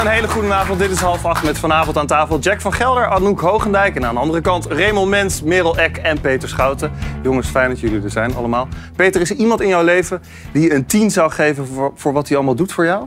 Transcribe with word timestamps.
Een 0.00 0.06
hele 0.06 0.28
goede 0.28 0.52
avond. 0.52 0.78
Dit 0.78 0.90
is 0.90 1.00
half 1.00 1.24
acht 1.24 1.44
met 1.44 1.58
vanavond 1.58 1.96
aan 1.96 2.06
tafel 2.06 2.38
Jack 2.38 2.60
van 2.60 2.72
Gelder, 2.72 3.06
Anouk 3.06 3.40
Hogendijk. 3.40 3.96
En 3.96 4.04
aan 4.04 4.14
de 4.14 4.20
andere 4.20 4.40
kant 4.40 4.66
Raymond 4.66 5.08
Mens, 5.08 5.42
Merel 5.42 5.78
Eck 5.78 5.96
en 5.96 6.20
Peter 6.20 6.48
Schouten. 6.48 6.92
Jongens, 7.22 7.48
fijn 7.48 7.68
dat 7.68 7.80
jullie 7.80 8.02
er 8.02 8.10
zijn 8.10 8.34
allemaal. 8.34 8.68
Peter, 8.96 9.20
is 9.20 9.30
er 9.30 9.36
iemand 9.36 9.60
in 9.60 9.68
jouw 9.68 9.84
leven 9.84 10.22
die 10.52 10.74
een 10.74 10.86
10 10.86 11.10
zou 11.10 11.30
geven 11.30 11.66
voor, 11.66 11.92
voor 11.94 12.12
wat 12.12 12.28
hij 12.28 12.36
allemaal 12.36 12.54
doet 12.54 12.72
voor 12.72 12.84
jou? 12.84 13.06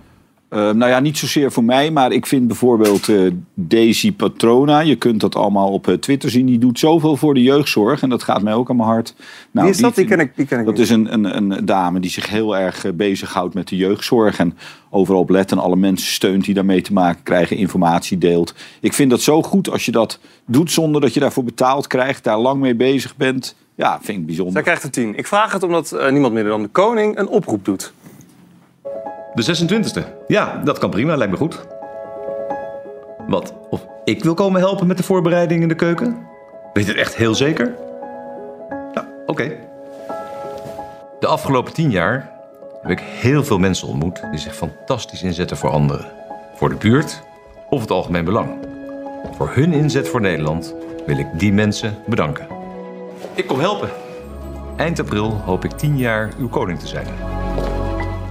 Uh, 0.54 0.60
nou 0.60 0.92
ja, 0.92 1.00
niet 1.00 1.18
zozeer 1.18 1.52
voor 1.52 1.64
mij, 1.64 1.92
maar 1.92 2.12
ik 2.12 2.26
vind 2.26 2.48
bijvoorbeeld 2.48 3.08
uh, 3.08 3.32
Daisy 3.54 4.12
Patrona. 4.12 4.80
Je 4.80 4.96
kunt 4.96 5.22
dat 5.22 5.36
allemaal 5.36 5.72
op 5.72 5.88
uh, 5.88 5.96
Twitter 5.96 6.30
zien. 6.30 6.46
Die 6.46 6.58
doet 6.58 6.80
zoveel 6.80 7.18
voor 7.18 7.34
de 7.34 7.42
jeugdzorg 7.42 8.02
en 8.02 8.10
dat 8.10 8.24
gaat 8.24 8.42
mij 8.42 8.54
ook 8.54 8.70
aan 8.70 8.76
mijn 8.76 8.88
hart. 8.88 9.16
Nou, 9.52 9.66
Wie 9.68 9.76
is 9.76 9.82
dat? 9.82 9.96
Die, 9.96 10.06
ken 10.06 10.20
ik, 10.20 10.36
die 10.36 10.46
ken 10.46 10.60
ik 10.60 10.66
Dat 10.66 10.74
niet. 10.74 10.84
is 10.84 10.90
een, 10.90 11.14
een, 11.14 11.38
een, 11.38 11.66
dame 11.66 12.00
die 12.00 12.10
zich 12.10 12.30
heel 12.30 12.58
erg 12.58 12.96
bezighoudt 12.96 13.54
met 13.54 13.68
de 13.68 13.76
jeugdzorg. 13.76 14.38
En 14.38 14.58
overal 14.90 15.22
op 15.22 15.30
let 15.30 15.52
en 15.52 15.58
alle 15.58 15.76
mensen 15.76 16.12
steunt 16.12 16.46
die 16.46 16.54
daarmee 16.54 16.82
te 16.82 16.94
maken 16.94 17.24
krijgen, 17.24 17.58
informatie 17.58 18.18
deelt. 18.18 18.54
Ik 18.80 18.94
vind 18.94 19.10
dat 19.10 19.22
zo 19.22 19.42
goed 19.42 19.70
als 19.70 19.86
je 19.86 19.92
dat 19.92 20.20
doet 20.46 20.72
zonder 20.72 21.02
dat 21.02 21.14
je 21.14 21.20
daarvoor 21.20 21.44
betaald 21.44 21.88
krijgt, 21.88 22.24
daar 22.24 22.40
lang 22.40 22.62
mee 22.62 22.76
bezig 22.76 23.16
bent. 23.16 23.56
Ja, 23.76 24.00
vind 24.02 24.20
ik 24.20 24.26
bijzonder. 24.26 24.54
Zij 24.54 24.62
krijgt 24.62 24.84
een 24.84 24.92
tien. 24.92 25.18
Ik 25.18 25.28
vraag 25.28 25.54
het 25.54 25.64
omdat 25.64 25.98
niemand 26.10 26.34
minder 26.34 26.52
dan 26.52 26.62
de 26.62 26.68
koning 26.68 27.18
een 27.18 27.28
oproep 27.28 27.66
doet. 27.66 27.94
De 29.34 29.66
26e. 29.68 30.04
Ja, 30.28 30.62
dat 30.64 30.78
kan 30.78 30.90
prima, 30.90 31.16
lijkt 31.16 31.32
me 31.32 31.38
goed. 31.38 31.66
Wat? 33.28 33.54
Of 33.70 33.86
ik 34.04 34.24
wil 34.24 34.34
komen 34.34 34.62
helpen 34.62 34.88
met 34.88 34.98
de 34.98 35.04
voorbereiding 35.04 35.62
in 35.62 35.68
de 35.68 35.76
keuken? 35.76 36.28
Weet 36.74 36.88
het 36.88 36.98
echt 36.98 37.16
heel 37.16 37.36
zeker? 37.36 37.76
Ja, 38.94 39.08
oké. 39.26 39.52
De 41.20 41.28
afgelopen 41.28 41.74
tien 41.74 41.92
jaar 41.92 42.32
heb 42.82 42.92
ik 42.92 43.00
heel 43.00 43.44
veel 43.44 43.58
mensen 43.58 43.88
ontmoet 43.88 44.22
die 44.32 44.40
zich 44.40 44.56
fantastisch 44.56 45.24
inzetten 45.24 45.58
voor 45.58 45.70
anderen. 45.70 46.06
Voor 46.56 46.70
de 46.70 46.76
buurt 46.76 47.22
of 47.70 47.82
het 47.82 47.92
algemeen 47.92 48.26
belang. 48.26 48.50
Voor 49.38 49.52
hun 49.54 49.74
inzet 49.74 50.10
voor 50.10 50.22
Nederland 50.22 50.76
wil 51.06 51.18
ik 51.18 51.28
die 51.34 51.54
mensen 51.54 51.98
bedanken. 52.06 52.48
Ik 53.34 53.48
kom 53.48 53.60
helpen. 53.60 53.90
Eind 54.76 55.00
april 55.00 55.32
hoop 55.32 55.64
ik 55.64 55.72
tien 55.72 55.98
jaar 55.98 56.32
uw 56.38 56.50
koning 56.50 56.80
te 56.80 56.88
zijn. 56.88 57.08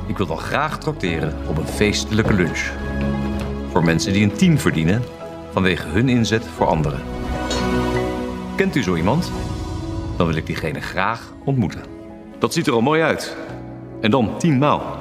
Ik 0.07 0.17
wil 0.17 0.27
dan 0.27 0.39
graag 0.39 0.79
trakteren 0.79 1.35
op 1.49 1.57
een 1.57 1.67
feestelijke 1.67 2.33
lunch. 2.33 2.71
Voor 3.71 3.85
mensen 3.85 4.13
die 4.13 4.23
een 4.23 4.37
team 4.37 4.59
verdienen 4.59 5.03
vanwege 5.53 5.89
hun 5.89 6.09
inzet 6.09 6.45
voor 6.57 6.67
anderen. 6.67 7.03
Kent 8.57 8.77
u 8.77 8.83
zo 8.83 8.95
iemand? 8.95 9.33
Dan 10.17 10.27
wil 10.27 10.37
ik 10.37 10.47
diegene 10.47 10.81
graag 10.81 11.33
ontmoeten. 11.45 11.83
Dat 12.39 12.53
ziet 12.53 12.67
er 12.67 12.73
al 12.73 12.81
mooi 12.81 13.03
uit. 13.03 13.37
En 14.01 14.11
dan 14.11 14.39
tien 14.39 14.59
maal. 14.59 14.97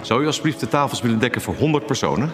Zou 0.00 0.22
u 0.22 0.26
alsjeblieft 0.26 0.60
de 0.60 0.68
tafels 0.68 1.00
willen 1.00 1.18
dekken 1.18 1.40
voor 1.40 1.54
100 1.54 1.86
personen? 1.86 2.32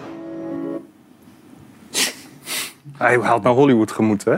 Hij 2.97 3.19
haalt 3.21 3.43
naar 3.43 3.53
Hollywood 3.53 3.91
gemoet, 3.91 4.23
hè? 4.23 4.35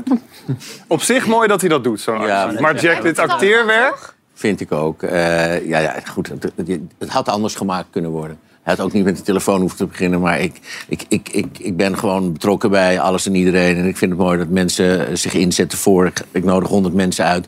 Op 0.88 1.02
zich 1.02 1.28
mooi 1.28 1.48
dat 1.48 1.62
hij 1.62 1.70
dat 1.70 1.84
doet, 1.84 2.00
zo'n 2.00 2.22
ja, 2.22 2.52
Maar 2.59 2.81
Jack, 2.81 3.02
dit 3.02 3.20
acteerwerk... 3.20 4.14
Vind 4.42 4.61
ik 4.61 4.72
ook. 4.72 5.03
Uh, 5.03 5.67
ja, 5.67 5.80
ja, 5.80 5.95
goed. 6.09 6.28
Het, 6.28 6.52
het, 6.97 7.09
had 7.09 7.30
anders 7.30 7.56
gemaakt 7.56 7.88
kunnen 7.92 8.11
worden. 8.11 8.39
Hij 8.61 8.73
had 8.75 8.86
ook 8.86 8.92
niet 8.92 9.03
met 9.03 9.17
de 9.17 9.23
telefoon 9.23 9.59
hoeven 9.59 9.78
te 9.78 9.86
beginnen. 9.86 10.22
Maar 10.22 10.39
ik, 10.39 10.59
ik, 10.88 11.03
ik, 11.08 11.30
ik, 11.30 11.59
ik 11.59 11.78
ben 11.78 11.97
gewoon 11.97 12.34
betrokken 12.34 12.69
bij 12.69 13.00
alles 13.00 13.25
en 13.25 13.36
iedereen. 13.36 13.78
En 13.78 13.86
ik 13.86 13.97
vind 13.97 14.12
het 14.12 14.19
mooi 14.19 14.38
dat 14.38 14.47
mensen 14.47 15.17
zich 15.17 15.34
inzetten 15.34 15.78
voor. 15.78 16.06
Ik, 16.06 16.22
ik 16.31 16.44
nodig 16.44 16.69
honderd 16.69 16.94
mensen 16.94 17.25
uit. 17.25 17.47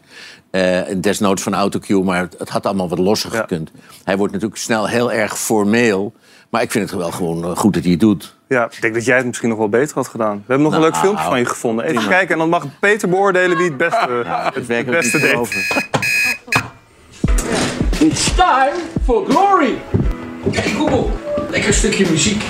Uh, 0.52 0.80
desnoods 0.98 1.42
van 1.44 1.54
autocue, 1.54 2.04
maar 2.04 2.20
het, 2.20 2.36
het, 2.38 2.50
had 2.50 2.66
allemaal 2.66 2.90
wat 2.90 3.00
losser 3.00 3.32
gekund. 3.32 3.72
Hij 4.04 4.18
wordt 4.18 4.34
natuurlijk 4.34 4.62
snel 4.62 4.88
heel 4.88 5.12
erg 5.12 5.40
formeel. 5.40 6.14
Maar 6.50 6.62
ik 6.62 6.72
vind 6.72 6.90
het 6.90 7.00
wel 7.00 7.12
gewoon 7.12 7.44
eh, 7.44 7.56
goed 7.56 7.74
dat 7.74 7.84
hij 7.84 7.92
het 7.92 8.00
doet. 8.00 8.36
Ja, 8.48 8.66
ik 8.66 8.82
denk 8.82 8.94
dat 8.94 9.06
jij 9.06 9.18
het 9.18 9.26
misschien 9.26 9.50
nog 9.50 9.58
wel 9.58 9.70
beter 9.70 9.96
had 9.96 10.08
gedaan. 10.08 10.36
We 10.36 10.44
hebben 10.48 10.66
nog 10.66 10.74
een 10.74 10.82
leuk 10.82 10.92
nou, 10.92 11.04
filmpje 11.04 11.26
van 11.26 11.40
je 11.40 11.46
gevonden. 11.46 11.86
Even 11.86 12.08
kijken 12.08 12.34
en 12.34 12.38
dan 12.38 12.50
mag 12.50 12.66
Peter 12.80 13.10
beoordelen 13.10 13.58
wie 13.58 13.68
het 13.68 13.78
beste, 13.78 14.22
ja, 14.24 14.52
het, 14.54 14.68
het 14.68 14.86
beste 14.86 15.20
deed. 15.20 15.38
It's 18.04 18.36
time 18.36 18.76
for 19.06 19.26
glory. 19.26 19.80
Hey 20.52 20.72
Google, 20.72 21.12
lekker 21.50 21.74
stukje 21.74 22.10
muziek. 22.10 22.44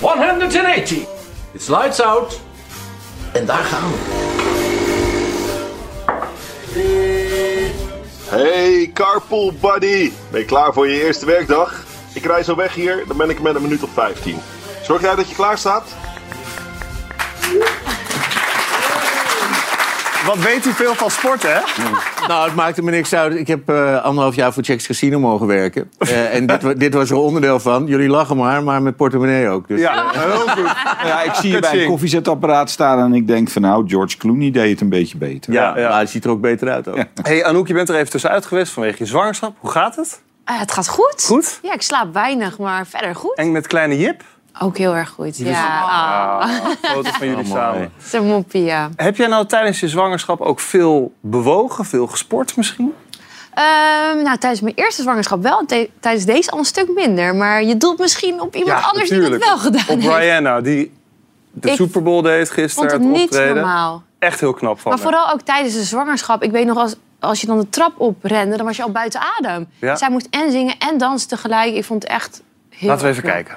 180. 0.00 1.06
It's 1.52 1.68
lights 1.68 2.00
out. 2.00 2.40
En 3.32 3.46
daar 3.46 3.64
gaan 3.64 3.90
we. 3.90 3.98
Hey 8.28 8.90
carpool 8.94 9.52
buddy. 9.60 10.12
Ben 10.30 10.40
je 10.40 10.46
klaar 10.46 10.72
voor 10.72 10.88
je 10.88 11.04
eerste 11.04 11.26
werkdag? 11.26 11.84
Ik 12.14 12.24
rij 12.24 12.42
zo 12.42 12.56
weg 12.56 12.74
hier, 12.74 13.04
dan 13.06 13.16
ben 13.16 13.30
ik 13.30 13.40
met 13.40 13.54
een 13.54 13.62
minuut 13.62 13.82
of 13.82 13.90
15. 13.92 14.38
Zorg 14.82 15.00
jij 15.00 15.14
dat 15.14 15.28
je 15.28 15.34
klaar 15.34 15.58
staat? 15.58 15.84
Wat 20.26 20.38
weet 20.38 20.66
u 20.66 20.72
veel 20.72 20.94
van 20.94 21.10
sport, 21.10 21.42
hè? 21.42 21.58
Nou, 22.28 22.46
het 22.46 22.54
maakte 22.54 22.82
me 22.82 22.90
niks 22.90 23.14
uit. 23.14 23.34
Ik 23.34 23.46
heb 23.46 23.70
uh, 23.70 24.02
anderhalf 24.02 24.34
jaar 24.34 24.52
voor 24.52 24.62
Checks 24.62 24.86
Casino 24.86 25.18
mogen 25.18 25.46
werken. 25.46 25.90
Uh, 25.98 26.34
en 26.34 26.46
dit, 26.46 26.80
dit, 26.80 26.94
was 26.94 27.10
er 27.10 27.16
onderdeel 27.16 27.60
van. 27.60 27.86
Jullie 27.86 28.08
lachen 28.08 28.36
maar, 28.36 28.62
maar 28.62 28.82
met 28.82 28.96
portemonnee 28.96 29.48
ook. 29.48 29.68
Dus. 29.68 29.80
Ja, 29.80 30.10
heel 30.12 30.48
goed. 30.48 30.72
Ja, 31.04 31.22
ik 31.22 31.34
zie 31.34 31.50
je 31.50 31.58
bij 31.58 31.82
een 31.82 31.88
koffiezetapparaat 31.88 32.70
staan 32.70 32.98
en 32.98 33.14
ik 33.14 33.26
denk 33.26 33.48
van 33.48 33.62
nou, 33.62 33.88
George 33.88 34.16
Clooney 34.16 34.50
deed 34.50 34.70
het 34.70 34.80
een 34.80 34.88
beetje 34.88 35.18
beter. 35.18 35.52
Ja, 35.52 35.78
ja. 35.78 35.88
maar 35.88 35.92
hij 35.92 36.06
ziet 36.06 36.24
er 36.24 36.30
ook 36.30 36.40
beter 36.40 36.70
uit. 36.70 36.88
Ook. 36.88 36.96
Ja. 36.96 37.08
hey, 37.22 37.44
Anouk, 37.44 37.66
je 37.66 37.74
bent 37.74 37.88
er 37.88 37.94
even 37.94 38.10
tussenuit 38.10 38.46
geweest 38.46 38.72
vanwege 38.72 38.96
je 38.98 39.06
zwangerschap. 39.06 39.56
Hoe 39.58 39.70
gaat 39.70 39.96
het? 39.96 40.22
Uh, 40.50 40.58
het 40.58 40.72
gaat 40.72 40.88
goed. 40.88 41.24
Goed? 41.26 41.58
Ja, 41.62 41.72
ik 41.72 41.82
slaap 41.82 42.12
weinig, 42.12 42.58
maar 42.58 42.86
verder 42.86 43.14
goed. 43.14 43.36
En 43.36 43.52
met 43.52 43.66
kleine 43.66 43.98
Jip? 43.98 44.22
Ook 44.58 44.78
heel 44.78 44.94
erg 44.94 45.08
goed, 45.08 45.36
jullie 45.36 45.52
ja. 45.52 45.80
Ah, 45.80 46.48
foto's 46.82 47.16
van 47.16 47.26
jullie 47.26 47.44
oh, 47.44 47.50
samen. 47.50 48.26
Moppie, 48.26 48.64
ja. 48.64 48.90
Heb 48.96 49.16
jij 49.16 49.26
nou 49.26 49.46
tijdens 49.46 49.80
je 49.80 49.88
zwangerschap 49.88 50.40
ook 50.40 50.60
veel 50.60 51.12
bewogen, 51.20 51.84
veel 51.84 52.06
gesport 52.06 52.56
misschien? 52.56 52.94
Um, 53.54 54.22
nou, 54.22 54.38
tijdens 54.38 54.60
mijn 54.60 54.74
eerste 54.74 55.02
zwangerschap 55.02 55.42
wel. 55.42 55.64
Tijdens 56.00 56.24
deze 56.24 56.50
al 56.50 56.58
een 56.58 56.64
stuk 56.64 56.94
minder. 56.94 57.34
Maar 57.34 57.62
je 57.62 57.76
doelt 57.76 57.98
misschien 57.98 58.40
op 58.40 58.54
iemand 58.54 58.80
ja, 58.80 58.86
anders 58.88 59.10
natuurlijk. 59.10 59.42
die 59.42 59.50
het 59.50 59.62
wel 59.62 59.72
gedaan 59.72 59.96
op 59.96 60.02
heeft. 60.02 60.14
Op 60.14 60.20
Rihanna, 60.20 60.60
die 60.60 60.92
de 61.52 61.70
ik 61.70 61.74
Super 61.74 62.02
Bowl 62.02 62.22
deed 62.22 62.50
gisteren. 62.50 62.90
vond 62.90 63.02
het, 63.02 63.12
niet 63.12 63.22
optreden. 63.22 63.54
normaal. 63.54 64.02
Echt 64.18 64.40
heel 64.40 64.52
knap 64.52 64.80
van 64.80 64.90
Maar 64.90 65.00
vooral 65.00 65.32
ook 65.32 65.40
tijdens 65.40 65.74
de 65.74 65.82
zwangerschap. 65.82 66.42
Ik 66.42 66.50
weet 66.50 66.66
nog, 66.66 66.76
als, 66.76 66.94
als 67.18 67.40
je 67.40 67.46
dan 67.46 67.58
de 67.58 67.68
trap 67.68 67.92
oprende, 67.96 68.56
dan 68.56 68.66
was 68.66 68.76
je 68.76 68.82
al 68.82 68.90
buiten 68.90 69.20
adem. 69.38 69.68
Ja. 69.78 69.96
Zij 69.96 70.10
moest 70.10 70.26
en 70.30 70.50
zingen 70.50 70.74
en 70.78 70.98
dansen 70.98 71.28
tegelijk. 71.28 71.74
Ik 71.74 71.84
vond 71.84 72.02
het 72.02 72.12
echt 72.12 72.42
heel 72.68 72.88
Laten 72.88 73.04
we 73.04 73.10
even 73.10 73.22
knap. 73.22 73.34
kijken. 73.34 73.56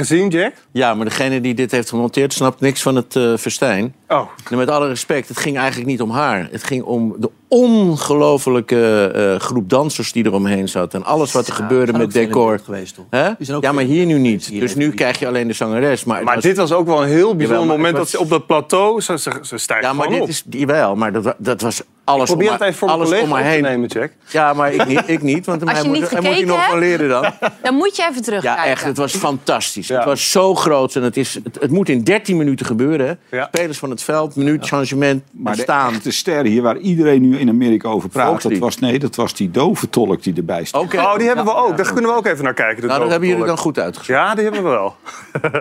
Gezien, 0.00 0.28
Jack? 0.28 0.52
Ja, 0.72 0.94
maar 0.94 1.04
degene 1.04 1.40
die 1.40 1.54
dit 1.54 1.70
heeft 1.70 1.88
gemonteerd 1.88 2.32
snapt 2.32 2.60
niks 2.60 2.82
van 2.82 2.96
het 2.96 3.14
uh, 3.14 3.36
festijn. 3.36 3.94
Oh. 4.08 4.28
En 4.50 4.56
met 4.56 4.70
alle 4.70 4.88
respect, 4.88 5.28
het 5.28 5.38
ging 5.38 5.56
eigenlijk 5.58 5.88
niet 5.90 6.00
om 6.00 6.10
haar. 6.10 6.48
Het 6.50 6.64
ging 6.64 6.82
om 6.82 7.14
de 7.18 7.30
ongelofelijke 7.48 9.12
uh, 9.16 9.40
groep 9.40 9.68
dansers 9.70 10.12
die 10.12 10.26
eromheen 10.26 10.68
zat. 10.68 10.94
En 10.94 11.04
alles 11.04 11.32
wat 11.32 11.46
er 11.46 11.52
gebeurde 11.52 11.92
met 11.92 12.12
decor. 12.12 12.60
Geweest, 12.64 12.94
toch? 12.94 13.04
Ook 13.56 13.62
Ja, 13.62 13.72
maar 13.72 13.84
hier 13.84 14.06
nu 14.06 14.18
niet. 14.18 14.46
Hier 14.46 14.60
dus 14.60 14.74
nu 14.74 14.90
krijg 14.90 15.18
je 15.18 15.26
alleen 15.26 15.46
de 15.48 15.52
zangeres. 15.54 16.04
Maar, 16.04 16.24
Maar 16.24 16.34
was- 16.34 16.44
dit 16.44 16.56
was 16.56 16.72
ook 16.72 16.86
wel 16.86 17.02
een 17.02 17.08
heel 17.08 17.36
bijzonder 17.36 17.66
moment 17.66 17.96
dat 17.96 18.08
ze 18.08 18.18
op 18.20 18.28
dat 18.28 18.46
plateau... 18.46 19.00
Ze, 19.00 19.18
ze, 19.18 19.30
ze 19.42 19.58
stijgt 19.58 19.84
Ja, 19.84 19.92
maar 19.92 20.04
gewoon 20.04 20.26
dit 20.26 20.42
op. 20.44 20.52
is... 20.52 20.60
Jawel, 20.60 20.96
maar 20.96 21.12
dat, 21.12 21.34
dat 21.38 21.60
was 21.60 21.82
alles 22.10 22.28
Probeer 22.28 22.52
het 22.52 22.60
even 22.60 22.74
voor 22.74 22.88
mijn 22.88 23.00
collega 23.00 23.22
om 23.22 23.30
te 23.30 23.44
heen. 23.44 23.62
nemen, 23.62 23.88
Jack. 23.88 24.12
Ja, 24.28 24.52
maar 24.52 24.72
ik 24.72 24.86
niet, 24.86 25.02
ik 25.06 25.22
niet 25.22 25.46
want 25.46 25.62
Als 25.66 25.72
hij 25.72 25.82
je 25.82 25.88
moet, 25.88 26.10
hij 26.10 26.20
moet 26.20 26.26
gekeken 26.26 26.46
nog 26.46 26.64
van 26.66 26.78
leren 26.78 27.08
dan. 27.08 27.32
Dan 27.62 27.74
moet 27.74 27.96
je 27.96 28.06
even 28.10 28.22
terugkijken. 28.22 28.62
Ja, 28.64 28.68
echt. 28.70 28.84
Het 28.84 28.96
was 28.96 29.16
fantastisch. 29.16 29.86
Ja. 29.86 29.96
Het 29.96 30.04
was 30.04 30.30
zo 30.30 30.54
groot. 30.54 30.94
En 30.94 31.02
het, 31.02 31.16
is, 31.16 31.34
het, 31.44 31.58
het 31.60 31.70
moet 31.70 31.88
in 31.88 32.02
13 32.04 32.36
minuten 32.36 32.66
gebeuren. 32.66 33.18
Ja. 33.30 33.44
Spelers 33.52 33.78
van 33.78 33.90
het 33.90 34.02
veld, 34.02 34.36
minuut, 34.36 34.66
changement, 34.66 35.22
Maar 35.30 35.56
de 35.56 35.62
staan. 35.62 35.92
echte 35.92 36.10
ster 36.10 36.44
hier, 36.44 36.62
waar 36.62 36.76
iedereen 36.76 37.28
nu 37.28 37.38
in 37.38 37.48
Amerika 37.48 37.88
over 37.88 38.08
praat, 38.08 38.42
dat 38.42 38.58
was, 38.58 38.78
nee, 38.78 38.98
dat 38.98 39.14
was 39.16 39.34
die 39.34 39.50
dove 39.50 39.90
tolk 39.90 40.22
die 40.22 40.34
erbij 40.36 40.64
stond. 40.64 40.84
Oké. 40.84 41.02
Oh, 41.02 41.16
die 41.16 41.26
hebben 41.26 41.44
we 41.44 41.54
ook. 41.54 41.76
Daar 41.76 41.92
kunnen 41.92 42.10
we 42.10 42.16
ook 42.16 42.26
even 42.26 42.44
naar 42.44 42.54
kijken. 42.54 42.80
de 42.80 42.86
Nou, 42.86 43.00
dat 43.00 43.10
hebben 43.10 43.28
jullie 43.28 43.44
dan 43.44 43.58
goed 43.58 43.78
uitgezocht. 43.78 44.18
Ja, 44.18 44.34
die 44.34 44.44
hebben 44.44 44.62
we 44.62 44.68
wel. 44.68 44.96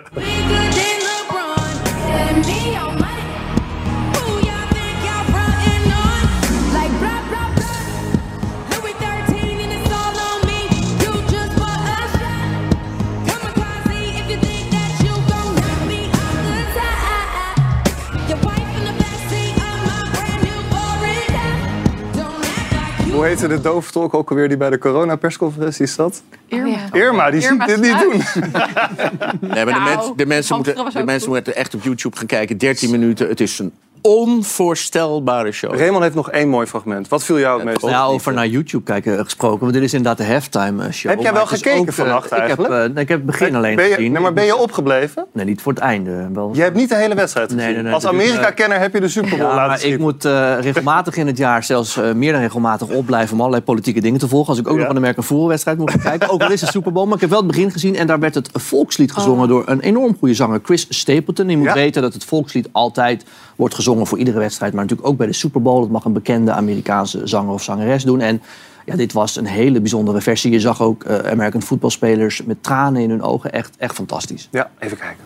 Hoe 23.19 23.27
heette 23.27 23.47
de 23.47 23.61
doventolk 23.61 24.13
ook 24.13 24.29
alweer 24.29 24.47
die 24.47 24.57
bij 24.57 24.69
de 24.69 24.77
corona-persconferentie 24.77 25.85
zat? 25.85 26.23
Irma. 26.47 26.77
Irma, 26.91 27.31
die 27.31 27.41
Irma 27.41 27.67
ziet 27.67 27.75
dit 27.75 27.91
niet 27.91 27.99
doen. 27.99 28.21
Nee, 29.49 29.65
maar 29.65 29.73
de, 29.73 29.79
Nou, 29.79 29.83
mensen, 29.83 30.17
de, 30.17 30.25
mensen, 30.25 30.55
Hamster 30.55 30.75
moeten, 30.83 30.99
de 30.99 31.05
mensen 31.05 31.29
moeten 31.29 31.55
echt 31.55 31.75
op 31.75 31.83
YouTube 31.83 32.17
gaan 32.17 32.25
kijken. 32.25 32.57
13 32.57 32.91
minuten. 32.91 33.27
Het 33.27 33.39
is 33.39 33.59
een 33.59 33.73
onvoorstelbare 34.01 35.51
show. 35.51 35.75
Raymond 35.77 36.03
heeft 36.03 36.15
nog 36.15 36.31
één 36.31 36.49
mooi 36.49 36.67
fragment. 36.67 37.07
Wat 37.07 37.23
viel 37.23 37.39
jou 37.39 37.55
het 37.55 37.65
meest 37.65 37.83
op? 37.83 37.89
Ja, 37.89 38.03
over 38.05 38.33
naar 38.33 38.47
YouTube 38.47 38.83
kijken 38.83 39.23
gesproken. 39.23 39.59
Want 39.59 39.73
dit 39.73 39.83
is 39.83 39.93
inderdaad 39.93 40.27
de 40.27 40.33
halftime 40.33 40.85
eh, 40.85 40.91
show. 40.91 41.11
Heb 41.11 41.21
jij 41.21 41.33
wel 41.33 41.45
gekeken 41.45 41.79
ook, 41.79 41.87
eh, 41.87 41.93
vannacht 41.93 42.25
ik 42.25 42.31
heb, 42.31 42.39
eigenlijk? 42.41 42.95
eh, 42.95 43.01
ik 43.01 43.07
heb 43.07 43.17
het 43.17 43.25
begin 43.25 43.55
alleen 43.55 43.75
ben 43.75 43.87
je, 43.87 43.93
gezien. 43.93 44.11
nee, 44.11 44.21
maar 44.21 44.33
ben 44.33 44.45
je 44.45 44.55
opgebleven? 44.57 45.25
Nee, 45.33 45.45
niet 45.45 45.61
voor 45.61 45.73
het 45.73 45.81
einde. 45.81 46.29
Wel. 46.33 46.49
Je 46.53 46.61
hebt 46.61 46.75
niet 46.75 46.89
de 46.89 46.95
hele 46.95 47.15
wedstrijd 47.15 47.51
gezien. 47.51 47.65
Nee, 47.65 47.73
nee, 47.73 47.83
nee, 47.83 47.93
Als 47.93 48.05
Amerika-kenner 48.05 48.79
heb 48.79 48.93
je 48.93 48.99
de 48.99 49.07
Super 49.09 49.29
Bowl 49.29 49.41
Ja, 49.49 49.55
laten 49.55 49.67
maar 49.67 49.93
ik 49.93 49.99
moet 49.99 50.25
eh, 50.25 50.53
regelmatig 50.59 51.15
in 51.15 51.27
het 51.27 51.37
jaar, 51.37 51.63
zelfs 51.63 51.97
eh, 51.97 52.11
meer 52.13 52.31
dan 52.31 52.41
regelmatig, 52.41 52.87
opblijven 52.89 53.33
om 53.33 53.39
allerlei 53.39 53.63
politieke 53.63 54.01
dingen 54.01 54.19
te 54.19 54.27
volgen. 54.27 54.49
Als 54.49 54.59
ik 54.59 54.67
ook 54.67 54.73
Ja. 54.77 54.81
nog 54.83 54.91
de 54.91 54.97
American 54.97 55.23
voetbalwedstrijd 55.23 55.77
moet 55.77 56.01
kijken. 56.01 56.29
Ook 56.29 56.41
al 56.43 56.51
is 56.51 56.61
het 56.61 56.69
Super 56.69 56.91
Bowl, 56.91 57.05
maar 57.05 57.15
ik 57.15 57.21
heb 57.21 57.29
wel 57.29 57.39
het 57.39 57.47
begin 57.47 57.71
gezien. 57.71 57.95
En 57.95 58.07
daar 58.07 58.19
werd 58.19 58.35
het 58.35 58.49
volkslied 58.53 59.11
gezongen 59.11 59.47
door 59.47 59.63
een 59.65 59.79
enorm 59.79 60.15
goede 60.19 60.33
zanger, 60.33 60.59
Chris 60.63 60.85
Stapleton. 60.89 61.49
Je 61.49 61.57
moet 61.57 61.65
Ja. 61.67 61.73
weten 61.73 62.01
dat 62.01 62.13
het 62.13 62.23
volkslied 62.25 62.69
altijd 62.71 63.25
wordt 63.55 63.75
gezongen 63.75 63.87
voor 63.97 64.17
iedere 64.17 64.39
wedstrijd. 64.39 64.73
Maar 64.73 64.81
natuurlijk 64.81 65.09
ook 65.09 65.17
bij 65.17 65.27
de 65.27 65.33
Super 65.33 65.61
Bowl. 65.61 65.79
Dat 65.79 65.89
mag 65.89 66.05
een 66.05 66.13
bekende 66.13 66.51
Amerikaanse 66.51 67.27
zanger 67.27 67.53
of 67.53 67.63
zangeres 67.63 68.03
doen. 68.03 68.21
En 68.21 68.41
ja, 68.85 68.95
dit 68.95 69.13
was 69.13 69.35
een 69.35 69.45
hele 69.45 69.79
bijzondere 69.79 70.21
versie. 70.21 70.51
Je 70.51 70.59
zag 70.59 70.81
ook 70.81 71.03
eh, 71.03 71.31
American 71.31 71.61
voetbalspelers 71.61 72.43
met 72.43 72.63
tranen 72.63 73.01
in 73.01 73.09
hun 73.09 73.21
ogen. 73.21 73.51
Echt, 73.51 73.75
echt 73.77 73.95
fantastisch. 73.95 74.47
Ja, 74.51 74.69
even 74.79 74.97
kijken. 74.97 75.23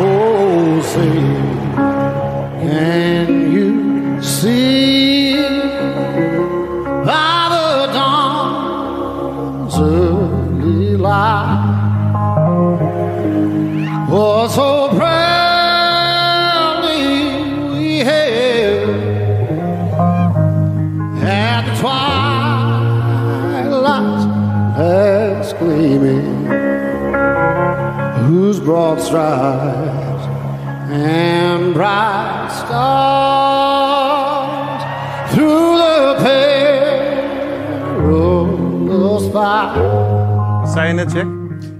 Oh, 0.00 0.80
can 2.60 3.52
you 3.52 4.22
see 4.22 5.36
by 7.04 7.48
the 7.50 7.88
dawn's 7.92 9.78
early 9.78 10.96
light? 10.96 11.49
Broad 28.70 29.00
stripes 29.02 30.24
and 30.92 31.74
bright 31.74 32.50
stars 32.62 33.62
through 35.32 35.76
the 35.76 36.14
perilous 37.96 39.22
fight. 39.32 39.74
Wat 40.60 40.70
zei 40.72 40.86
je 40.88 40.92
net, 40.94 41.12
Jack? 41.12 41.26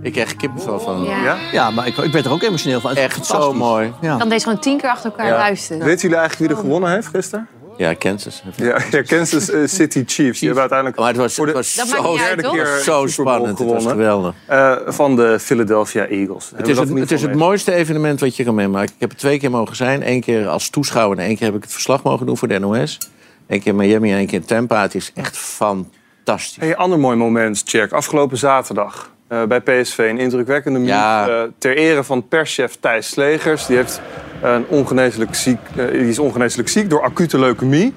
Ik 0.02 0.12
krijg 0.12 0.36
kippenvel 0.36 0.80
van. 0.80 1.02
Ja. 1.02 1.22
Ja? 1.24 1.36
Ja, 1.52 1.70
maar 1.70 1.86
ik, 1.86 1.96
ik 1.96 2.12
werd 2.12 2.24
er 2.24 2.32
ook 2.32 2.42
emotioneel 2.42 2.80
van. 2.80 2.94
Echt 2.94 3.26
zo 3.26 3.52
mooi. 3.52 3.92
Ja. 4.00 4.12
Ik 4.12 4.18
kan 4.18 4.28
deze 4.28 4.44
gewoon 4.44 4.58
tien 4.60 4.78
keer 4.78 4.90
achter 4.90 5.10
elkaar 5.10 5.26
Ja. 5.26 5.36
luisteren. 5.36 5.84
Weten 5.84 6.00
jullie 6.00 6.16
eigenlijk 6.16 6.50
wie 6.50 6.58
er 6.58 6.64
gewonnen 6.64 6.90
heeft 6.90 7.06
gisteren? 7.08 7.48
Ja, 7.80 7.94
Kansas. 7.94 8.42
Ja, 8.56 8.78
ja 8.90 9.02
Kansas 9.02 9.50
eh, 9.50 9.60
City 9.66 10.04
Chiefs. 10.06 10.38
Die 10.38 10.48
hebben 10.48 10.60
uiteindelijk 10.60 10.98
Maar 10.98 11.08
het 11.08 11.16
was, 11.16 11.34
voor 11.34 11.46
de 11.46 11.52
het 11.52 11.74
was 11.76 11.88
zo, 11.88 12.16
uit, 12.16 12.18
derde 12.18 12.50
keer 12.50 12.66
zo 12.82 13.06
spannend. 13.06 13.58
Het 13.58 13.68
was 13.68 13.82
gewonnen. 13.82 13.90
geweldig. 13.90 14.34
eh, 14.46 14.76
van 14.86 15.16
de 15.16 15.38
Philadelphia 15.40 16.06
Eagles. 16.06 16.52
Het 16.56 16.68
is 16.68 16.78
het, 16.78 16.88
het 16.98 17.10
is 17.10 17.22
het 17.22 17.34
mooiste 17.34 17.72
evenement 17.72 18.20
wat 18.20 18.36
je 18.36 18.44
kan 18.44 18.54
meemaken. 18.54 18.88
Ik 18.94 19.00
heb 19.00 19.10
het 19.10 19.18
twee 19.18 19.38
keer 19.38 19.50
mogen 19.50 19.76
zijn. 19.76 20.08
Eén 20.10 20.20
keer 20.20 20.48
als 20.48 20.68
toeschouwer 20.70 21.18
en 21.18 21.24
één 21.24 21.36
keer 21.36 21.46
heb 21.46 21.56
ik 21.56 21.62
het 21.62 21.72
verslag 21.72 22.02
mogen 22.02 22.26
doen 22.26 22.36
voor 22.36 22.48
de 22.48 22.58
NOS. 22.58 22.98
Eén 23.48 23.58
keer 23.60 23.72
in 23.72 23.76
Miami 23.76 24.10
en 24.10 24.16
één 24.16 24.26
keer 24.26 24.38
in 24.40 24.44
Tampa. 24.46 24.82
Het 24.82 24.94
is 24.94 25.10
echt 25.14 25.36
fantastisch. 25.36 26.56
Hey, 26.60 26.76
ander 26.76 26.98
mooi 26.98 27.16
moment, 27.16 27.70
Jack. 27.70 27.92
Afgelopen 27.92 28.36
zaterdag 28.38 29.10
eh, 29.28 29.42
bij 29.42 29.60
PSV. 29.60 29.98
Een 29.98 30.18
indrukwekkende 30.18 30.80
Ja. 30.80 31.28
eh, 31.28 31.42
ter 31.58 31.76
ere 31.76 32.04
van 32.04 32.28
perschef 32.28 32.76
Thijs 32.80 33.08
Slegers. 33.08 33.66
Die, 33.66 33.76
heeft, 33.76 34.00
een 34.42 34.66
ongeneeslijk 34.68 35.34
ziek, 35.34 35.58
eh, 35.76 35.90
die 35.90 36.08
is 36.08 36.18
ongeneeslijk 36.18 36.68
ziek 36.68 36.90
door 36.90 37.02
acute 37.02 37.38
leukemie. 37.38 37.94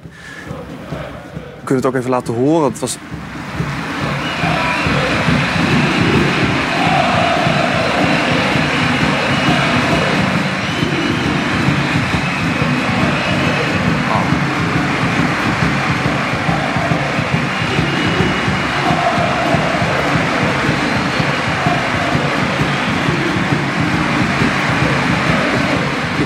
We 1.60 1.64
kunnen 1.64 1.84
het 1.84 1.86
ook 1.86 2.00
even 2.00 2.10
laten 2.10 2.34
horen. 2.34 2.70
Het 2.70 2.80
was 2.80 2.98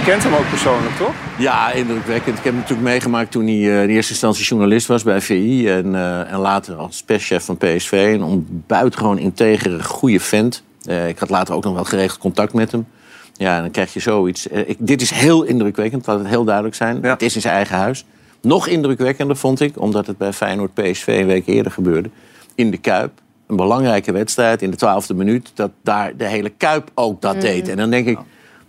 kent 0.08 0.24
hem 0.24 0.34
ook 0.34 0.50
persoonlijk, 0.50 0.96
toch? 0.96 1.14
Ja, 1.38 1.72
indrukwekkend. 1.72 2.38
Ik 2.38 2.44
heb 2.44 2.54
hem 2.54 2.62
natuurlijk 2.62 2.88
meegemaakt 2.88 3.32
toen 3.32 3.46
hij 3.46 3.56
eh, 3.56 3.84
in 3.84 3.90
eerste 3.90 4.12
instantie 4.12 4.46
journalist 4.46 4.88
was 4.88 5.04
bij 5.04 5.22
VI. 5.22 5.70
En, 5.70 5.96
eh, 5.96 6.32
en 6.32 6.40
later 6.40 6.76
als 6.76 7.04
perschef 7.04 7.46
van 7.46 7.58
PSV. 7.58 8.12
Een 8.14 8.24
on- 8.24 8.64
buitengewoon 8.68 9.18
integere, 9.18 9.84
goede 9.84 10.20
vent. 10.20 10.64
Eh, 10.86 11.08
ik 11.08 11.20
had 11.20 11.30
later 11.30 11.56
ook 11.56 11.64
nog 11.64 11.74
wel 11.74 11.84
geregeld 11.84 12.20
contact 12.20 12.54
met 12.54 12.72
hem. 12.72 12.88
Ja, 13.34 13.56
en 13.56 13.62
dan 13.62 13.72
krijg 13.72 13.94
je 13.94 14.00
zoiets. 14.00 14.48
Ik, 14.48 14.78
dit 14.80 15.02
is 15.02 15.12
heel 15.12 15.44
indrukwekkend, 15.44 16.08
laat 16.08 16.20
het 16.20 16.28
heel 16.28 16.44
duidelijk 16.44 16.76
zijn. 16.76 17.00
Ja. 17.02 17.10
Het 17.10 17.22
is 17.22 17.36
in 17.36 17.42
zijn 17.42 17.56
eigen 17.56 17.78
huis. 17.78 18.06
Nog 18.42 18.68
indrukwekkender 18.68 19.36
vond 19.38 19.60
ik, 19.60 19.82
omdat 19.82 20.08
het 20.08 20.18
bij 20.18 20.34
Feyenoord 20.34 20.74
PSV 20.74 21.08
een 21.08 21.28
week 21.28 21.48
eerder 21.48 21.72
gebeurde. 21.72 22.10
In 22.56 22.72
de 22.72 22.78
Kuip. 22.78 23.12
Een 23.48 23.56
belangrijke 23.56 24.12
wedstrijd 24.12 24.62
in 24.62 24.72
de 24.72 24.78
twaalfde 24.78 25.14
minuut. 25.14 25.52
Dat 25.54 25.72
daar 25.84 26.18
de 26.18 26.26
hele 26.26 26.50
Kuip 26.50 26.92
ook 26.94 27.22
dat 27.22 27.42
deed. 27.42 27.70
En 27.70 27.78
dan 27.78 27.90
denk 27.90 28.08
ik, 28.08 28.18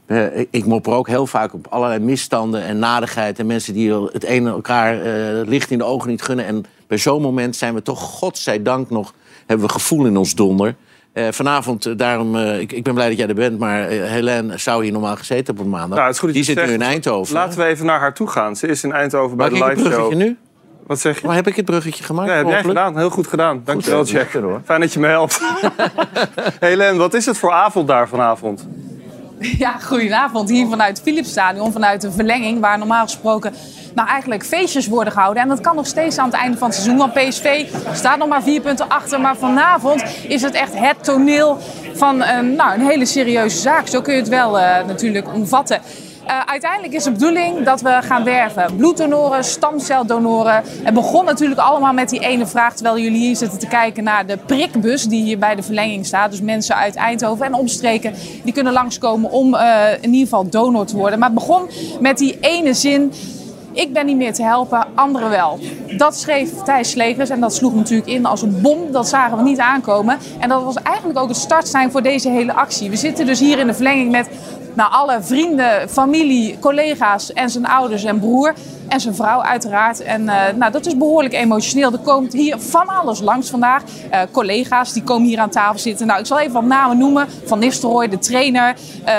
eh, 0.08 0.46
ik 0.50 0.66
mopper 0.66 0.92
ook 0.92 1.08
heel 1.08 1.26
vaak 1.26 1.54
op 1.54 1.66
allerlei 1.70 2.00
misstanden 2.00 2.62
en 2.62 2.78
nadigheid. 2.78 3.38
En 3.38 3.46
mensen 3.46 3.74
die 3.74 3.92
het 3.92 4.24
ene 4.24 4.50
elkaar 4.50 5.00
eh, 5.02 5.38
het 5.38 5.48
licht 5.48 5.70
in 5.70 5.78
de 5.78 5.84
ogen 5.84 6.08
niet 6.08 6.22
gunnen. 6.22 6.44
En 6.44 6.64
bij 6.86 6.98
zo'n 6.98 7.22
moment 7.22 7.56
zijn 7.56 7.74
we 7.74 7.82
toch, 7.82 8.00
godzijdank 8.00 8.90
nog, 8.90 9.14
hebben 9.46 9.66
we 9.66 9.72
gevoel 9.72 10.06
in 10.06 10.16
ons 10.16 10.34
donder. 10.34 10.74
Eh, 11.12 11.26
vanavond, 11.30 11.98
daarom, 11.98 12.36
ik, 12.36 12.72
ik 12.72 12.84
ben 12.84 12.94
blij 12.94 13.08
dat 13.08 13.18
jij 13.18 13.28
er 13.28 13.34
bent, 13.34 13.58
maar 13.58 13.88
Helene 13.88 14.58
zou 14.58 14.82
hier 14.82 14.92
normaal 14.92 15.16
gezeten 15.16 15.46
hebben 15.46 15.64
op 15.64 15.70
maandag. 15.70 15.96
Nou, 15.96 16.02
het 16.02 16.12
is 16.12 16.18
goed 16.18 16.28
dat 16.28 16.44
die 16.44 16.54
zit 16.54 16.66
nu 16.66 16.72
in. 16.72 16.82
Eindhoven. 16.82 17.34
Laten 17.34 17.58
we 17.58 17.64
even 17.64 17.86
naar 17.86 18.00
haar 18.00 18.14
toe 18.14 18.28
gaan. 18.28 18.56
Ze 18.56 18.66
is 18.66 18.84
in 18.84 18.92
Eindhoven 18.92 19.36
bij 19.36 19.48
de 19.48 19.64
live 19.64 19.90
show. 19.90 20.14
nu? 20.14 20.36
Wat 20.86 21.00
zeg 21.00 21.20
je? 21.20 21.26
Maar 21.26 21.36
heb 21.36 21.46
ik 21.46 21.56
het 21.56 21.64
bruggetje 21.64 22.04
gemaakt? 22.04 22.28
Ja, 22.28 22.36
heb 22.36 22.46
jij 22.46 22.62
gedaan. 22.62 22.98
Heel 22.98 23.10
goed 23.10 23.26
gedaan. 23.26 23.62
Dankjewel, 23.64 24.04
Jack. 24.04 24.28
Fijn 24.64 24.80
dat 24.80 24.92
je 24.92 25.00
me 25.00 25.06
helpt. 25.06 25.40
Helen, 26.60 26.96
wat 26.96 27.14
is 27.14 27.26
het 27.26 27.38
voor 27.38 27.52
avond 27.52 27.88
daar 27.88 28.08
vanavond? 28.08 28.66
Ja, 29.58 29.78
goedenavond. 29.78 30.48
Hier 30.48 30.66
vanuit 30.66 31.00
Philipsstadion, 31.00 31.72
vanuit 31.72 32.00
de 32.00 32.12
verlenging, 32.12 32.60
waar 32.60 32.78
normaal 32.78 33.04
gesproken 33.04 33.54
nou 33.94 34.08
eigenlijk 34.08 34.44
feestjes 34.44 34.86
worden 34.86 35.12
gehouden. 35.12 35.42
En 35.42 35.48
dat 35.48 35.60
kan 35.60 35.76
nog 35.76 35.86
steeds 35.86 36.18
aan 36.18 36.26
het 36.26 36.34
einde 36.34 36.58
van 36.58 36.68
het 36.68 36.76
seizoen. 36.76 36.98
Want 36.98 37.12
PSV 37.12 37.66
staat 37.92 38.18
nog 38.18 38.28
maar 38.28 38.42
vier 38.42 38.60
punten 38.60 38.88
achter. 38.88 39.20
Maar 39.20 39.36
vanavond 39.36 40.04
is 40.28 40.42
het 40.42 40.54
echt 40.54 40.78
het 40.78 41.04
toneel 41.04 41.58
van 41.94 42.22
een, 42.22 42.54
nou, 42.54 42.74
een 42.74 42.86
hele 42.86 43.06
serieuze 43.06 43.58
zaak. 43.58 43.86
Zo 43.86 44.00
kun 44.00 44.14
je 44.14 44.20
het 44.20 44.28
wel 44.28 44.58
eh, 44.58 44.86
natuurlijk 44.86 45.34
omvatten. 45.34 45.80
Eh, 46.28 46.40
uiteindelijk 46.46 46.92
is 46.92 47.04
de 47.04 47.10
bedoeling 47.10 47.64
dat 47.64 47.80
we 47.80 47.98
gaan 48.02 48.24
werven. 48.24 48.76
Bloeddonoren, 48.76 49.44
stamceldonoren. 49.44 50.62
Het 50.82 50.94
begon 50.94 51.24
natuurlijk 51.24 51.60
allemaal 51.60 51.92
met 51.92 52.08
die 52.08 52.20
ene 52.20 52.46
vraag... 52.46 52.74
terwijl 52.74 52.98
jullie 52.98 53.18
hier 53.18 53.36
zitten 53.36 53.58
te 53.58 53.66
kijken 53.66 54.04
naar 54.04 54.26
de 54.26 54.36
prikbus... 54.36 55.04
die 55.04 55.22
hier 55.22 55.38
bij 55.38 55.54
de 55.54 55.62
verlenging 55.62 56.06
staat. 56.06 56.30
Dus 56.30 56.40
mensen 56.40 56.76
uit 56.76 56.94
Eindhoven 56.94 57.46
en 57.46 57.54
omstreken... 57.54 58.14
die 58.44 58.52
kunnen 58.52 58.72
langskomen 58.72 59.30
om 59.30 59.54
eh, 59.54 59.92
in 60.00 60.12
ieder 60.12 60.28
geval 60.28 60.48
donor 60.48 60.86
te 60.86 60.96
worden. 60.96 61.18
Maar 61.18 61.28
het 61.28 61.38
begon 61.38 61.62
met 62.00 62.18
die 62.18 62.38
ene 62.40 62.74
zin... 62.74 63.12
Ik 63.72 63.92
ben 63.92 64.06
niet 64.06 64.16
meer 64.16 64.34
te 64.34 64.42
helpen, 64.42 64.86
anderen 64.94 65.30
wel. 65.30 65.58
Dat 65.96 66.16
schreef 66.16 66.50
Thijs 66.62 66.90
Slegers 66.90 67.30
en 67.30 67.40
dat 67.40 67.54
sloeg 67.54 67.74
natuurlijk 67.74 68.08
in 68.08 68.26
als 68.26 68.42
een 68.42 68.60
bom. 68.62 68.92
Dat 68.92 69.08
zagen 69.08 69.36
we 69.36 69.42
niet 69.42 69.58
aankomen. 69.58 70.18
En 70.38 70.48
dat 70.48 70.62
was 70.62 70.76
eigenlijk 70.82 71.18
ook 71.18 71.28
het 71.28 71.36
startsein 71.36 71.90
voor 71.90 72.02
deze 72.02 72.30
hele 72.30 72.52
actie. 72.52 72.90
We 72.90 72.96
zitten 72.96 73.26
dus 73.26 73.40
hier 73.40 73.58
in 73.58 73.66
de 73.66 73.74
verlenging 73.74 74.10
met 74.10 74.28
nou, 74.78 74.92
alle 74.92 75.22
vrienden, 75.22 75.88
familie, 75.88 76.58
collega's 76.58 77.32
en 77.32 77.50
zijn 77.50 77.66
ouders 77.66 78.04
en 78.04 78.20
broer. 78.20 78.54
En 78.88 79.00
zijn 79.00 79.14
vrouw 79.14 79.42
uiteraard. 79.42 80.00
En 80.00 80.28
eh, 80.28 80.54
nou, 80.54 80.72
dat 80.72 80.86
is 80.86 80.96
behoorlijk 80.96 81.34
emotioneel. 81.34 81.92
Er 81.92 81.98
komt 81.98 82.32
hier 82.32 82.58
van 82.58 82.86
alles 82.86 83.20
langs 83.20 83.50
vandaag. 83.50 83.82
Eh, 84.10 84.20
collega's 84.32 84.92
die 84.92 85.02
komen 85.02 85.28
hier 85.28 85.38
aan 85.38 85.50
tafel 85.50 85.78
zitten. 85.78 86.06
Nou, 86.06 86.20
ik 86.20 86.26
zal 86.26 86.38
even 86.38 86.52
wat 86.52 86.64
namen 86.64 86.98
noemen. 86.98 87.26
Van 87.44 87.58
Nistelrooy, 87.58 88.08
de 88.08 88.18
trainer. 88.18 88.74
eh, 89.04 89.14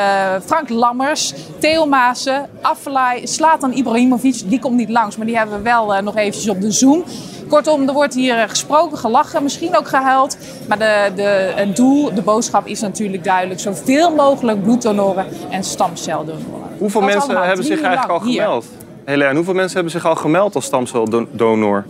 Frank 0.46 0.70
Lammers. 0.70 1.34
Theo 1.60 1.86
Maassen. 1.86 2.50
Afellay. 2.62 3.26
Slatan 3.26 3.72
Ibrahimovic. 3.72 4.42
Die 4.50 4.60
komt 4.60 4.76
niet 4.76 4.90
langs, 4.90 5.18
maar 5.18 5.26
die 5.26 5.38
hebben 5.38 5.56
we 5.58 5.62
wel 5.62 6.02
nog 6.02 6.16
eventjes 6.16 6.50
op 6.50 6.62
de 6.62 6.72
Zoom. 6.72 7.04
Kortom, 7.50 7.88
er 7.88 7.94
wordt 7.94 8.14
hier 8.14 8.50
gesproken, 8.50 8.98
gelachen, 8.98 9.44
misschien 9.44 9.78
ook 9.78 9.88
gehuild. 9.88 10.38
Maar 10.68 10.78
de, 10.78 11.12
de, 11.16 11.52
het 11.56 11.76
doel, 11.76 12.14
de 12.14 12.22
boodschap 12.22 12.68
is 12.68 12.82
natuurlijk 12.82 13.24
duidelijk. 13.24 13.60
Zoveel 13.60 14.16
mogelijk 14.16 14.64
bloeddonoren 14.64 15.26
en 15.50 15.64
stamceldonoren. 15.64 16.70
Hoeveel 16.78 17.02
Dat 17.02 17.10
mensen 17.10 17.48
hebben 17.48 17.66
zich 17.66 17.82
eigenlijk 17.82 18.22
al 18.22 18.28
hier. 18.28 18.62
Helene, 19.10 19.36
hoeveel 19.36 19.54
mensen 19.54 19.74
hebben 19.74 19.92
zich 19.92 20.06
al 20.06 20.16
gemeld 20.16 20.56
als 20.56 20.66
stamceldonor? 20.66 21.86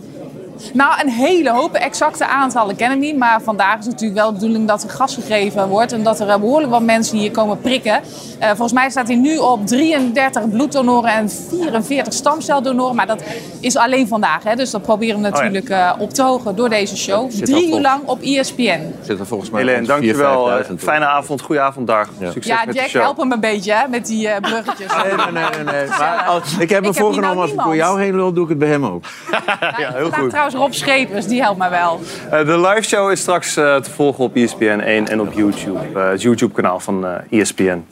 Nou, 0.72 1.00
een 1.00 1.08
hele 1.08 1.50
hoop. 1.50 1.74
Exacte 1.74 2.26
aantallen 2.26 2.76
ken 2.76 2.92
ik 2.92 2.98
niet. 2.98 3.16
Maar 3.16 3.42
vandaag 3.42 3.78
is 3.78 3.86
natuurlijk 3.86 4.20
wel 4.20 4.28
de 4.32 4.38
bedoeling 4.38 4.68
dat 4.68 4.82
er 4.82 4.90
gas 4.90 5.14
gegeven 5.14 5.68
wordt. 5.68 5.92
En 5.92 6.02
dat 6.02 6.20
er 6.20 6.28
eh, 6.28 6.36
behoorlijk 6.36 6.72
wat 6.72 6.82
mensen 6.82 7.18
hier 7.18 7.30
komen 7.30 7.60
prikken. 7.60 8.00
Eh, 8.38 8.48
volgens 8.48 8.72
mij 8.72 8.90
staat 8.90 9.06
hij 9.06 9.16
nu 9.16 9.36
op 9.38 9.66
33 9.66 10.48
bloeddonoren 10.50 11.12
en 11.12 11.30
44 11.30 12.12
stamceldonoren. 12.12 12.96
Maar 12.96 13.06
dat 13.06 13.22
is 13.60 13.76
alleen 13.76 14.08
vandaag. 14.08 14.42
Hè? 14.42 14.54
Dus 14.56 14.70
dat 14.70 14.82
proberen 14.82 15.20
we 15.22 15.28
Oh 15.30 15.34
ja. 15.36 15.42
natuurlijk 15.42 15.68
eh, 15.68 15.92
op 15.98 16.10
te 16.10 16.22
hogen 16.22 16.56
door 16.56 16.68
deze 16.68 16.96
show. 16.96 17.30
Drie 17.30 17.74
uur 17.74 17.80
lang 17.80 18.02
op 18.04 18.20
ESPN. 18.22 18.94
Zit 19.02 19.18
er 19.18 19.26
volgens 19.26 19.50
mij 19.50 19.60
Helene, 19.60 19.86
dankjewel. 19.86 20.62
4.000, 20.62 20.66
5.000 20.66 20.74
Fijne 20.76 21.06
avond, 21.06 21.40
goede 21.40 21.60
avond 21.60 21.86
daar. 21.86 22.06
Succes 22.20 22.46
Ja, 22.46 22.62
met 22.64 22.74
de 22.74 22.80
Jack, 22.80 22.88
show. 22.90 23.02
help 23.02 23.16
hem 23.16 23.32
een 23.32 23.40
beetje 23.40 23.72
hè, 23.72 23.88
met 23.88 24.06
die 24.06 24.28
eh, 24.28 24.40
bruggetjes. 24.40 24.92
Nee, 25.02 25.14
nee, 25.14 25.32
nee, 25.32 25.64
nee, 25.64 25.74
nee. 25.74 25.88
Maar 25.88 26.24
als, 26.28 26.58
ik 26.58 26.70
heb 26.70 26.80
me 26.82 26.88
Ik 26.88 26.94
hier 26.94 27.02
voorgenomen, 27.02 27.36
nou 27.36 27.48
als 27.48 27.50
ik 27.50 27.62
door 27.64 27.76
jou 27.76 28.00
heen 28.00 28.14
lul, 28.14 28.32
doe 28.32 28.42
ik 28.42 28.48
het 28.48 28.58
bij 28.58 28.68
hem 28.68 28.84
ook. 28.84 29.04
Ja, 29.76 29.92
heel 29.92 30.10
goed. 30.10 30.32
Trouwens 30.50 30.78
Rob 30.80 30.88
Schepers, 30.88 31.26
die 31.26 31.40
helpt 31.40 31.58
mij 31.58 31.70
wel. 31.70 32.00
Eh, 32.30 32.46
de 32.46 32.60
live 32.60 32.82
show 32.82 33.10
is 33.10 33.20
straks 33.20 33.56
eh, 33.56 33.76
te 33.76 33.90
volgen 33.90 34.24
op 34.24 34.36
ESPN 34.36 34.80
1 34.84 35.08
en 35.08 35.20
op 35.20 35.32
YouTube. 35.32 35.78
eh, 35.94 36.10
het 36.10 36.22
YouTube-kanaal 36.22 36.80
van 36.80 37.06
eh, 37.06 37.40
ESPN. 37.40 37.84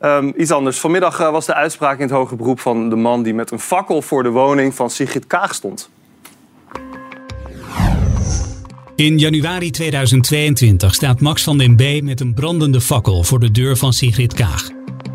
Ehm, 0.00 0.32
iets 0.36 0.50
anders. 0.50 0.78
Vanmiddag 0.78 1.18
was 1.18 1.46
de 1.46 1.54
uitspraak 1.54 1.96
in 1.96 2.02
het 2.02 2.10
hoger 2.10 2.36
beroep 2.36 2.60
van 2.60 2.88
de 2.90 2.96
man 2.96 3.22
die 3.22 3.34
met 3.34 3.50
een 3.50 3.60
fakkel 3.60 4.02
voor 4.02 4.22
de 4.22 4.28
woning 4.28 4.74
van 4.74 4.90
Sigrid 4.90 5.26
Kaag 5.26 5.54
stond. 5.54 5.90
In 8.96 9.18
januari 9.18 9.70
2022 9.70 10.94
staat 10.94 11.20
Max 11.20 11.42
van 11.42 11.58
den 11.58 11.76
B 11.76 12.02
met 12.02 12.20
een 12.20 12.34
brandende 12.34 12.80
fakkel 12.80 13.24
voor 13.24 13.38
de 13.38 13.50
deur 13.50 13.76
van 13.76 13.92
Sigrid 13.92 14.34
Kaag. 14.34 14.70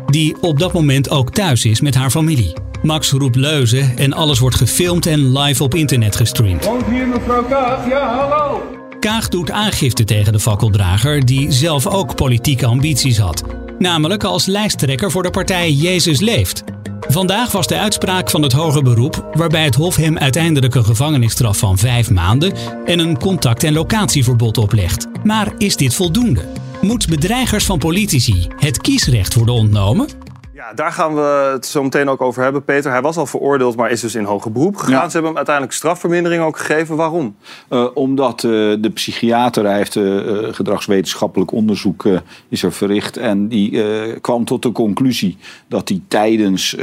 Die 0.06 0.36
op 0.40 0.58
dat 0.58 0.72
moment 0.72 1.10
ook 1.10 1.30
thuis 1.30 1.64
is 1.64 1.80
met 1.80 1.94
haar 1.94 2.10
familie. 2.10 2.73
Max 2.84 3.10
roept 3.10 3.36
leuzen 3.36 3.96
en 3.96 4.12
alles 4.12 4.38
wordt 4.38 4.56
gefilmd 4.56 5.06
en 5.06 5.38
live 5.38 5.62
op 5.62 5.74
internet 5.74 6.16
gestreamd. 6.16 6.64
Woont 6.64 6.86
hier 6.86 7.08
mevrouw 7.08 7.44
Kaag? 7.44 7.88
Ja, 7.88 8.16
hallo. 8.16 8.62
Kaag 9.00 9.28
doet 9.28 9.50
aangifte 9.50 10.04
tegen 10.04 10.32
de 10.32 10.40
fakkeldrager 10.40 11.24
die 11.24 11.52
zelf 11.52 11.86
ook 11.86 12.14
politieke 12.14 12.66
ambities 12.66 13.18
had. 13.18 13.42
Namelijk 13.78 14.24
als 14.24 14.46
lijsttrekker 14.46 15.10
voor 15.10 15.22
de 15.22 15.30
partij 15.30 15.72
Jezus 15.72 16.20
Leeft. 16.20 16.64
Vandaag 17.00 17.52
was 17.52 17.66
de 17.66 17.78
uitspraak 17.78 18.30
van 18.30 18.42
het 18.42 18.52
hoger 18.52 18.82
beroep 18.82 19.28
waarbij 19.32 19.64
het 19.64 19.74
Hof 19.74 19.96
hem 19.96 20.18
uiteindelijk 20.18 20.74
een 20.74 20.84
gevangenisstraf 20.84 21.58
van 21.58 21.78
vijf 21.78 22.10
maanden 22.10 22.52
en 22.84 22.98
een 22.98 23.18
contact- 23.18 23.64
en 23.64 23.72
locatieverbod 23.72 24.58
oplegt. 24.58 25.06
Maar 25.22 25.52
is 25.58 25.76
dit 25.76 25.94
voldoende? 25.94 26.44
Moet 26.80 27.08
bedreigers 27.08 27.64
van 27.64 27.78
politici 27.78 28.46
het 28.56 28.78
kiesrecht 28.78 29.34
worden 29.34 29.54
ontnomen? 29.54 30.23
Ja, 30.64 30.74
daar 30.74 30.92
gaan 30.92 31.14
we 31.14 31.50
het 31.52 31.66
zo 31.66 31.82
meteen 31.82 32.08
ook 32.08 32.20
over 32.20 32.42
hebben, 32.42 32.64
Peter. 32.64 32.90
Hij 32.90 33.02
was 33.02 33.16
al 33.16 33.26
veroordeeld, 33.26 33.76
maar 33.76 33.90
is 33.90 34.00
dus 34.00 34.14
in 34.14 34.24
hoger 34.24 34.52
beroep 34.52 34.76
gegaan. 34.76 34.92
Ja. 34.92 35.04
Ze 35.04 35.12
hebben 35.12 35.26
hem 35.26 35.36
uiteindelijk 35.36 35.76
strafvermindering 35.76 36.42
ook 36.42 36.58
gegeven. 36.58 36.96
Waarom? 36.96 37.36
Eh, 37.68 37.86
omdat 37.94 38.44
eh, 38.44 38.50
de 38.78 38.90
psychiater, 38.94 39.64
hij 39.64 39.76
heeft 39.76 39.96
eh, 39.96 40.04
gedragswetenschappelijk 40.50 41.52
onderzoek 41.52 42.04
is 42.48 42.62
er 42.62 42.72
verricht. 42.72 43.16
En 43.16 43.48
die 43.48 43.82
kwam 44.20 44.44
tot 44.44 44.62
de 44.62 44.72
conclusie 44.72 45.36
dat 45.68 45.88
hij 45.88 46.00
tijdens 46.08 46.76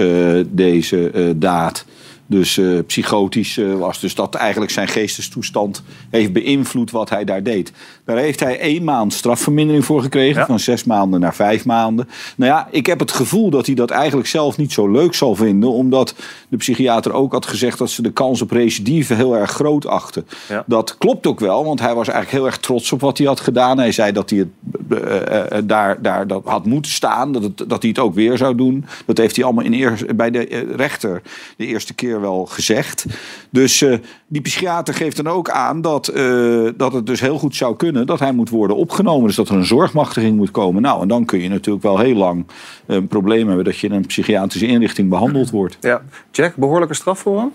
deze 0.47 1.33
daad 1.35 1.85
dus 2.31 2.57
eh, 2.57 2.79
psychotisch 2.87 3.57
eh, 3.57 3.73
was. 3.73 3.99
Dus 3.99 4.15
dat 4.15 4.35
eigenlijk 4.35 4.71
zijn 4.71 4.87
geestestoestand 4.87 5.83
heeft 6.09 6.33
beïnvloed 6.33 6.91
wat 6.91 7.09
hij 7.09 7.23
daar 7.23 7.43
deed. 7.43 7.71
Daar 8.05 8.17
heeft 8.17 8.39
hij 8.39 8.59
één 8.59 8.83
maand 8.83 9.13
strafvermindering 9.13 9.85
voor 9.85 10.01
gekregen. 10.01 10.45
Van 10.45 10.59
zes 10.59 10.83
maanden 10.83 11.19
naar 11.19 11.35
vijf 11.35 11.65
maanden. 11.65 12.09
Nou 12.35 12.51
ja, 12.51 12.67
ik 12.71 12.85
heb 12.85 12.99
het 12.99 13.11
gevoel 13.11 13.49
dat 13.49 13.65
hij 13.65 13.75
dat 13.75 13.89
eigenlijk 13.89 14.27
zelf 14.27 14.57
niet 14.57 14.71
zo 14.71 14.87
leuk 14.87 15.13
zal 15.13 15.35
vinden. 15.35 15.71
Omdat 15.71 16.15
de 16.49 16.57
psychiater 16.57 17.13
ook 17.13 17.31
had 17.31 17.45
gezegd 17.45 17.77
dat 17.77 17.89
ze 17.89 18.01
de 18.01 18.11
kans 18.11 18.41
op 18.41 18.51
recidive 18.51 19.13
heel 19.13 19.35
erg 19.35 19.51
groot 19.51 19.85
achten. 19.85 20.27
Ja. 20.49 20.63
Dat 20.67 20.97
klopt 20.97 21.27
ook 21.27 21.39
wel, 21.39 21.65
want 21.65 21.79
hij 21.79 21.95
was 21.95 22.07
eigenlijk 22.07 22.37
heel 22.37 22.45
erg 22.45 22.57
trots 22.57 22.91
op 22.91 23.01
wat 23.01 23.17
hij 23.17 23.27
had 23.27 23.39
gedaan. 23.39 23.77
Hij 23.77 23.91
zei 23.91 24.11
dat 24.11 24.29
hij 24.29 24.39
het 24.39 24.49
eh, 24.89 25.59
daar, 25.63 26.01
daar 26.01 26.27
dat 26.27 26.41
had 26.45 26.65
moeten 26.65 26.91
staan, 26.91 27.31
dat, 27.31 27.43
het, 27.43 27.57
dat 27.57 27.81
hij 27.81 27.89
het 27.89 27.99
ook 27.99 28.13
weer 28.13 28.37
zou 28.37 28.55
doen. 28.55 28.85
Dat 29.05 29.17
heeft 29.17 29.35
hij 29.35 29.45
allemaal 29.45 29.63
in 29.63 29.73
eer, 29.73 30.05
bij 30.15 30.31
de 30.31 30.73
rechter 30.75 31.21
de 31.57 31.65
eerste 31.65 31.93
keer 31.93 32.20
wel 32.21 32.45
gezegd. 32.45 33.05
Dus 33.49 33.81
eh, 33.81 33.97
die 34.27 34.41
psychiater 34.41 34.93
geeft 34.93 35.15
dan 35.15 35.27
ook 35.27 35.49
aan 35.49 35.81
dat, 35.81 36.07
eh, 36.07 36.67
dat 36.77 36.93
het 36.93 37.05
dus 37.05 37.21
heel 37.21 37.37
goed 37.37 37.55
zou 37.55 37.75
kunnen 37.75 38.05
dat 38.05 38.19
hij 38.19 38.31
moet 38.31 38.49
worden 38.49 38.77
opgenomen. 38.77 39.27
Dus 39.27 39.35
dat 39.35 39.49
er 39.49 39.55
een 39.55 39.65
zorgmachtiging 39.65 40.37
moet 40.37 40.51
komen. 40.51 40.81
Nou, 40.81 41.01
en 41.01 41.07
dan 41.07 41.25
kun 41.25 41.39
je 41.39 41.49
natuurlijk 41.49 41.83
wel 41.83 41.99
heel 41.99 42.15
lang 42.15 42.45
eh, 42.85 42.95
een 42.95 43.07
probleem 43.07 43.47
hebben 43.47 43.65
dat 43.65 43.77
je 43.77 43.87
in 43.87 43.93
een 43.93 44.05
psychiatrische 44.05 44.67
inrichting 44.67 45.09
behandeld 45.09 45.49
wordt. 45.49 45.77
Ja. 45.79 46.01
Jack, 46.31 46.55
behoorlijke 46.55 46.93
straf 46.93 47.19
voor 47.19 47.39
hem? 47.39 47.51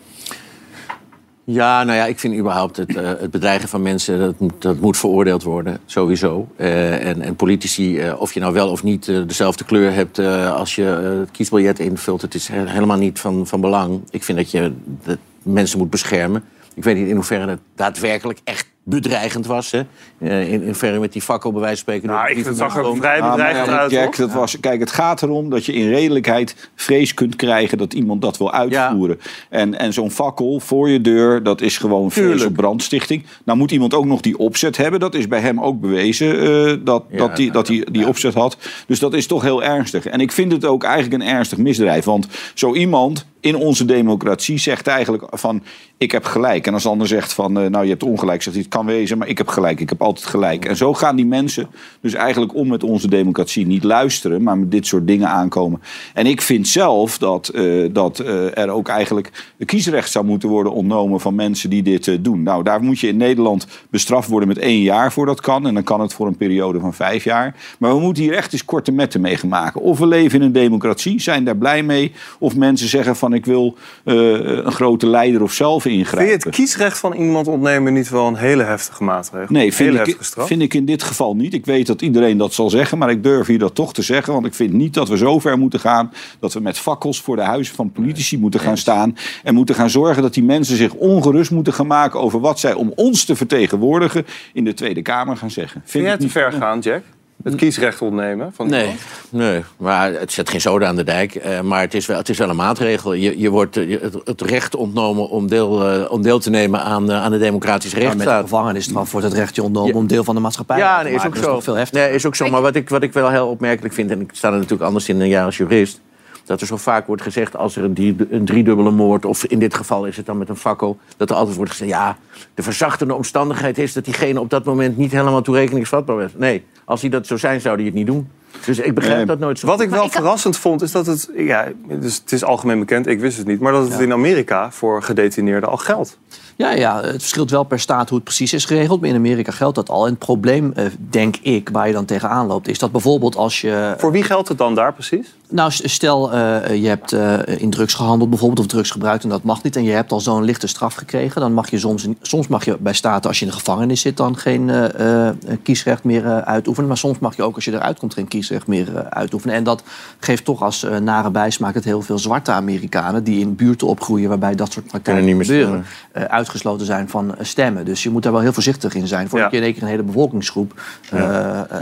Ja, 1.49 1.85
nou 1.85 1.97
ja, 1.99 2.07
ik 2.07 2.19
vind 2.19 2.35
überhaupt 2.37 2.77
het, 2.77 2.97
eh, 2.97 3.05
het 3.19 3.31
bedreigen 3.31 3.69
van 3.69 3.83
mensen, 3.83 4.19
dat 4.19 4.39
moet, 4.39 4.63
dat 4.63 4.81
moet 4.81 4.97
veroordeeld 4.97 5.43
worden, 5.43 5.79
sowieso. 5.85 6.49
Eh, 6.57 7.07
en, 7.09 7.21
en 7.23 7.37
politici, 7.37 7.99
eh, 7.99 8.21
of 8.21 8.35
je 8.35 8.41
nou 8.41 8.53
wel 8.53 8.71
of 8.71 8.83
niet 8.83 9.05
dezelfde 9.07 9.65
kleur 9.65 9.93
hebt 9.93 10.19
als 10.53 10.75
je 10.75 10.83
het 10.83 11.31
kiesbiljet 11.31 11.79
invult, 11.79 12.23
het 12.23 12.35
is 12.35 12.49
he- 12.49 12.69
helemaal 12.69 12.97
niet 12.99 13.19
van, 13.21 13.47
van 13.47 13.61
belang. 13.61 14.01
Ik 14.11 14.23
vind 14.25 14.39
dat 14.39 14.51
je 14.51 14.73
de 15.05 15.19
mensen 15.43 15.79
moet 15.79 15.91
beschermen. 15.91 16.45
Ik 16.75 16.85
weet 16.85 16.97
niet 16.97 17.09
in 17.09 17.15
hoeverre 17.15 17.49
het 17.51 17.61
daadwerkelijk 17.75 18.39
echt 18.45 18.67
bedreigend 18.89 19.47
was. 19.47 19.71
Hè? 19.71 19.83
Eh, 20.19 20.41
in, 20.41 20.61
in 20.61 20.65
hoeverre 20.65 20.99
met 20.99 21.13
die 21.13 21.23
fakkel 21.23 21.53
bij 21.53 21.61
wijze 21.61 21.85
van 21.85 21.95
spreken... 21.95 22.17
Nou, 22.17 22.31
ik 22.31 22.57
zag 22.57 22.77
er 22.77 22.97
vrij 22.97 23.21
bedreigend 23.21 23.69
uit, 23.69 23.91
Jack, 23.91 24.05
toch? 24.05 24.17
dat 24.17 24.33
was, 24.33 24.61
kijk, 24.61 24.81
het 24.81 24.91
gaat 24.91 25.23
erom 25.23 25.51
dat 25.51 25.65
je 25.65 25.73
in 25.73 25.89
redelijkheid 25.89 26.71
vrees 26.75 27.15
kunt 27.15 27.37
krijgen 27.37 27.79
dat 27.79 27.95
iemand 27.95 28.23
dat 28.23 28.37
wil 28.39 28.53
uitvoeren. 28.53 29.21
En, 29.51 29.79
en 29.79 29.93
zo'n 29.93 30.11
fakkel 30.11 30.61
voor 30.61 30.89
je 30.89 31.01
deur, 31.01 31.43
dat 31.43 31.61
is 31.61 31.79
gewoon 31.79 32.11
vrees 32.11 32.45
op 32.45 32.55
brandstichting. 32.55 33.25
Nou 33.45 33.59
moet 33.59 33.71
iemand 33.71 33.95
ook 33.95 34.05
nog 34.05 34.21
die 34.21 34.39
opzet 34.39 34.77
hebben. 34.77 35.01
Dat 35.01 35.15
is 35.15 35.29
bij 35.29 35.41
hem 35.41 35.61
ook 35.61 35.81
bewezen 35.81 36.41
eh, 36.41 36.77
dat, 36.85 37.05
dat 37.11 37.39
hij 37.39 37.51
dat 37.51 37.67
die, 37.67 37.91
die 37.91 38.07
opzet 38.07 38.35
had. 38.35 38.57
Dus 38.87 38.99
dat 38.99 39.15
is 39.15 39.27
toch 39.27 39.43
heel 39.43 39.63
ernstig. 39.63 40.07
En 40.07 40.21
ik 40.21 40.33
vind 40.33 40.53
het 40.53 40.65
ook 40.65 40.85
eigenlijk 40.85 41.23
een 41.23 41.29
ernstig 41.29 41.59
misdrijf. 41.59 42.05
Want 42.05 42.29
zo 42.55 42.75
iemand 42.75 43.27
in 43.47 43.57
onze 43.57 43.85
democratie 43.85 44.59
zegt 44.59 44.87
eigenlijk 44.87 45.25
van 45.31 45.63
ik 45.99 46.13
heb 46.13 46.25
gelijk. 46.25 46.67
En 46.67 46.75
als 46.75 46.83
de 46.83 46.89
ander 46.89 47.07
zegt 47.07 47.33
van 47.33 47.59
eh, 47.59 47.71
nou 47.71 47.85
je 47.85 47.91
hebt 47.91 48.03
ongelijk, 48.03 48.43
zegt 48.43 48.57
hij 48.57 48.65
het 48.65 48.75
kan 48.75 48.87
wezen, 48.87 49.19
maar 49.19 49.29
ik 49.29 49.39
heb 49.39 49.49
gelijk. 49.49 49.81
Ik 49.81 49.89
heb 49.89 50.03
altijd 50.03 50.27
gelijk. 50.27 50.65
En 50.65 50.77
zo 50.77 50.95
gaan 50.95 51.17
die 51.17 51.27
mensen 51.27 51.69
dus 52.01 52.15
eigenlijk 52.15 52.55
om 52.55 52.69
met 52.69 52.83
onze 52.83 53.09
democratie. 53.09 53.67
Niet 53.67 53.85
luisteren, 53.85 54.43
maar 54.43 54.59
met 54.59 54.71
dit 54.71 54.87
soort 54.87 55.07
dingen 55.07 55.29
aankomen. 55.29 55.83
En 56.15 56.27
ik 56.27 56.41
vind 56.41 56.69
zelf 56.69 57.19
dat, 57.19 57.49
eh, 57.49 57.89
dat 57.93 58.19
eh, 58.19 58.59
er 58.59 58.71
ook 58.71 58.89
eigenlijk 58.89 59.53
de 59.57 59.65
kiesrecht 59.65 60.11
zou 60.11 60.25
moeten 60.25 60.49
worden 60.49 60.73
ontnomen 60.73 61.21
van 61.21 61.35
mensen 61.35 61.71
die 61.71 61.83
dit 61.83 62.25
doen. 62.25 62.43
Nou, 62.43 62.63
daar 62.63 62.83
moet 62.83 63.01
je 63.01 63.09
in 63.09 63.17
Nederland 63.17 63.67
bestraft 63.91 64.29
worden 64.29 64.49
met 64.49 64.59
één 64.59 64.83
jaar 64.83 65.13
voor 65.13 65.27
dat 65.27 65.41
kan. 65.41 65.67
En 65.67 65.75
dan 65.75 65.83
kan 65.83 66.01
het 66.01 66.13
voor 66.13 66.27
een 66.27 66.37
periode 66.37 66.81
van 66.81 66.95
vijf 66.95 67.25
jaar. 67.25 67.55
Maar 67.79 67.95
we 67.95 68.01
moeten 68.01 68.23
hier 68.23 68.35
echt 68.35 68.53
eens 68.53 68.65
korte 68.65 68.93
metten 68.93 69.21
mee 69.21 69.35
maken. 69.49 69.81
Of 69.81 69.99
we 69.99 70.07
leven 70.07 70.41
in 70.41 70.47
een 70.47 70.53
democratie, 70.53 71.21
zijn 71.21 71.45
daar 71.45 71.57
blij 71.57 71.83
mee. 71.83 72.13
Of 72.39 72.57
mensen 72.57 72.89
zeggen 72.89 73.17
van 73.17 73.33
ik 73.37 73.45
wil 73.45 73.77
eh, 74.05 74.15
een 74.15 74.73
grote 74.73 75.07
leider 75.07 75.43
of 75.43 75.53
zelf 75.53 75.83
Vind 75.83 75.95
je 75.95 76.01
ingrijpen. 76.01 76.33
het 76.33 76.49
kiesrecht 76.49 76.99
van 76.99 77.13
iemand 77.13 77.49
ontnemen 77.49 77.93
niet 77.93 78.09
wel 78.09 78.27
een 78.27 78.37
hele 78.37 78.63
heftige 78.63 79.05
maatregel? 79.05 79.55
Nee, 79.55 79.75
vind 79.75 79.99
hele 79.99 80.09
ik, 80.09 80.19
vind 80.21 80.63
ik 80.63 80.75
in 80.75 80.85
dit 80.85 81.03
geval 81.03 81.37
niet. 81.37 81.55
Ik 81.55 81.67
weet 81.67 81.87
dat 81.87 82.03
iedereen 82.03 82.39
dat 82.39 82.53
zal 82.53 82.71
zeggen, 82.71 82.99
maar 82.99 83.11
ik 83.11 83.23
durf 83.23 83.47
hier 83.47 83.59
dat 83.59 83.75
toch 83.75 83.95
te 83.95 84.03
zeggen. 84.03 84.33
Want 84.33 84.47
ik 84.47 84.55
vind 84.55 84.73
niet 84.73 84.95
dat 84.95 85.09
we 85.09 85.17
zo 85.17 85.39
ver 85.39 85.59
moeten 85.59 85.81
gaan 85.81 86.13
dat 86.41 86.53
we 86.53 86.61
met 86.61 86.79
fakkels 86.79 87.21
voor 87.21 87.37
de 87.37 87.43
huizen 87.43 87.75
van 87.75 87.93
politici 87.93 88.39
moeten 88.39 88.61
gaan 88.61 88.77
staan. 88.77 89.17
En 89.45 89.55
moeten 89.55 89.75
gaan 89.75 89.91
zorgen 89.91 90.23
dat 90.23 90.35
die 90.35 90.45
mensen 90.45 90.77
zich 90.77 90.93
ongerust 90.93 91.51
moeten 91.51 91.73
gaan 91.73 91.87
maken 91.87 92.21
over 92.21 92.41
wat 92.41 92.61
zij 92.61 92.73
om 92.73 92.93
ons 92.95 93.25
te 93.25 93.37
vertegenwoordigen 93.37 94.27
in 94.53 94.65
de 94.65 94.75
Tweede 94.75 95.03
Kamer 95.03 95.37
gaan 95.37 95.51
zeggen. 95.51 95.83
Vind 95.85 96.05
jij 96.05 96.15
ik 96.15 96.21
het 96.21 96.33
te 96.33 96.39
ver 96.39 96.53
gaan, 96.53 96.79
Jack? 96.79 97.03
Het 97.47 97.55
kiesrecht 97.55 98.03
ontnemen? 98.03 98.53
Van 98.55 98.69
Nee, 98.69 98.81
iemand? 98.83 99.01
nee, 99.31 99.63
maar 99.77 100.13
het 100.13 100.33
zet 100.33 100.51
geen 100.51 100.61
zoden 100.61 100.89
aan 100.89 100.97
de 100.97 101.05
dijk. 101.05 101.35
eh, 101.35 101.61
maar 101.61 101.81
het 101.81 101.95
is, 101.95 102.07
wel, 102.07 102.17
het 102.17 102.29
is 102.29 102.39
wel 102.39 102.49
een 102.49 102.57
maatregel. 102.57 103.13
Je, 103.13 103.39
je 103.39 103.51
wordt 103.51 103.77
eh, 103.77 104.01
het, 104.01 104.15
het 104.25 104.41
recht 104.41 104.75
ontnomen 104.77 105.29
om 105.29 105.49
deel, 105.49 105.89
eh, 105.91 106.11
om 106.13 106.23
deel 106.23 106.39
te 106.39 106.51
nemen 106.51 106.81
aan, 106.83 107.13
aan 107.13 107.31
de 107.31 107.39
democratische 107.39 107.97
Maar 107.97 108.05
met 108.05 108.13
rechtsstaat. 108.15 108.43
een 108.43 108.49
gevangenisstraf 108.49 109.13
wordt 109.13 109.27
het 109.27 109.37
recht 109.37 109.55
je 109.55 109.63
ontnomen 109.63 109.95
om 109.95 110.07
deel 110.07 110.25
van 110.25 110.35
de 110.35 110.41
maatschappij 110.41 110.79
Ja, 110.79 110.99
te 110.99 111.05
nee, 111.05 111.13
is 111.13 111.17
maken. 111.19 111.29
ook 111.31 111.37
Dat 111.37 111.45
zo. 111.45 111.53
nog 111.55 111.65
veel 111.65 111.75
heftiger. 111.75 112.07
Nee, 112.07 112.15
is 112.15 112.27
ook 112.27 112.35
zo. 112.35 112.49
Maar 112.51 112.63
wat 112.63 112.75
ik, 112.75 112.89
wat 112.89 113.03
ik 113.03 113.13
wel 113.13 113.31
heel 113.31 113.47
opmerkelijk 113.49 113.95
vind, 113.95 114.11
en 114.11 114.21
ik 114.21 114.31
sta 114.33 114.49
er 114.49 114.55
natuurlijk 114.55 114.83
anders 114.83 115.09
in 115.09 115.19
dan 115.19 115.29
jij 115.29 115.45
als 115.45 115.57
jurist, 115.57 116.01
dat 116.47 116.61
er 116.61 116.67
zo 116.67 116.77
vaak 116.77 117.07
wordt 117.07 117.23
gezegd 117.23 117.57
als 117.57 117.77
er 117.77 117.85
een, 117.85 118.27
een 118.31 118.45
driedubbele 118.45 118.91
moord, 118.91 119.25
of 119.25 119.45
in 119.45 119.59
dit 119.59 119.75
geval 119.75 120.07
is 120.07 120.17
het 120.17 120.27
dan 120.27 120.39
met 120.39 120.49
een 120.49 120.57
fakkel, 120.57 120.99
dat 121.17 121.31
er 121.31 121.37
altijd 121.37 121.57
wordt 121.57 121.71
gezegd, 121.71 121.91
ja, 121.91 122.17
de 122.55 122.63
verzachtende 122.63 123.15
omstandigheid 123.15 123.79
is 123.79 123.93
dat 123.93 124.05
diegene 124.05 124.41
op 124.41 124.51
dat 124.51 124.65
moment 124.65 124.97
niet 124.97 125.13
helemaal 125.13 125.43
toerekeningsvatbaar 125.43 126.17
was. 126.17 126.31
Nee, 126.37 126.65
als 126.85 127.01
hij 127.01 127.11
dat 127.11 127.27
zou 127.27 127.41
zijn, 127.41 127.61
zou 127.61 127.77
hij 127.77 127.85
het 127.85 127.95
niet 127.95 128.07
doen. 128.07 128.29
Dus 128.65 128.79
ik 128.79 128.95
begrijp 128.95 129.17
Nee. 129.17 129.27
dat 129.27 129.39
nooit 129.39 129.59
zo 129.59 129.67
Wat 129.67 129.81
ik 129.81 129.91
wel 129.91 130.09
verrassend 130.09 130.57
vond, 130.57 130.83
is 130.83 130.93
dat 130.93 131.07
het... 131.07 131.31
Ja, 131.37 131.69
dus 132.01 132.17
het 132.17 132.33
is 132.33 132.45
algemeen 132.45 132.79
bekend, 132.79 133.07
ik 133.07 133.21
wist 133.21 133.39
het 133.39 133.47
niet... 133.47 133.61
maar 133.61 133.73
dat 133.73 133.91
het 133.91 134.01
in 134.01 134.13
Amerika 134.13 134.71
voor 134.73 135.03
gedetineerden 135.03 135.69
al 135.69 135.77
geldt. 135.77 136.19
Ja, 136.57 136.73
ja, 136.73 137.01
het 137.03 137.21
verschilt 137.21 137.51
wel 137.51 137.65
per 137.65 137.81
staat 137.81 138.09
hoe 138.09 138.17
het 138.19 138.25
precies 138.25 138.53
is 138.53 138.65
geregeld. 138.65 139.01
Maar 139.01 139.09
in 139.09 139.17
Amerika 139.17 139.53
geldt 139.53 139.75
dat 139.75 139.89
al. 139.89 140.05
En 140.05 140.11
het 140.11 140.19
probleem, 140.19 140.73
eh, 140.75 140.85
denk 140.97 141.37
ik, 141.37 141.69
waar 141.73 141.87
je 141.87 141.93
dan 141.93 142.05
tegenaan 142.05 142.47
loopt... 142.47 142.69
is 142.69 142.79
dat 142.79 142.93
bijvoorbeeld 142.93 143.37
als 143.37 143.61
je... 143.61 143.95
Voor 143.99 144.13
wie 144.13 144.23
geldt 144.23 144.49
het 144.49 144.59
dan 144.59 144.75
daar 144.75 144.93
precies? 144.93 145.35
Nou, 145.49 145.71
stel 145.73 146.33
eh, 146.33 146.83
je 146.83 146.89
hebt 146.89 147.13
eh, 147.13 147.39
in 147.47 147.71
drugs 147.71 147.95
gehandeld 147.95 148.31
bijvoorbeeld... 148.31 148.61
of 148.61 148.67
drugs 148.67 148.91
gebruikt 148.91 149.23
en 149.23 149.29
dat 149.29 149.43
mag 149.43 149.63
niet... 149.63 149.77
en 149.77 149.85
je 149.85 149.91
hebt 149.91 150.13
al 150.13 150.21
zo'n 150.21 150.45
lichte 150.45 150.67
straf 150.67 150.95
gekregen... 150.95 151.41
dan 151.41 151.53
mag 151.53 151.71
je 151.71 151.79
soms, 151.79 152.07
soms 152.23 152.49
mag 152.49 152.65
je 152.65 152.77
bij 152.81 152.93
staten 152.93 153.29
als 153.29 153.39
je 153.39 153.45
in 153.45 153.51
de 153.51 153.57
gevangenis 153.57 154.01
zit... 154.01 154.17
dan 154.17 154.37
geen 154.37 154.71
eh, 154.71 155.29
eh, 155.29 155.35
kiesrecht 155.63 156.05
meer 156.05 156.27
eh, 156.27 156.39
uitoefenen. 156.39 156.89
Maar 156.89 156.97
soms 156.99 157.19
mag 157.19 157.37
je 157.37 157.43
ook 157.43 157.55
als 157.55 157.65
je 157.65 157.73
eruit 157.73 157.99
komt 157.99 158.15
geen 158.15 158.29
kiesrecht 158.29 158.67
meer 158.67 158.97
eh, 158.97 159.03
uitoefenen. 159.09 159.55
En 159.57 159.65
dat 159.65 159.83
geeft 160.19 160.45
toch 160.45 160.63
als 160.63 160.83
eh, 160.83 160.97
nare 160.97 161.31
bijsmaak... 161.31 161.75
het 161.75 161.85
heel 161.85 162.03
veel 162.03 162.19
zwarte 162.19 162.51
Amerikanen 162.51 163.25
die 163.25 163.41
in 163.41 163.55
buurten 163.57 163.87
opgroeien... 163.87 164.29
waarbij 164.29 164.55
dat 164.55 164.73
soort 164.73 164.87
praktijken 164.87 165.45
gebeuren... 165.45 165.85
eh, 166.13 166.23
uitgesloten 166.25 166.87
zijn 166.87 167.09
van 167.09 167.35
stemmen. 167.41 167.85
Dus 167.85 168.03
je 168.03 168.11
moet 168.11 168.23
daar 168.23 168.33
wel 168.33 168.41
heel 168.41 168.53
voorzichtig 168.53 168.95
in 168.95 169.07
zijn... 169.07 169.29
voordat 169.29 169.51
je 169.51 169.57
in 169.57 169.63
één 169.63 169.73
keer 169.73 169.83
een 169.83 169.89
hele 169.89 170.03
bevolkingsgroep 170.03 170.81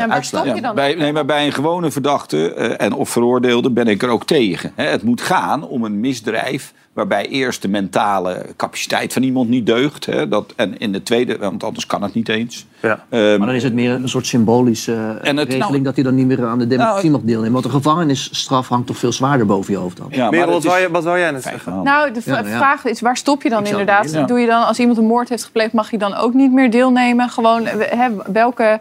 uitslaat. 0.08 0.44
Ja, 0.44 0.74
bij, 0.74 0.94
nee, 0.94 1.12
maar 1.12 1.24
bij 1.24 1.46
een 1.46 1.52
gewone 1.52 1.90
verdachte 1.90 2.54
eh, 2.54 2.86
en 2.86 2.92
of 2.92 3.08
veroordeelde 3.08 3.52
ben 3.62 3.86
ik 3.88 4.02
er 4.02 4.08
ook 4.08 4.24
tegen. 4.26 4.72
Hè. 4.74 4.84
Het 4.84 5.02
moet 5.02 5.20
gaan 5.20 5.66
om 5.68 5.84
een 5.84 6.00
misdrijf 6.00 6.72
waarbij 6.92 7.26
eerst 7.26 7.62
de 7.62 7.68
mentale 7.68 8.46
capaciteit 8.56 9.12
van 9.12 9.22
iemand 9.22 9.48
niet 9.48 9.66
deugt. 9.66 10.06
Hè, 10.06 10.28
dat, 10.28 10.52
en 10.56 10.78
in 10.78 10.92
de 10.92 11.02
tweede, 11.02 11.38
want 11.38 11.64
anders 11.64 11.86
kan 11.86 12.02
het 12.02 12.14
niet 12.14 12.28
eens. 12.28 12.66
Ja. 12.82 13.04
Ehm, 13.08 13.38
Maar 13.38 13.46
dan 13.46 13.56
is 13.56 13.62
het 13.62 13.72
meer 13.74 13.90
een 13.92 14.08
soort 14.08 14.26
symbolische 14.26 14.92
eh, 14.92 15.28
En 15.28 15.36
het- 15.36 15.46
regeling 15.48 15.70
nou- 15.70 15.82
dat 15.82 15.94
hij 15.94 16.04
dan 16.04 16.14
niet 16.14 16.26
meer 16.26 16.46
aan 16.46 16.58
de 16.58 16.66
democratie 16.66 17.10
mag 17.10 17.20
deelnemen. 17.20 17.52
Want 17.52 17.64
een 17.64 17.70
gevangenisstraf 17.70 18.68
hangt 18.68 18.86
toch 18.86 18.96
veel 18.98 19.12
zwaarder 19.12 19.46
boven 19.46 19.72
je 19.72 19.78
hoofd 19.78 19.96
dan. 19.96 20.06
Ja, 20.10 20.30
Merel, 20.30 20.52
wat, 20.52 20.64
wou 20.64 20.80
je, 20.80 20.90
wat 20.90 21.04
wou 21.04 21.18
jij 21.18 21.30
net 21.30 21.42
zeggen? 21.42 21.82
Nou, 21.82 22.12
de 22.12 22.22
v- 22.22 22.26
Ja, 22.26 22.32
nou 22.32 22.48
ja. 22.48 22.56
vraag 22.56 22.84
is, 22.84 23.00
waar 23.00 23.16
stop 23.16 23.42
je 23.42 23.48
dan 23.48 23.66
inderdaad? 23.66 24.28
Doe 24.28 24.38
je 24.40 24.46
dan, 24.46 24.66
als 24.66 24.78
iemand 24.78 24.98
een 24.98 25.06
moord 25.06 25.28
heeft 25.28 25.44
gepleegd, 25.44 25.72
mag 25.72 25.90
je 25.90 25.98
dan 25.98 26.14
ook 26.14 26.34
niet 26.34 26.52
meer 26.52 26.70
deelnemen? 26.70 27.28
Gewoon, 27.30 27.66
eh, 27.66 27.98
hè, 27.98 28.08
welke 28.32 28.80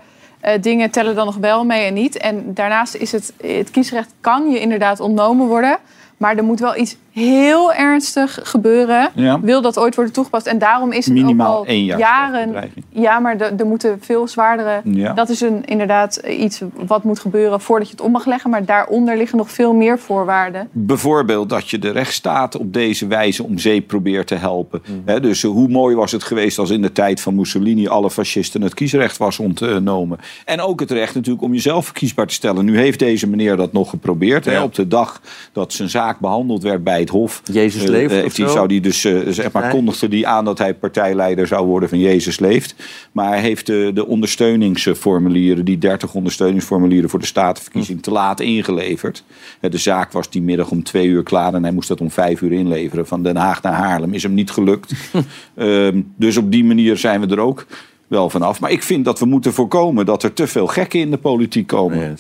dingen 0.62 0.92
tellen 0.92 1.16
dan 1.16 1.26
nog 1.26 1.38
wel 1.38 1.66
mee 1.66 1.86
en 1.86 1.94
niet? 1.94 2.18
En 2.18 2.54
daarnaast 2.54 2.96
is 2.96 3.12
het, 3.12 3.34
het 3.42 3.72
kiesrecht 3.72 4.14
kan 4.22 4.50
je 4.50 4.60
inderdaad 4.60 5.00
ontnomen 5.00 5.48
worden. 5.48 5.78
Maar 6.18 6.38
er 6.38 6.44
moet 6.44 6.60
wel 6.60 6.78
iets 6.78 6.98
heel 7.14 7.74
ernstig 7.74 8.40
gebeuren. 8.44 9.10
Ja. 9.16 9.40
Wil 9.40 9.62
dat 9.62 9.78
ooit 9.78 9.96
worden 9.96 10.14
toegepast? 10.14 10.46
En 10.46 10.58
daarom 10.58 10.92
is 10.92 11.06
het 11.06 11.14
Minimaal 11.14 11.52
ook 11.52 11.58
al 11.58 11.66
één 11.66 11.86
jaar 11.86 12.00
jaren... 12.00 12.72
Ja, 12.90 13.20
maar 13.20 13.38
er 13.38 13.54
er 13.58 13.66
moeten 13.66 13.98
veel 14.02 14.28
zwaardere... 14.28 14.82
Ja. 14.84 15.14
Dat 15.14 15.30
is 15.30 15.42
een, 15.42 15.66
inderdaad 15.66 16.16
iets 16.16 16.62
wat 16.86 17.04
moet 17.04 17.20
gebeuren 17.20 17.62
voordat 17.62 17.88
je 17.88 17.94
het 17.94 18.04
om 18.04 18.12
mag 18.12 18.26
leggen. 18.26 18.50
Maar 18.50 18.66
daaronder 18.66 19.18
liggen 19.18 19.38
nog 19.38 19.52
veel 19.52 19.74
meer 19.74 20.00
voorwaarden. 20.00 20.70
Bijvoorbeeld 20.72 21.50
dat 21.50 21.70
je 21.70 21.80
de 21.80 21.90
rechtsstaat 21.90 22.58
op 22.58 22.74
deze 22.74 23.08
wijze 23.08 23.44
om 23.44 23.58
zeep 23.58 23.88
probeert 23.88 24.28
te 24.28 24.36
helpen. 24.36 24.82
Mm. 24.88 25.02
Hè, 25.06 25.20
dus 25.20 25.44
eh, 25.44 25.50
hoe 25.50 25.68
mooi 25.68 25.96
was 25.96 26.12
het 26.12 26.24
geweest 26.24 26.58
als 26.58 26.70
in 26.70 26.82
de 26.82 26.92
tijd 26.92 27.22
van 27.22 27.36
Mussolini 27.36 27.88
alle 27.88 28.10
fascisten 28.10 28.62
het 28.62 28.74
kiesrecht 28.74 29.18
was 29.18 29.40
ontnomen. 29.40 30.20
En 30.46 30.62
ook 30.62 30.80
het 30.80 30.92
recht 30.92 31.16
natuurlijk 31.16 31.44
om 31.44 31.54
jezelf 31.54 31.86
verkiesbaar 31.86 32.28
te 32.28 32.34
stellen. 32.34 32.66
Nu 32.66 32.78
heeft 32.78 33.00
deze 33.00 33.28
meneer 33.28 33.56
dat 33.56 33.74
nog 33.74 33.90
geprobeerd. 33.90 34.62
Op 34.62 34.76
de 34.76 34.88
dag 34.88 35.22
dat 35.52 35.74
zijn 35.74 35.90
zaak 35.90 36.20
behandeld 36.20 36.64
werd 36.64 36.84
bij 36.84 37.03
het 37.04 37.12
Hof. 37.12 37.42
Jezus 37.52 37.84
eh, 37.84 37.90
leeft 37.90 38.14
eh, 38.14 38.22
heeft 38.22 38.36
zo? 38.36 38.48
zou 38.48 38.68
die 38.68 38.82
dus, 38.82 39.04
eh, 39.04 39.20
zeg 39.28 39.52
maar, 39.52 39.62
Nee. 39.62 39.72
kondigde 39.72 40.08
die 40.08 40.28
aan 40.28 40.46
dat 40.46 40.58
hij 40.58 40.74
partijleider 40.74 41.48
zou 41.48 41.66
worden 41.68 41.90
van 41.90 42.00
Jezus 42.00 42.40
leeft. 42.40 42.76
Maar 43.12 43.28
hij 43.28 43.40
heeft 43.40 43.66
de, 43.66 43.92
de 43.94 44.08
ondersteuningsformulieren, 44.08 45.66
die 45.66 45.78
30 45.78 46.14
ondersteuningsformulieren 46.14 47.10
voor 47.10 47.20
de 47.20 47.26
statenverkiezing, 47.26 48.04
te 48.04 48.12
laat 48.12 48.40
ingeleverd. 48.40 49.24
De 49.60 49.78
zaak 49.78 50.12
was 50.12 50.30
die 50.30 50.42
middag 50.42 50.72
om 50.72 50.84
twee 50.84 51.08
uur 51.08 51.24
klaar 51.24 51.54
en 51.54 51.64
hij 51.64 51.72
moest 51.72 51.88
dat 51.88 52.02
om 52.02 52.12
vijf 52.12 52.42
uur 52.42 52.52
inleveren. 52.52 53.08
Van 53.08 53.24
Den 53.24 53.36
Haag 53.36 53.62
naar 53.62 53.74
Haarlem 53.74 54.14
is 54.14 54.24
hem 54.24 54.34
niet 54.34 54.52
gelukt. 54.52 54.94
Ehm, 55.56 56.02
dus 56.16 56.38
op 56.38 56.52
die 56.52 56.64
manier 56.64 56.98
zijn 56.98 57.22
we 57.22 57.28
er 57.28 57.40
ook 57.40 57.66
wel 58.08 58.30
vanaf. 58.30 58.60
Maar 58.60 58.72
ik 58.72 58.84
vind 58.84 59.06
dat 59.06 59.20
we 59.20 59.26
moeten 59.26 59.54
voorkomen 59.54 60.06
dat 60.06 60.24
er 60.24 60.34
te 60.34 60.48
veel 60.48 60.68
gekken 60.68 61.00
in 61.00 61.12
de 61.12 61.18
politiek 61.18 61.68
komen. 61.68 62.18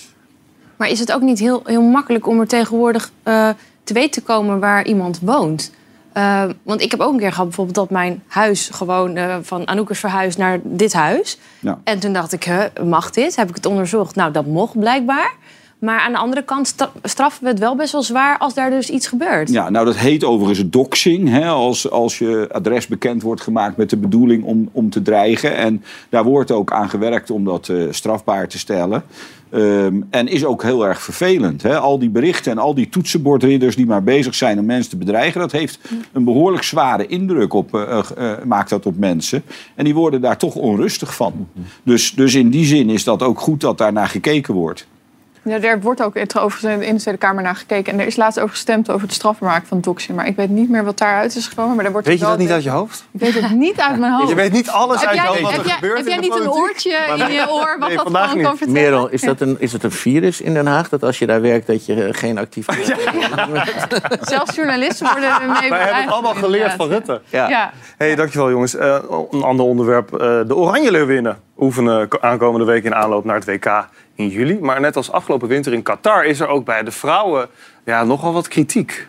Maar 0.77 0.89
is 0.89 0.99
het 0.99 1.11
ook 1.13 1.21
niet 1.21 1.39
heel, 1.39 1.61
heel 1.65 1.81
makkelijk 1.81 2.27
om 2.27 2.39
er 2.39 2.47
tegenwoordig 2.47 3.11
eh, 3.23 3.49
te 3.83 3.93
weten 3.93 4.11
te 4.11 4.21
komen 4.21 4.59
waar 4.59 4.85
iemand 4.85 5.19
woont? 5.19 5.71
Eh, 6.13 6.43
want 6.63 6.81
ik 6.81 6.91
heb 6.91 6.99
ook 6.99 7.13
een 7.13 7.19
keer 7.19 7.31
gehad 7.31 7.45
bijvoorbeeld 7.45 7.77
dat 7.77 7.89
mijn 7.89 8.23
huis 8.27 8.69
gewoon 8.73 9.15
eh, 9.15 9.35
van 9.41 9.67
Anouk 9.67 9.89
is 9.89 9.99
verhuisd 9.99 10.37
naar 10.37 10.59
dit 10.63 10.93
huis. 10.93 11.37
Ja. 11.59 11.79
En 11.83 11.99
toen 11.99 12.13
dacht 12.13 12.33
ik, 12.33 12.43
huh, 12.43 12.63
mag 12.83 13.09
dit? 13.09 13.35
Heb 13.35 13.49
ik 13.49 13.55
het 13.55 13.65
onderzocht? 13.65 14.15
Nou, 14.15 14.31
dat 14.31 14.45
mocht 14.45 14.79
blijkbaar. 14.79 15.33
Maar 15.83 15.99
aan 15.99 16.11
de 16.11 16.17
andere 16.17 16.43
kant 16.43 16.75
straffen 17.03 17.43
we 17.43 17.49
het 17.49 17.59
wel 17.59 17.75
best 17.75 17.91
wel 17.91 18.03
zwaar 18.03 18.37
als 18.37 18.53
daar 18.53 18.69
dus 18.69 18.89
iets 18.89 19.07
gebeurt. 19.07 19.49
Ja, 19.49 19.69
nou 19.69 19.85
dat 19.85 19.97
heet 19.97 20.23
overigens 20.23 20.69
doxing. 20.69 21.29
Hè, 21.29 21.47
als, 21.47 21.89
als 21.89 22.17
je 22.17 22.47
adres 22.51 22.87
bekend 22.87 23.21
wordt 23.21 23.41
gemaakt 23.41 23.77
met 23.77 23.89
de 23.89 23.97
bedoeling 23.97 24.43
om, 24.43 24.69
om 24.71 24.89
te 24.89 25.01
dreigen. 25.01 25.55
En 25.55 25.83
daar 26.09 26.23
wordt 26.23 26.51
ook 26.51 26.71
aan 26.71 26.89
gewerkt 26.89 27.31
om 27.31 27.43
dat 27.45 27.69
eh, 27.69 27.77
strafbaar 27.89 28.47
te 28.47 28.59
stellen. 28.59 29.03
Ehm, 29.49 30.01
en 30.09 30.27
is 30.27 30.45
ook 30.45 30.63
heel 30.63 30.87
erg 30.87 31.01
vervelend. 31.01 31.61
Hè? 31.61 31.77
Al 31.77 31.99
die 31.99 32.09
berichten 32.09 32.51
en 32.51 32.57
al 32.57 32.73
die 32.73 32.89
toetsenbordridders 32.89 33.75
die 33.75 33.85
maar 33.85 34.03
bezig 34.03 34.35
zijn 34.35 34.59
om 34.59 34.65
mensen 34.65 34.89
te 34.89 34.97
bedreigen. 34.97 35.39
Dat 35.39 35.51
heeft 35.51 35.79
een 36.11 36.23
behoorlijk 36.23 36.63
zware 36.63 37.05
indruk 37.05 37.53
op, 37.53 37.75
eh, 37.75 37.99
eh, 38.17 38.43
maakt 38.45 38.69
dat 38.69 38.85
op 38.85 38.97
mensen. 38.97 39.43
En 39.75 39.83
die 39.83 39.95
worden 39.95 40.21
daar 40.21 40.37
toch 40.37 40.55
onrustig 40.55 41.15
van. 41.15 41.47
Dus, 41.83 42.11
dus 42.11 42.35
in 42.35 42.49
die 42.49 42.65
zin 42.65 42.89
is 42.89 43.03
dat 43.03 43.23
ook 43.23 43.39
goed 43.39 43.61
dat 43.61 43.77
daar 43.77 43.93
naar 43.93 44.07
gekeken 44.07 44.53
wordt. 44.53 44.87
Ja, 45.43 45.59
daar 45.59 45.81
wordt 45.81 46.03
ook 46.03 46.15
over 46.39 46.69
in 46.69 46.95
de 46.95 47.01
Tweede 47.01 47.19
Kamer 47.19 47.43
naar 47.43 47.55
gekeken. 47.55 47.93
En 47.93 47.99
er 47.99 48.05
is 48.05 48.15
laatst 48.15 48.39
over 48.39 48.49
gestemd 48.51 48.89
over 48.89 49.01
het 49.07 49.13
strafbaar 49.15 49.49
maken 49.49 49.67
van 49.67 49.79
doxing. 49.81 50.17
Maar 50.17 50.27
ik 50.27 50.35
weet 50.35 50.49
niet 50.49 50.69
meer 50.69 50.83
wat 50.83 50.97
daaruit 50.97 51.35
is 51.35 51.47
gekomen. 51.47 51.73
Maar 51.75 51.83
daar 51.83 51.91
wordt 51.93 52.07
Weet 52.07 52.19
je 52.19 52.25
dat 52.25 52.37
niet 52.37 52.51
uit 52.51 52.63
je 52.63 52.69
hoofd? 52.69 53.05
Ik 53.11 53.19
weet 53.19 53.33
het 53.33 53.51
niet 53.51 53.79
uit 53.79 53.99
mijn 53.99 54.11
hoofd. 54.17 54.29
Je 54.29 54.35
weet 54.35 54.51
niet 54.51 54.69
alles 54.69 54.99
heb 54.99 55.09
uit 55.09 55.17
je 55.17 55.21
jij, 55.23 55.29
hoofd 55.29 55.41
wat 55.41 55.51
er 55.51 55.57
heb 55.57 55.65
jij, 55.65 55.75
gebeurt 55.75 55.97
Heb 55.97 56.05
in 56.07 56.11
jij 56.13 56.21
de 56.21 56.27
niet 56.27 56.39
een 56.39 56.51
oortje 56.51 56.89
in 57.17 57.31
je 57.31 57.51
oor 57.51 57.75
wat 57.79 57.87
Nee, 57.87 57.97
dat 57.97 58.07
gewoon 58.07 58.37
niet. 58.37 58.45
kan 58.45 58.57
vertellen? 58.57 58.81
Merel, 58.81 59.09
is, 59.09 59.21
dat 59.21 59.41
een, 59.41 59.55
is 59.59 59.73
het 59.73 59.83
een 59.83 59.91
virus 59.91 60.41
in 60.41 60.53
Den 60.53 60.65
Haag? 60.67 60.89
Dat 60.89 61.03
als 61.03 61.19
je 61.19 61.25
daar 61.25 61.41
werkt, 61.41 61.67
dat 61.67 61.85
je 61.85 62.03
eh, 62.03 62.13
geen 62.13 62.37
actief... 62.37 62.65
Zelfs 64.21 64.55
journalisten 64.55 65.07
worden 65.11 65.41
ermee 65.41 65.69
Wij 65.69 65.79
hebben 65.79 66.01
het 66.03 66.11
allemaal 66.11 66.33
geleerd 66.33 66.73
van. 66.73 66.87
Rutte. 66.87 67.21
Ja. 67.29 67.49
Ja. 67.49 67.71
Hey, 67.97 68.15
dankjewel 68.15 68.49
jongens. 68.49 68.75
Eh, 68.75 68.97
een 69.31 69.43
ander 69.43 69.65
onderwerp. 69.65 70.13
eh, 70.13 70.19
de 70.47 70.55
Oranje 70.55 70.91
Leeuwinnen 70.91 71.37
oefenen 71.57 72.07
ko- 72.07 72.17
aankomende 72.21 72.65
week 72.65 72.83
in 72.83 72.95
aanloop 72.95 73.25
naar 73.25 73.35
het 73.35 73.45
WK 73.45 73.87
in 74.15 74.27
juli. 74.27 74.59
Maar 74.59 74.79
net 74.79 74.95
als 74.95 75.11
afgelopen 75.11 75.47
winter 75.47 75.73
in 75.73 75.83
Qatar 75.83 76.25
is 76.25 76.39
er 76.39 76.47
ook 76.47 76.65
bij 76.65 76.83
de 76.83 76.91
vrouwen 76.91 77.49
ja, 77.85 78.03
nogal 78.03 78.33
wat 78.33 78.47
kritiek. 78.47 79.07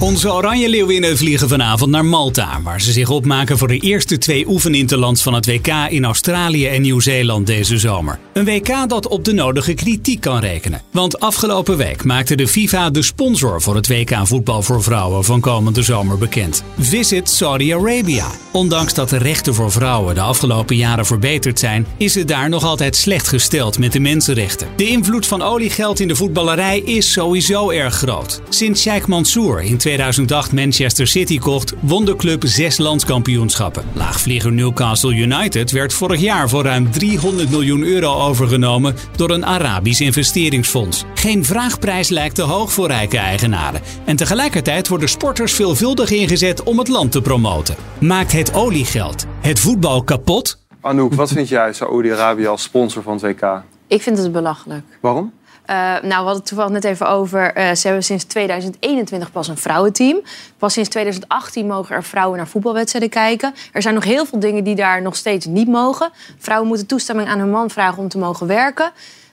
Onze 0.00 0.32
Oranje 0.32 0.68
Leeuwinnen 0.68 1.16
vliegen 1.16 1.48
vanavond 1.48 1.90
naar 1.90 2.04
Malta, 2.04 2.60
waar 2.62 2.80
ze 2.80 2.92
zich 2.92 3.08
opmaken 3.08 3.58
voor 3.58 3.68
de 3.68 3.78
eerste 3.78 4.18
twee 4.18 4.48
oefeninterlands 4.48 5.22
van 5.22 5.34
het 5.34 5.46
WK 5.46 5.66
in 5.88 6.04
Australië 6.04 6.66
en 6.66 6.82
Nieuw-Zeeland 6.82 7.46
deze 7.46 7.78
zomer. 7.78 8.18
Een 8.32 8.44
WK 8.44 8.88
dat 8.88 9.08
op 9.08 9.24
de 9.24 9.32
nodige 9.32 9.74
kritiek 9.74 10.20
kan 10.20 10.38
rekenen. 10.38 10.82
Want 10.92 11.20
afgelopen 11.20 11.76
week 11.76 12.04
maakte 12.04 12.34
de 12.34 12.48
FIFA 12.48 12.90
de 12.90 13.02
sponsor 13.02 13.62
voor 13.62 13.74
het 13.74 13.88
WK 13.88 14.16
voetbal 14.22 14.62
voor 14.62 14.82
vrouwen 14.82 15.24
van 15.24 15.40
komende 15.40 15.82
zomer 15.82 16.18
bekend. 16.18 16.64
Visit 16.78 17.30
Saudi 17.30 17.74
Arabia. 17.74 18.26
Ondanks 18.52 18.94
dat 18.94 19.08
de 19.08 19.18
rechten 19.18 19.54
voor 19.54 19.72
vrouwen 19.72 20.14
de 20.14 20.20
afgelopen 20.20 20.76
jaren 20.76 21.06
verbeterd 21.06 21.58
zijn, 21.58 21.86
is 21.96 22.14
het 22.14 22.28
daar 22.28 22.48
nog 22.48 22.64
altijd 22.64 22.96
slecht 22.96 23.28
gesteld 23.28 23.78
met 23.78 23.92
de 23.92 24.00
mensenrechten. 24.00 24.68
De 24.76 24.86
invloed 24.86 25.26
van 25.26 25.42
oliegeld 25.42 26.00
in 26.00 26.08
de 26.08 26.16
voetballerij 26.16 26.78
is 26.78 27.12
sowieso 27.12 27.70
erg 27.70 27.94
groot. 27.94 28.40
Sinds 28.48 28.80
Sheikh 28.80 29.06
Mansour 29.06 29.62
in 29.62 29.76
2008 29.88 30.52
Manchester 30.52 31.06
City 31.06 31.38
kocht, 31.38 31.74
won 31.80 32.04
de 32.04 32.16
club 32.16 32.42
zes 32.46 32.78
landskampioenschappen. 32.78 33.84
Laagvlieger 33.92 34.52
Newcastle 34.52 35.14
United 35.14 35.70
werd 35.70 35.92
vorig 35.92 36.20
jaar 36.20 36.48
voor 36.48 36.62
ruim 36.62 36.90
300 36.90 37.50
miljoen 37.50 37.82
euro 37.82 38.14
overgenomen 38.14 38.94
door 39.16 39.30
een 39.30 39.46
Arabisch 39.46 40.00
investeringsfonds. 40.00 41.04
Geen 41.14 41.44
vraagprijs 41.44 42.08
lijkt 42.08 42.34
te 42.34 42.42
hoog 42.42 42.72
voor 42.72 42.86
rijke 42.86 43.18
eigenaren. 43.18 43.80
En 44.04 44.16
tegelijkertijd 44.16 44.88
worden 44.88 45.08
sporters 45.08 45.52
veelvuldig 45.52 46.10
ingezet 46.10 46.62
om 46.62 46.78
het 46.78 46.88
land 46.88 47.12
te 47.12 47.22
promoten. 47.22 47.76
Maakt 48.00 48.32
het 48.32 48.54
oliegeld 48.54 49.26
het 49.40 49.60
voetbal 49.60 50.02
kapot? 50.02 50.58
Anouk, 50.80 51.14
wat 51.14 51.32
vind 51.32 51.48
jij 51.48 51.72
Saoedi-Arabië 51.72 52.46
als 52.46 52.62
sponsor 52.62 53.02
van 53.02 53.12
het 53.12 53.22
WK? 53.22 53.62
Ik 53.86 54.02
vind 54.02 54.18
het 54.18 54.32
belachelijk. 54.32 54.84
Waarom? 55.00 55.32
Eh, 55.68 55.76
nou, 55.76 56.02
we 56.02 56.14
hadden 56.14 56.34
het 56.34 56.46
toevallig 56.46 56.72
net 56.72 56.84
even 56.84 57.08
over. 57.08 57.52
eh, 57.52 57.74
ze 57.74 57.86
hebben 57.86 58.04
sinds 58.04 58.24
2021 58.24 59.30
pas 59.32 59.48
een 59.48 59.56
vrouwenteam. 59.56 60.20
Pas 60.58 60.72
sinds 60.72 60.88
2018 60.88 61.66
mogen 61.66 61.96
er 61.96 62.04
vrouwen 62.04 62.36
naar 62.36 62.48
voetbalwedstrijden 62.48 63.10
kijken. 63.10 63.54
Er 63.72 63.82
zijn 63.82 63.94
nog 63.94 64.04
heel 64.04 64.26
veel 64.26 64.38
dingen 64.38 64.64
die 64.64 64.74
daar 64.74 65.02
nog 65.02 65.16
steeds 65.16 65.46
niet 65.46 65.68
mogen. 65.68 66.10
Vrouwen 66.38 66.68
moeten 66.68 66.86
toestemming 66.86 67.28
aan 67.28 67.38
hun 67.38 67.50
man 67.50 67.70
vragen 67.70 67.98
om 67.98 68.08
te 68.08 68.18
mogen 68.18 68.46
werken. 68.46 68.90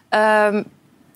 Ehm, 0.09 0.63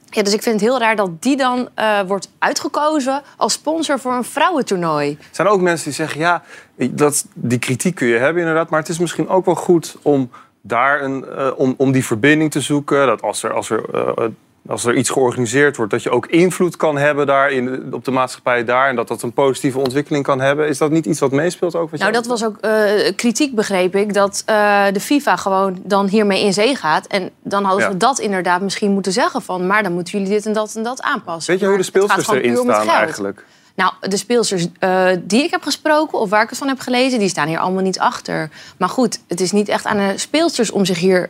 ja, 0.10 0.24
dus 0.24 0.34
ik 0.34 0.42
vind 0.42 0.62
het 0.62 0.70
heel 0.70 0.80
raar 0.80 0.96
dat 0.96 1.22
die 1.22 1.38
dan 1.38 1.70
eh, 1.74 2.00
wordt 2.08 2.30
uitgekozen 2.40 3.22
als 3.38 3.54
sponsor 3.54 4.00
voor 4.00 4.14
een 4.14 4.24
vrouwentoernooi. 4.24 5.10
Er 5.20 5.28
zijn 5.32 5.48
ook 5.48 5.62
mensen 5.62 5.86
die 5.86 5.94
zeggen, 5.94 6.20
ja, 6.20 6.44
dat, 6.76 7.26
die 7.34 7.60
kritiek 7.60 7.96
kun 7.96 8.08
je 8.08 8.18
hebben 8.18 8.42
inderdaad... 8.42 8.70
maar 8.70 8.80
het 8.80 8.90
is 8.90 9.00
misschien 9.00 9.28
ook 9.28 9.46
wel 9.46 9.56
goed 9.56 9.98
om 10.02 10.32
daar 10.62 11.02
een, 11.02 11.26
om, 11.56 11.74
om 11.78 11.92
die 11.92 12.06
verbinding 12.06 12.52
te 12.52 12.62
zoeken. 12.62 13.08
Dat 13.08 13.22
als 13.22 13.44
er, 13.44 13.54
als, 13.54 13.70
er, 13.70 14.32
als 14.68 14.86
er 14.86 14.96
iets 14.96 15.10
georganiseerd 15.10 15.78
wordt, 15.78 15.92
dat 15.92 16.04
je 16.04 16.10
ook 16.10 16.26
invloed 16.28 16.76
kan 16.76 16.98
hebben 16.98 17.28
daar 17.28 17.52
in, 17.52 17.94
op 17.94 18.06
de 18.06 18.12
maatschappij 18.12 18.66
daar... 18.66 18.90
en 18.90 18.96
dat 18.96 19.08
dat 19.08 19.22
een 19.22 19.34
positieve 19.34 19.80
ontwikkeling 19.80 20.24
kan 20.24 20.40
hebben. 20.42 20.68
Is 20.68 20.78
dat 20.78 20.92
niet 20.92 21.06
iets 21.06 21.20
wat 21.20 21.32
meespeelt 21.32 21.76
ook? 21.76 21.92
Wat 21.92 22.00
Nou, 22.00 22.12
dat 22.12 22.26
was 22.26 22.46
ook 22.46 22.58
eh, 22.58 23.16
kritiek, 23.16 23.56
begreep 23.56 23.96
ik, 23.96 24.14
dat 24.14 24.44
eh, 24.46 24.84
de 24.94 25.00
FIFA 25.00 25.36
gewoon 25.36 25.80
dan 25.84 26.08
hiermee 26.08 26.44
in 26.44 26.54
zee 26.54 26.76
gaat. 26.76 27.08
En 27.08 27.30
dan 27.44 27.64
hadden 27.64 27.84
Ja. 27.86 27.92
ze 27.92 27.98
dat 27.98 28.20
inderdaad 28.20 28.62
misschien 28.62 28.92
moeten 28.92 29.12
zeggen 29.12 29.42
van... 29.42 29.68
maar 29.68 29.84
dan 29.84 29.94
moeten 29.94 30.18
jullie 30.18 30.34
dit 30.34 30.46
en 30.46 30.54
dat 30.54 30.76
en 30.76 30.84
dat 30.84 31.02
aanpassen. 31.02 31.52
Weet 31.52 31.62
je 31.62 31.68
hoe 31.68 31.78
de 31.78 31.84
speelsters 31.84 32.28
erin 32.28 32.58
staan 32.58 32.88
eigenlijk? 32.88 33.46
Nou, 33.76 33.94
de 34.02 34.18
speelsters 34.18 34.68
eh, 34.80 35.08
die 35.22 35.44
ik 35.44 35.52
heb 35.52 35.62
gesproken 35.64 36.20
of 36.20 36.30
waar 36.30 36.44
ik 36.44 36.50
het 36.50 36.58
van 36.58 36.68
heb 36.68 36.80
gelezen... 36.80 37.20
die 37.20 37.30
staan 37.30 37.48
hier 37.48 37.60
allemaal 37.60 37.84
niet 37.84 38.00
achter. 38.00 38.50
Maar 38.78 38.90
goed, 38.90 39.20
het 39.28 39.42
is 39.42 39.52
niet 39.52 39.68
echt 39.68 39.86
aan 39.86 39.98
de 39.98 40.14
speelsters 40.16 40.72
om 40.72 40.86
zich 40.86 41.00
hier 41.00 41.30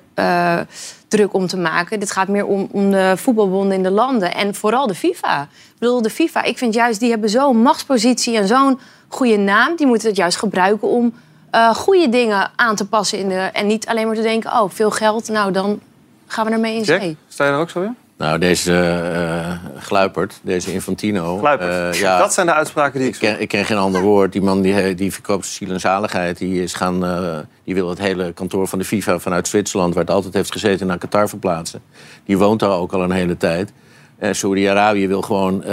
druk 1.10 1.34
om 1.34 1.48
te 1.48 1.58
maken. 1.58 2.00
Dit 2.00 2.12
gaat 2.12 2.28
meer 2.28 2.46
om, 2.46 2.68
om 2.72 2.92
de 2.92 3.14
voetbalbonden 3.18 3.78
in 3.78 3.84
de 3.84 3.92
landen 3.92 4.36
en 4.36 4.56
vooral 4.56 4.88
de 4.88 4.96
FIFA. 4.96 5.42
Ik 5.42 5.80
bedoel, 5.80 6.02
de 6.02 6.10
FIFA, 6.10 6.44
ik 6.44 6.58
vind 6.58 6.74
juist, 6.74 7.00
die 7.00 7.10
hebben 7.10 7.30
zo'n 7.30 7.62
machtspositie 7.62 8.38
en 8.38 8.48
zo'n 8.48 8.80
goede 9.08 9.38
naam. 9.38 9.76
Die 9.76 9.88
moeten 9.88 10.08
het 10.08 10.18
juist 10.18 10.38
gebruiken 10.38 10.88
om 10.88 11.14
eh, 11.52 11.76
goede 11.76 12.10
dingen 12.10 12.52
aan 12.56 12.76
te 12.76 12.88
passen. 12.88 13.20
In 13.20 13.28
de, 13.28 13.36
en 13.36 13.68
niet 13.68 13.88
alleen 13.88 14.06
maar 14.06 14.16
te 14.16 14.22
denken, 14.22 14.52
oh, 14.52 14.70
veel 14.70 14.92
geld, 14.92 15.30
nou 15.30 15.52
dan 15.52 15.80
gaan 16.28 16.46
we 16.46 16.52
ermee 16.52 16.76
in 16.76 16.84
Jack, 16.84 17.02
zee. 17.02 17.18
sta 17.28 17.46
je 17.46 17.52
er 17.52 17.58
ook 17.58 17.70
zo 17.70 17.82
in? 17.82 17.96
Nou, 18.20 18.40
deze 18.40 18.74
eh 18.74 19.82
Gluipert, 19.82 20.40
deze 20.44 20.74
Infantino... 20.74 21.38
Gluipert. 21.38 21.96
eh, 21.96 22.00
ja, 22.00 22.18
Dat 22.18 22.34
zijn 22.34 22.46
de 22.46 22.54
uitspraken 22.54 23.00
die 23.00 23.08
ik 23.08 23.14
ik 23.14 23.20
ken, 23.20 23.42
ik 23.42 23.48
ken 23.48 23.66
geen 23.66 23.78
ander 23.78 24.02
woord. 24.02 24.32
Die 24.32 24.42
man 24.42 24.62
die, 24.62 24.96
die 24.96 25.14
verkoopt 25.14 25.46
ziel 25.46 25.70
en 25.72 25.80
zaligheid. 25.80 26.38
Die, 26.38 26.64
is 26.64 26.74
gaan, 26.74 27.06
eh, 27.06 27.38
die 27.64 27.74
wil 27.74 27.90
het 27.90 28.00
hele 28.00 28.34
kantoor 28.34 28.68
van 28.68 28.80
de 28.80 28.86
FIFA 28.86 29.20
vanuit 29.20 29.48
Zwitserland... 29.48 29.94
waar 29.94 30.04
het 30.04 30.14
altijd 30.14 30.34
heeft 30.34 30.52
gezeten, 30.52 30.88
naar 30.88 30.98
Qatar 30.98 31.30
verplaatsen. 31.30 31.82
Die 32.26 32.38
woont 32.38 32.60
daar 32.60 32.70
ook 32.70 32.94
al 32.94 33.04
een 33.04 33.12
hele 33.12 33.38
tijd. 33.38 33.74
Eh 34.18 34.34
Saudi-Arabië 34.34 35.08
wil 35.08 35.22
gewoon 35.22 35.64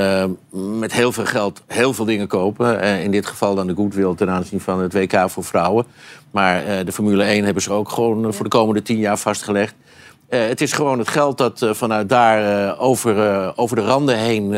met 0.78 0.92
heel 0.92 1.12
veel 1.12 1.26
geld 1.26 1.62
heel 1.66 1.94
veel 1.94 2.04
dingen 2.04 2.26
kopen. 2.26 2.80
In 2.82 3.10
dit 3.10 3.26
geval 3.26 3.54
dan 3.54 3.66
de 3.66 3.74
goodwill 3.74 4.14
ten 4.14 4.30
aanzien 4.30 4.60
van 4.60 4.80
het 4.80 4.92
WK 4.92 5.30
voor 5.30 5.44
vrouwen. 5.44 5.86
Maar 6.30 6.84
de 6.84 6.92
Formule 6.92 7.24
1 7.24 7.44
hebben 7.44 7.62
ze 7.62 7.72
ook 7.72 7.88
gewoon 7.88 8.34
voor 8.34 8.44
de 8.44 8.50
komende 8.50 8.82
tien 8.82 8.98
jaar 8.98 9.18
vastgelegd. 9.18 9.74
Eh, 10.28 10.46
het 10.46 10.60
is 10.60 10.72
gewoon 10.72 10.98
het 10.98 11.08
geld 11.08 11.38
dat 11.38 11.62
eh, 11.62 11.72
vanuit 11.72 12.08
daar 12.08 12.68
eh, 12.68 12.82
over, 12.82 13.52
over 13.56 13.76
de 13.76 13.82
randen 13.82 14.18
heen 14.18 14.54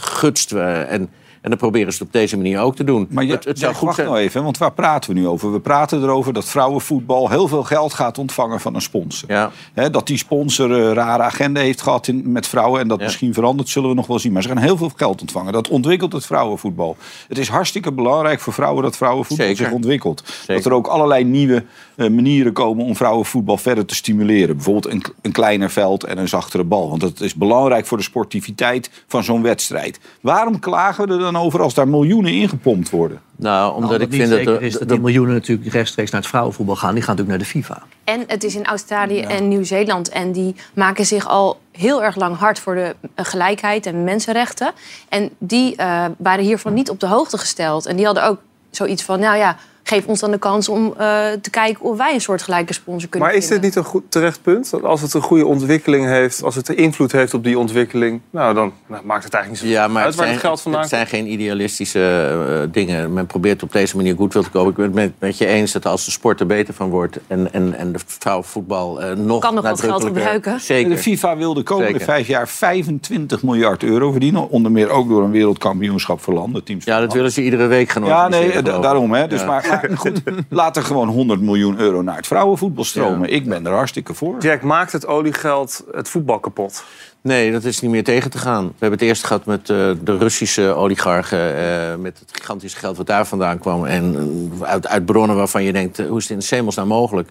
gutst. 0.00 0.52
en, 0.52 1.10
en 1.40 1.50
dan 1.50 1.56
proberen 1.56 1.92
ze 1.92 1.98
het 1.98 2.06
op 2.06 2.12
deze 2.12 2.36
manier 2.36 2.60
ook 2.60 2.76
te 2.76 2.84
doen. 2.84 3.06
Maar 3.10 3.24
je, 3.24 3.32
het, 3.32 3.44
het 3.44 3.58
zou 3.58 3.70
Jack, 3.70 3.78
goed 3.78 3.86
wacht 3.86 3.96
zijn. 3.96 4.08
nou 4.08 4.20
even, 4.20 4.42
want 4.42 4.58
waar 4.58 4.72
praten 4.72 5.14
we 5.14 5.20
nu 5.20 5.26
over? 5.26 5.52
We 5.52 5.60
praten 5.60 6.02
erover 6.02 6.32
dat 6.32 6.44
vrouwenvoetbal 6.44 7.30
heel 7.30 7.48
veel 7.48 7.62
geld 7.62 7.92
gaat 7.94 8.18
ontvangen 8.18 8.60
van 8.60 8.74
een 8.74 8.80
sponsor. 8.80 9.32
Ja. 9.32 9.50
Dat 9.88 10.06
die 10.06 10.16
sponsor 10.16 10.70
een 10.70 10.94
rare 10.94 11.22
agenda 11.22 11.60
heeft 11.60 11.82
gehad 11.82 12.08
in, 12.08 12.32
met 12.32 12.46
vrouwen 12.46 12.80
en 12.80 12.88
dat 12.88 13.00
misschien 13.00 13.34
verandert, 13.34 13.68
zullen 13.68 13.88
we 13.88 13.94
nog 13.94 14.06
wel 14.06 14.18
zien. 14.18 14.32
Maar 14.32 14.42
ze 14.42 14.48
gaan 14.48 14.58
heel 14.58 14.76
veel 14.76 14.92
geld 14.96 15.20
ontvangen. 15.20 15.52
Dat 15.52 15.68
ontwikkelt 15.68 16.12
het 16.12 16.26
vrouwenvoetbal. 16.26 16.96
Het 17.28 17.38
is 17.38 17.48
hartstikke 17.48 17.92
belangrijk 17.92 18.40
voor 18.40 18.52
vrouwen 18.52 18.82
dat 18.82 18.96
vrouwenvoetbal 18.96 19.46
Zeker. 19.46 19.64
zich 19.64 19.74
ontwikkelt. 19.74 20.22
Zeker. 20.26 20.54
Dat 20.54 20.64
er 20.64 20.72
ook 20.72 20.86
allerlei 20.86 21.24
nieuwe 21.24 21.64
manieren 21.98 22.52
komen 22.52 22.84
om 22.84 22.96
vrouwenvoetbal 22.96 23.56
verder 23.56 23.84
te 23.84 23.94
stimuleren. 23.94 24.54
Bijvoorbeeld 24.56 24.92
een, 24.94 25.02
een 25.22 25.32
kleiner 25.32 25.70
veld 25.70 26.04
en 26.04 26.18
een 26.18 26.28
zachtere 26.28 26.64
bal. 26.64 26.88
Want 26.88 27.00
dat 27.00 27.20
is 27.20 27.34
belangrijk 27.34 27.86
voor 27.86 27.98
de 27.98 28.02
sportiviteit 28.04 28.90
van 29.06 29.24
zo'n 29.24 29.42
wedstrijd. 29.42 30.00
Waarom 30.20 30.58
klagen 30.58 31.06
we 31.06 31.12
er 31.12 31.18
dan 31.18 31.36
over 31.36 31.60
als 31.62 31.74
daar 31.74 31.88
miljoenen 31.88 32.32
ingepompt 32.32 32.90
worden? 32.90 33.20
Nou, 33.36 33.74
omdat 33.74 33.90
Omdat 33.90 34.06
ik 34.06 34.12
vind 34.14 34.30
dat... 34.30 34.44
de- 34.44 34.66
is 34.66 34.72
dat 34.72 34.80
de- 34.82 34.86
die 34.86 35.00
miljoenen 35.00 35.34
natuurlijk 35.34 35.72
rechtstreeks 35.72 36.10
naar 36.10 36.20
het 36.20 36.30
vrouwenvoetbal 36.30 36.76
gaan. 36.76 36.94
Die 36.94 37.02
gaan 37.02 37.16
natuurlijk 37.16 37.38
naar 37.44 37.62
de 37.62 37.64
FIFA. 37.64 37.82
En 38.04 38.24
het 38.26 38.44
is 38.44 38.54
in 38.54 38.64
Australië 38.64 39.20
en 39.20 39.48
Nieuw-Zeeland. 39.48 40.08
En 40.08 40.32
die 40.32 40.54
maken 40.74 41.06
zich 41.06 41.28
al 41.28 41.60
heel 41.72 42.02
erg 42.02 42.16
lang 42.16 42.36
hard 42.36 42.58
voor 42.58 42.74
de 42.74 42.96
eh, 43.14 43.24
gelijkheid 43.24 43.86
en 43.86 44.04
mensenrechten. 44.04 44.72
En 45.08 45.30
die 45.38 45.76
eh, 45.76 46.04
waren 46.18 46.44
hiervan 46.44 46.74
niet 46.74 46.90
op 46.90 47.00
de 47.00 47.06
hoogte 47.06 47.38
gesteld. 47.38 47.86
En 47.86 47.96
die 47.96 48.04
hadden 48.04 48.24
ook 48.24 48.38
zoiets 48.70 49.02
van, 49.02 49.20
nou 49.20 49.36
ja, 49.36 49.56
geef 49.88 50.06
ons 50.06 50.20
dan 50.20 50.30
de 50.30 50.38
kans 50.38 50.68
om 50.68 50.94
eh, 50.96 50.96
te 51.40 51.50
kijken 51.50 51.84
of 51.84 51.96
wij 51.96 52.14
een 52.14 52.20
soortgelijke 52.20 52.72
sponsor 52.72 53.08
kunnen 53.08 53.28
Maar 53.28 53.36
is 53.38 53.46
dit 53.46 53.60
niet 53.60 53.76
een 53.76 53.84
goed 53.84 54.02
terecht 54.08 54.42
punt? 54.42 54.70
Dat 54.70 54.82
als 54.82 55.00
het 55.00 55.14
een 55.14 55.22
goede 55.22 55.46
ontwikkeling 55.46 56.06
heeft, 56.06 56.42
als 56.42 56.54
het 56.54 56.68
invloed 56.68 57.12
heeft 57.12 57.34
op 57.34 57.44
die 57.44 57.58
ontwikkeling, 57.58 58.20
nou 58.30 58.54
dan 58.54 58.72
nou, 58.86 59.04
maakt 59.04 59.24
het 59.24 59.34
eigenlijk 59.34 59.62
niet 59.62 59.72
zo 59.72 59.78
Ja, 59.78 59.82
uit 59.82 59.92
maar 59.92 60.04
het 60.04 60.14
waar 60.14 60.24
zijn, 60.24 60.36
het 60.36 60.46
geld 60.46 60.60
vandaan 60.60 60.80
het 60.80 60.90
zijn 60.90 61.06
geen 61.06 61.32
idealistische 61.32 62.00
eh, 62.00 62.72
dingen. 62.72 63.12
Men 63.12 63.26
probeert 63.26 63.62
op 63.62 63.72
deze 63.72 63.96
manier 63.96 64.16
goed 64.16 64.32
wil 64.32 64.42
te 64.42 64.50
kopen. 64.50 64.70
Ik 64.70 64.76
ben 64.76 64.84
het 64.84 64.94
met, 64.94 65.12
met 65.18 65.38
je 65.38 65.46
eens 65.46 65.72
dat 65.72 65.86
als 65.86 66.04
de 66.04 66.10
sport 66.10 66.40
er 66.40 66.46
beter 66.46 66.74
van 66.74 66.88
wordt... 66.88 67.18
en, 67.26 67.52
en, 67.52 67.74
en 67.74 67.92
de 67.92 67.98
vrouwenvoetbal 68.06 69.00
eh 69.00 69.16
nog 69.16 69.40
Kan 69.40 69.54
nog 69.54 69.64
wat 69.64 69.80
geld 69.80 70.04
gebruiken. 70.04 70.60
Zeker. 70.60 70.90
De 70.90 70.98
FIFA 70.98 71.36
wil 71.36 71.54
de 71.54 71.62
komende 71.62 71.90
Zeker. 71.90 72.04
vijf 72.06 72.26
jaar 72.26 72.48
25 72.48 73.42
miljard 73.42 73.82
euro 73.82 74.10
verdienen. 74.10 74.50
Onder 74.50 74.72
meer 74.72 74.88
ook 74.88 75.08
door 75.08 75.22
een 75.22 75.30
wereldkampioenschap 75.30 76.20
voor 76.20 76.34
landen. 76.34 76.64
Teams 76.64 76.84
Ja, 76.84 77.00
dat 77.00 77.12
willen 77.12 77.32
ze 77.32 77.42
iedere 77.42 77.66
week 77.66 77.88
gaan 77.88 78.04
Ja, 78.04 78.28
nee, 78.28 78.62
daarom. 78.62 79.12
Hè. 79.12 79.26
Dus 79.26 79.40
Ja. 79.40 79.46
maar, 79.46 79.62
maar 79.88 79.98
goed, 79.98 80.22
laat 80.48 80.76
er 80.76 80.82
gewoon 80.82 81.08
100 81.08 81.40
miljoen 81.40 81.78
euro 81.78 82.02
naar 82.02 82.16
het 82.16 82.26
vrouwenvoetbal 82.26 82.84
stromen. 82.84 83.32
Ik 83.32 83.48
ben 83.48 83.66
er 83.66 83.72
hartstikke 83.72 84.14
voor. 84.14 84.36
Jack, 84.38 84.62
maakt 84.62 84.92
het 84.92 85.06
oliegeld 85.06 85.84
het 85.92 86.08
voetbal 86.08 86.38
kapot? 86.38 86.84
Nee, 87.20 87.52
dat 87.52 87.64
is 87.64 87.80
niet 87.80 87.90
meer 87.90 88.04
tegen 88.04 88.30
te 88.30 88.38
gaan. 88.38 88.64
We 88.66 88.72
hebben 88.78 88.98
het 88.98 89.08
eerst 89.08 89.24
gehad 89.24 89.44
met 89.44 89.60
eh, 89.60 89.90
de 90.02 90.16
Russische 90.18 90.62
oligarchen... 90.62 91.56
eh, 91.56 91.96
met 91.96 92.18
het 92.18 92.30
gigantische 92.32 92.78
geld 92.78 92.96
wat 92.96 93.06
daar 93.06 93.26
vandaan 93.26 93.58
kwam. 93.58 93.84
En 93.84 94.14
eh, 94.60 94.68
uit, 94.68 94.88
uit 94.88 95.06
bronnen 95.06 95.36
waarvan 95.36 95.62
je 95.62 95.72
denkt, 95.72 95.98
hoe 95.98 96.18
is 96.18 96.28
het 96.28 96.32
in 96.32 96.38
de 96.38 96.56
hemels 96.56 96.76
nou 96.76 96.88
mogelijk? 96.88 97.28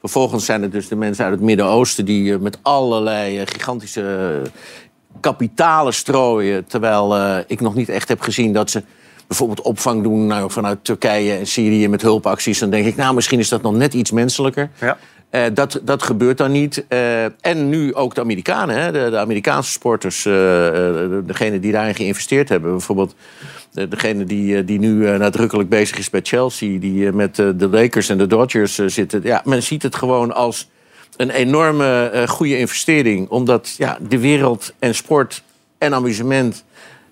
Vervolgens 0.00 0.44
zijn 0.44 0.62
het 0.62 0.72
dus 0.72 0.88
de 0.88 0.96
mensen 0.96 1.24
uit 1.24 1.34
het 1.34 1.42
Midden-Oosten... 1.42 2.04
die 2.04 2.38
met 2.38 2.58
allerlei 2.62 3.46
gigantische 3.46 4.42
kapitalen 5.20 5.94
strooien... 5.94 6.66
terwijl 6.66 7.16
eh, 7.16 7.38
ik 7.46 7.60
nog 7.60 7.74
niet 7.74 7.88
echt 7.88 8.08
heb 8.08 8.20
gezien 8.20 8.52
dat 8.52 8.70
ze 8.70 8.82
bijvoorbeeld 9.30 9.60
opvang 9.60 10.02
doen... 10.02 10.26
Nou, 10.26 10.50
vanuit 10.50 10.84
Turkije 10.84 11.32
en 11.36 11.46
Syrië 11.46 11.88
met 11.88 12.02
hulpacties. 12.02 12.58
Dan 12.58 12.70
denk 12.70 12.86
ik, 12.86 12.96
nou, 12.96 13.14
misschien 13.14 13.38
is 13.38 13.48
dat 13.48 13.62
nog 13.62 13.74
net 13.74 13.94
iets 13.94 14.10
menselijker. 14.10 14.70
Ja. 14.80 14.98
Eh, 15.30 15.42
dat, 15.54 15.80
dat 15.82 16.02
gebeurt 16.02 16.38
dan 16.38 16.52
niet. 16.52 16.84
Eh, 16.88 17.24
en 17.24 17.68
nu 17.68 17.94
ook 17.94 18.14
de 18.14 18.20
Amerikanen, 18.20 18.82
hè? 18.82 18.92
De, 18.92 19.10
de 19.10 19.18
Amerikaanse 19.18 19.70
sporters, 19.70 20.26
eh, 20.26 20.66
eh, 20.66 20.72
de- 20.94 21.22
degene 21.26 21.60
die 21.60 21.72
daarin 21.72 21.94
geïnvesteerd 21.94 22.48
hebben. 22.48 22.70
Bijvoorbeeld 22.70 23.14
de, 23.72 23.88
degene 23.88 24.24
die, 24.24 24.64
die 24.64 24.78
nu 24.78 25.18
nadrukkelijk 25.18 25.68
bezig 25.68 25.98
is 25.98 26.10
bij 26.10 26.20
Chelsea, 26.22 26.78
die 26.78 27.12
met 27.12 27.36
de 27.36 27.68
Lakers 27.70 28.08
en 28.08 28.18
de 28.18 28.26
Dodgers 28.26 28.74
zitten. 28.74 29.20
Ja, 29.22 29.42
men 29.44 29.62
ziet 29.62 29.82
het 29.82 29.94
gewoon 29.94 30.34
als 30.34 30.68
een 31.16 31.30
enorme 31.30 32.24
goede 32.28 32.58
investering. 32.58 33.28
Omdat 33.28 33.74
ja, 33.78 33.98
de 34.08 34.18
wereld 34.18 34.72
en 34.78 34.94
sport 34.94 35.42
en 35.78 35.94
amusement 35.94 36.64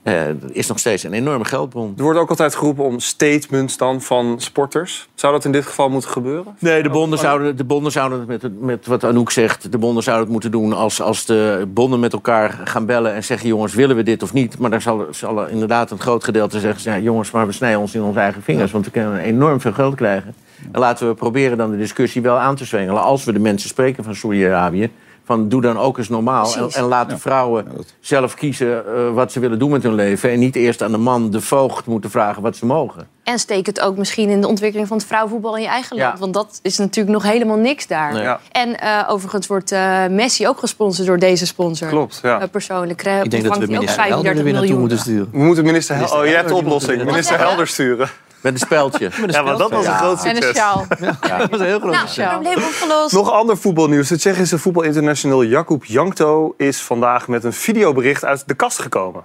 eh, 0.09 0.57
is 0.57 0.67
nog 0.67 0.79
steeds 0.79 1.03
een 1.03 1.13
enorme 1.13 1.45
geldbron. 1.45 1.95
Er 1.97 2.03
wordt 2.03 2.19
ook 2.19 2.31
altijd 2.31 2.55
geroepen 2.55 2.85
om 2.85 3.01
statements 3.01 3.77
dan 3.77 4.03
van 4.03 4.41
sporters. 4.41 5.09
Zou 5.15 5.33
dat 5.33 5.45
in 5.45 5.53
dit 5.53 5.67
geval 5.67 5.89
moeten 5.89 6.11
gebeuren? 6.11 6.57
Nee, 6.59 6.83
de 6.83 6.91
bonden 6.91 7.19
zouden, 7.19 7.57
de 7.57 7.65
bonden 7.65 7.93
zouden 7.93 8.19
het 8.19 8.29
met, 8.29 8.61
met 8.61 8.87
wat 8.87 9.05
Anouk 9.05 9.31
zegt... 9.31 9.73
de 9.73 9.79
bonden 9.79 10.03
zouden 10.03 10.25
het 10.25 10.33
moeten 10.33 10.51
doen 10.51 10.73
als, 10.73 11.03
als 11.03 11.25
de 11.25 11.69
bonden 11.69 12.01
met 12.01 12.13
elkaar 12.13 12.61
gaan 12.65 12.87
bellen... 12.87 13.15
en 13.15 13.25
zeggen, 13.25 13.49
jongens, 13.49 13.75
willen 13.75 13.97
we 13.97 14.03
dit 14.03 14.23
of 14.23 14.33
niet? 14.33 14.59
Maar 14.59 14.71
daar 14.71 14.83
zal, 14.83 15.07
zal 15.11 15.43
er 15.43 15.51
inderdaad 15.51 15.91
een 15.91 16.01
groot 16.01 16.25
gedeelte 16.25 16.61
zeggen... 16.61 16.93
Ja, 16.93 16.99
jongens, 16.99 17.31
maar 17.31 17.47
we 17.47 17.53
snijden 17.53 17.81
ons 17.81 17.95
in 17.95 18.03
onze 18.03 18.21
eigen 18.21 18.43
vingers... 18.43 18.73
want 18.73 18.85
we 18.85 18.91
kunnen 18.91 19.19
enorm 19.19 19.61
veel 19.61 19.73
geld 19.73 19.95
krijgen. 19.95 20.35
En 20.73 20.81
laten 20.81 21.09
we 21.09 21.15
proberen 21.15 21.59
dan 21.59 21.71
de 21.71 21.77
discussie 21.77 22.23
wel 22.23 22.37
aan 22.37 22.57
te 22.57 22.65
zwengelen... 22.65 23.03
als 23.03 23.25
we 23.25 23.33
de 23.33 23.39
mensen 23.39 23.69
spreken 23.69 24.05
van 24.05 24.15
Saudi-Arabië... 24.15 24.91
van 25.29 25.49
doe 25.49 25.61
dan 25.61 25.79
ook 25.79 25.99
eens 25.99 26.09
normaal 26.09 26.55
en, 26.57 26.71
en 26.71 26.85
laat 26.85 27.09
de 27.11 27.19
vrouwen 27.19 27.67
zelf 28.01 28.35
kiezen... 28.35 28.87
eh, 28.87 29.11
wat 29.15 29.33
ze 29.33 29.41
willen 29.41 29.59
doen 29.59 29.71
met 29.71 29.83
hun 29.83 29.95
leven... 29.95 30.31
en 30.31 30.39
niet 30.39 30.57
eerst 30.57 30.83
aan 30.83 30.91
de 30.91 30.99
man, 30.99 31.31
de 31.31 31.41
voogd, 31.41 31.87
moeten 31.87 32.11
vragen 32.11 32.43
wat 32.43 32.57
ze 32.57 32.67
mogen. 32.67 33.09
En 33.23 33.39
steek 33.39 33.67
het 33.67 33.81
ook 33.81 33.97
misschien 33.97 34.29
in 34.29 34.41
de 34.41 34.47
ontwikkeling 34.47 34.89
van 34.89 34.97
het 34.97 35.07
vrouwenvoetbal 35.07 35.57
in 35.57 35.63
je 35.63 35.69
eigen 35.69 35.97
Ja. 35.97 36.07
land. 36.07 36.19
Want 36.19 36.35
dat 36.35 36.59
is 36.63 36.79
natuurlijk 36.79 37.15
nog 37.23 37.33
helemaal 37.33 37.57
niks 37.57 37.87
daar. 37.87 38.13
Nee. 38.13 38.23
Ja. 38.23 38.41
En 38.53 38.81
eh, 38.81 39.05
overigens 39.09 39.47
wordt 39.47 39.73
eh, 39.73 40.07
Messi 40.07 40.49
ook 40.49 40.59
gesponsord 40.59 41.07
door 41.07 41.19
deze 41.19 41.47
sponsor. 41.47 41.89
Klopt, 41.89 42.21
ja. 42.23 42.47
Persoonlijk. 42.47 43.03
Ik 43.03 43.31
denk 43.31 43.45
dat 43.45 43.59
we 43.59 43.67
minister 43.67 44.03
Helder 44.05 44.19
er 44.31 44.35
35 44.35 44.43
weer 44.43 44.43
naartoe 44.45 44.61
miljoen. 44.61 44.81
moeten 44.81 44.99
sturen. 44.99 45.29
We 45.33 45.39
moeten 45.39 45.65
minister 45.65 45.95
Hel 45.95 46.03
Minister 46.05 46.21
Oh, 46.25 46.27
jij 46.27 46.37
hebt 46.37 46.49
de 46.49 46.55
Helder, 46.55 46.73
oplossing. 46.73 47.05
Minister 47.05 47.39
Helder 47.39 47.67
sturen. 47.67 48.09
Met 48.41 48.53
een 48.53 48.59
speldje. 48.59 49.11
Ja, 49.27 49.43
maar 49.43 49.57
dat 49.57 49.71
was 49.71 49.87
een 49.87 49.95
groot 49.95 50.25
En 50.25 50.37
een 50.37 50.43
succes. 50.43 50.57
sjaal. 50.57 50.85
Dat 51.39 51.51
was 51.51 51.61
een 51.61 51.67
heel 51.67 51.79
groot 51.79 51.93
Nou, 51.93 52.07
succes. 52.07 52.29
probleem 52.33 52.57
opgelost. 52.57 53.13
Nog 53.15 53.33
ander 53.33 53.57
voetbalnieuws. 53.57 54.09
De 54.09 54.17
Tsjechische 54.19 54.59
voetbalinternational 54.59 55.43
Jakub 55.43 55.85
Jankto 55.85 56.55
is 56.57 56.83
vandaag 56.83 57.29
met 57.29 57.45
een 57.45 57.53
videobericht 57.53 58.25
uit 58.25 58.43
de 58.49 58.55
kast 58.55 58.79
gekomen. 58.79 59.23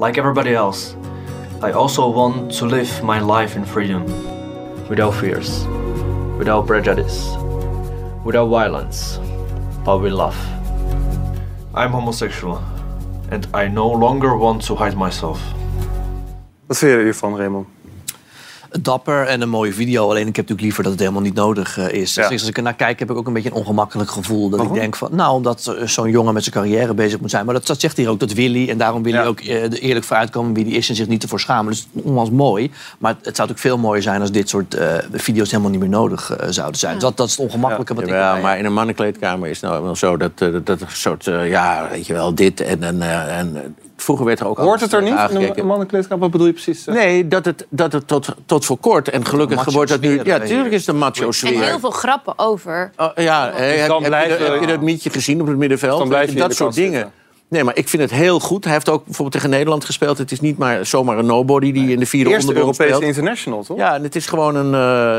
Like 0.00 0.18
everybody 0.20 0.54
else, 0.54 0.94
I 1.64 1.70
also 1.72 2.12
want 2.12 2.56
to 2.58 2.66
live 2.66 3.04
my 3.04 3.32
life 3.32 3.56
in 3.56 3.66
freedom, 3.66 4.04
without 4.88 5.14
fears, 5.14 5.50
without 6.38 6.66
prejudice, 6.66 7.20
without 8.24 8.48
violence, 8.50 9.18
but 9.84 10.00
with 10.00 10.12
love. 10.12 10.36
I'm 11.74 11.90
homosexual, 11.92 12.58
and 13.30 13.46
I 13.56 13.68
no 13.68 13.98
longer 13.98 14.36
want 14.38 14.66
to 14.66 14.76
hide 14.76 14.96
myself. 14.96 15.40
Wat 16.66 16.78
vind 16.78 16.92
je 16.92 16.98
hiervan, 17.02 17.36
Raymond? 17.36 17.66
Dapper 18.80 19.26
en 19.26 19.40
een 19.40 19.48
mooie 19.48 19.72
video. 19.72 20.02
Alleen 20.02 20.26
ik 20.26 20.36
heb 20.36 20.48
natuurlijk 20.48 20.60
liever 20.60 20.82
dat 20.82 20.92
het 20.92 21.00
helemaal 21.00 21.22
niet 21.22 21.34
nodig 21.34 21.78
eh, 21.78 21.92
is. 21.92 22.14
Ja. 22.14 22.24
Steeds 22.24 22.40
als 22.40 22.50
ik 22.50 22.56
ernaar 22.56 22.74
kijk, 22.74 22.98
heb 22.98 23.10
ik 23.10 23.16
ook 23.16 23.26
een 23.26 23.32
beetje 23.32 23.50
een 23.50 23.54
ongemakkelijk 23.54 24.10
gevoel. 24.10 24.48
Dat 24.48 24.62
ik 24.62 24.72
denk 24.72 24.96
van, 24.96 25.08
nou, 25.12 25.34
omdat 25.34 25.66
eh, 25.66 25.86
zo'n 25.86 26.10
jongen 26.10 26.34
met 26.34 26.42
zijn 26.42 26.54
carrière 26.54 26.94
bezig 26.94 27.20
moet 27.20 27.30
zijn. 27.30 27.44
Maar 27.44 27.54
dat, 27.54 27.66
dat 27.66 27.80
zegt 27.80 27.96
hier 27.96 28.08
ook, 28.08 28.20
dat 28.20 28.32
wil 28.32 28.52
hij. 28.52 28.68
En 28.68 28.78
daarom 28.78 29.02
wil 29.02 29.12
hij 29.12 29.26
ook 29.26 29.40
eh, 29.40 29.62
er 29.62 29.72
eerlijk 29.72 30.06
voor 30.06 30.16
uitkomen 30.16 30.54
wie 30.54 30.64
hij 30.64 30.74
is 30.74 30.88
en 30.88 30.94
zich 30.94 31.06
niet 31.06 31.22
ervoor 31.22 31.40
schamen. 31.40 31.72
Dus 31.72 31.86
onwijs 31.92 32.30
mooi. 32.30 32.70
Maar 32.98 33.14
het, 33.16 33.24
het 33.24 33.36
zou 33.36 33.50
ook 33.50 33.58
veel 33.58 33.78
mooier 33.78 34.02
zijn 34.02 34.20
als 34.20 34.30
dit 34.32 34.48
soort 34.48 34.74
eh, 34.74 34.94
video's 35.12 35.50
helemaal 35.50 35.70
niet 35.70 35.80
meer 35.80 35.88
nodig 35.88 36.36
zouden 36.48 36.78
zijn. 36.78 36.94
Dus 36.94 37.02
dat, 37.02 37.16
dat 37.16 37.26
is 37.26 37.36
het 37.36 37.44
ongemakkelijke 37.44 37.94
wat 37.94 38.02
ik 38.02 38.08
Ja, 38.08 38.36
maar 38.36 38.58
in 38.58 38.64
een 38.64 38.72
mannenkleedkamer 38.72 39.48
is 39.48 39.60
het 39.60 39.70
nou 39.70 39.82
wel 39.82 39.96
zo 39.96 40.16
dat, 40.16 40.38
dat, 40.38 40.66
dat 40.66 40.80
een 40.80 40.86
soort, 40.90 41.24
ja, 41.24 41.88
weet 41.90 42.06
je 42.06 42.12
wel, 42.12 42.34
dit 42.34 42.60
en... 42.60 42.82
en, 42.82 43.02
en 43.28 43.76
vroeger 44.02 44.26
werd 44.26 44.40
er 44.40 44.46
ook 44.48 44.58
Hoort 44.58 44.80
het 44.80 44.92
er 44.92 45.00
niet 45.02 45.08
eh, 45.12 45.16
in 45.16 45.22
aangekeken. 45.22 45.58
een 45.60 45.66
mannenkleedkamer? 45.66 46.18
Wat 46.18 46.30
bedoel 46.30 46.46
je 46.46 46.52
precies? 46.52 46.84
Nee, 46.84 47.28
dat 47.28 47.44
het, 47.44 47.66
dat 47.68 47.92
het 47.92 48.08
tot, 48.08 48.34
tot 48.46 48.64
voor 48.64 48.78
kort, 48.78 49.08
en 49.08 49.24
gelukkig 49.26 49.64
wordt 49.64 49.90
dat 49.90 50.00
nu... 50.00 50.16
Ja, 50.24 50.34
eh, 50.34 50.40
natuurlijk 50.40 50.72
is 50.72 50.80
het 50.80 50.88
een 50.94 51.00
macho 51.00 51.26
En 51.26 51.32
sfeer. 51.32 51.62
heel 51.64 51.78
veel 51.78 51.90
grappen 51.90 52.38
over. 52.38 52.90
Oh, 52.96 53.08
ja, 53.14 53.50
hè, 53.54 53.64
heb, 53.64 53.88
dan 53.88 54.02
heb 54.02 54.10
blijven- 54.10 54.44
je, 54.44 54.50
heb 54.50 54.60
je 54.60 54.66
dat 54.66 54.80
mietje 54.80 55.10
gezien 55.10 55.40
op 55.40 55.46
het 55.46 55.56
middenveld? 55.56 55.98
dan 55.98 56.08
blijf 56.08 56.26
je 56.28 56.32
in 56.34 56.38
dat 56.38 56.48
de 56.48 56.54
soort 56.54 56.68
kast 56.74 56.80
dingen. 56.82 57.12
Nee, 57.50 57.64
maar 57.64 57.76
ik 57.76 57.88
vind 57.88 58.02
het 58.02 58.10
heel 58.10 58.40
goed. 58.40 58.64
Hij 58.64 58.72
heeft 58.72 58.88
ook 58.88 59.04
bijvoorbeeld 59.04 59.32
tegen 59.32 59.50
Nederland 59.50 59.84
gespeeld. 59.84 60.18
Het 60.18 60.32
is 60.32 60.40
niet 60.40 60.58
maar 60.58 60.86
zomaar 60.86 61.18
een 61.18 61.26
nobody 61.26 61.72
die 61.72 61.90
in 61.92 61.98
de 61.98 62.06
vierde 62.06 62.30
Eerste 62.30 62.48
onderbond 62.48 62.78
Europese 62.78 62.96
speelt. 63.04 63.16
international, 63.16 63.62
toch? 63.62 63.76
Ja, 63.76 63.94
en 63.94 64.02
het 64.02 64.16
is 64.16 64.26
gewoon 64.26 64.56
een, 64.56 64.74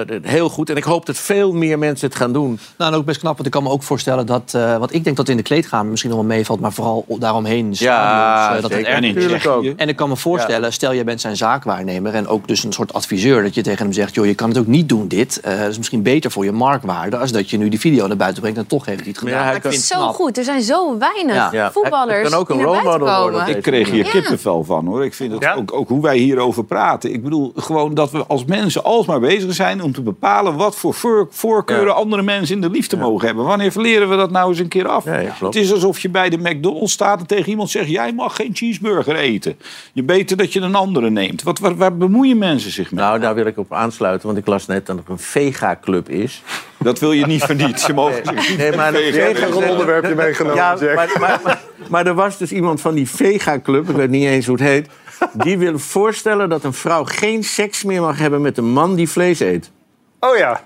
eh, 0.10 0.32
heel 0.32 0.50
goed. 0.50 0.70
En 0.70 0.76
ik 0.76 0.84
hoop 0.84 1.06
dat 1.06 1.18
veel 1.18 1.54
meer 1.54 1.80
mensen 1.80 2.08
het 2.08 2.18
gaan 2.18 2.34
doen. 2.34 2.60
Nou, 2.78 2.92
en 2.94 2.98
ook 3.00 3.06
best 3.06 3.20
knap, 3.20 3.34
want 3.34 3.46
ik 3.46 3.52
kan 3.52 3.64
me 3.64 3.70
ook 3.70 3.84
voorstellen 3.84 4.26
dat... 4.26 4.54
eh 4.56 4.78
want 4.78 4.94
ik 4.94 5.04
denk 5.04 5.16
dat 5.18 5.30
in 5.30 5.38
de 5.38 5.44
kleedkamer 5.44 5.86
misschien 5.90 6.12
nog 6.12 6.20
wel 6.20 6.30
meevalt... 6.30 6.60
maar 6.60 6.74
vooral 6.74 7.06
daaromheen 7.20 7.68
Ja, 7.70 7.76
stadions, 7.76 8.56
eh, 8.56 8.62
dat 8.62 8.72
het 8.72 9.16
Tsjechië. 9.30 9.48
ook. 9.48 9.64
En 9.76 9.90
ik 9.90 9.96
kan 9.96 10.10
me 10.10 10.16
voorstellen, 10.16 10.74
stel 10.74 10.94
jij 10.94 11.04
bent 11.04 11.22
zijn 11.22 11.38
zaakwaarnemer... 11.38 12.14
en 12.14 12.28
ook 12.28 12.48
dus 12.48 12.64
een 12.64 12.74
soort 12.74 12.94
adviseur, 12.94 13.44
dat 13.44 13.56
je 13.56 13.62
tegen 13.62 13.84
hem 13.84 13.94
zegt... 13.94 14.16
joh, 14.16 14.26
je 14.26 14.36
kan 14.36 14.50
het 14.50 14.58
ook 14.58 14.68
niet 14.68 14.90
doen 14.90 15.08
dit. 15.08 15.40
Eh 15.40 15.60
dat 15.60 15.70
is 15.70 15.78
misschien 15.78 16.02
beter 16.02 16.32
voor 16.32 16.44
je 16.46 16.52
marktwaarde... 16.52 17.18
als 17.18 17.32
dat 17.32 17.50
je 17.50 17.58
nu 17.58 17.70
die 17.70 17.80
video 17.80 18.08
naar 18.08 18.18
buiten 18.18 18.42
brengt 18.42 18.60
en 18.60 18.68
toch 18.68 18.86
heeft 18.86 19.00
hij 19.00 19.10
het 19.10 19.18
gedaan. 19.18 19.34
Ja, 19.34 19.44
hij 19.44 19.54
het 19.54 19.66
is 19.66 19.88
zo 19.88 20.12
goed. 20.14 20.38
Er 20.38 20.44
zijn 20.44 20.62
zo 20.62 20.98
weinig 20.98 21.72
voetballers 21.74 22.19
kan 22.24 22.34
ook 22.40 22.50
een 22.50 22.62
role 22.64 22.84
model 22.84 23.22
worden. 23.22 23.48
Ik 23.56 23.62
kreeg 23.62 23.90
hier 23.90 24.06
Ja. 24.06 24.12
kippenvel 24.12 24.64
van 24.64 24.86
hoor. 24.86 25.04
Ik 25.06 25.14
vind 25.14 25.32
het 25.32 25.42
Ja? 25.44 25.54
ook, 25.54 25.74
ook 25.74 25.88
hoe 25.90 26.02
wij 26.02 26.18
hierover 26.18 26.64
praten. 26.64 27.14
Ik 27.14 27.24
bedoel 27.24 27.52
gewoon 27.56 27.94
dat 27.94 28.12
we 28.12 28.26
als 28.28 28.46
mensen 28.46 28.84
alsmaar 28.84 29.20
bezig 29.20 29.54
zijn 29.54 29.82
om 29.84 29.92
te 29.94 30.02
bepalen 30.02 30.56
wat 30.56 30.76
voor 30.76 30.94
voor- 30.94 31.28
voorkeuren 31.30 31.88
Ja. 31.88 31.94
andere 31.94 32.22
mensen 32.22 32.56
in 32.56 32.62
de 32.62 32.70
liefde 32.70 32.98
mogen 32.98 33.28
hebben. 33.28 33.46
Wanneer 33.46 33.72
verleren 33.72 34.10
we 34.10 34.16
dat 34.16 34.32
nou 34.32 34.50
eens 34.50 34.60
een 34.60 34.68
keer 34.68 34.88
af? 34.88 35.06
Ja, 35.06 35.20
ja, 35.20 35.30
klopt. 35.40 35.54
het 35.54 35.64
is 35.64 35.74
alsof 35.74 36.00
je 36.00 36.10
bij 36.10 36.30
de 36.30 36.38
McDonald's 36.38 36.94
staat 36.94 37.20
en 37.20 37.28
tegen 37.28 37.50
iemand 37.50 37.70
zegt: 37.70 37.90
jij 37.90 38.14
mag 38.14 38.36
geen 38.36 38.50
cheeseburger 38.54 39.16
eten. 39.16 39.58
Je 39.94 40.04
beter 40.04 40.38
dat 40.38 40.54
je 40.54 40.60
een 40.60 40.76
andere 40.76 41.10
neemt. 41.10 41.44
Wat, 41.44 41.60
waar, 41.60 41.76
waar 41.76 41.98
bemoeien 41.98 42.38
mensen 42.38 42.72
zich 42.72 42.92
mee? 42.92 43.04
Nou, 43.04 43.20
daar 43.20 43.36
wil 43.36 43.46
ik 43.46 43.58
op 43.58 43.74
aansluiten, 43.74 44.28
want 44.28 44.40
ik 44.40 44.48
las 44.48 44.66
net 44.66 44.86
dat 44.86 44.98
er 44.98 45.04
een 45.08 45.20
vega-club 45.20 46.10
is. 46.10 46.44
Dat 46.80 47.00
wil 47.00 47.12
je 47.12 47.26
niet 47.26 47.44
voor 47.44 47.56
niets. 47.56 47.86
Je 47.86 47.94
mag 47.94 48.14
zich 48.14 48.50
niet 48.50 48.58
Nee, 48.58 48.76
maar 48.76 48.94
vega- 48.94 49.26
vega- 49.34 49.48
Nog 49.48 49.62
een 49.64 49.70
onderwerpje 49.70 50.16
meegenomen, 50.16 50.58
Ja, 50.58 50.76
Jack. 50.80 50.96
maar, 50.96 51.10
maar, 51.20 51.40
maar, 51.44 51.62
maar 51.90 52.06
er 52.08 52.14
was 52.14 52.38
dus 52.38 52.52
iemand 52.52 52.82
van 52.82 52.94
die 52.94 53.10
vega-club, 53.10 53.90
ik 53.90 53.96
weet 53.96 54.10
niet 54.10 54.26
eens 54.28 54.46
hoe 54.46 54.56
het 54.56 54.66
heet... 54.66 54.88
die 55.34 55.58
wil 55.58 55.80
voorstellen 55.80 56.50
dat 56.50 56.64
een 56.64 56.74
vrouw 56.74 57.04
geen 57.04 57.44
seks 57.44 57.84
meer 57.84 58.02
mag 58.02 58.18
hebben 58.20 58.42
met 58.42 58.58
een 58.58 58.72
man 58.72 58.96
die 58.96 59.10
vlees 59.10 59.40
eet. 59.40 59.72
Oh 60.20 60.38
ja. 60.38 60.62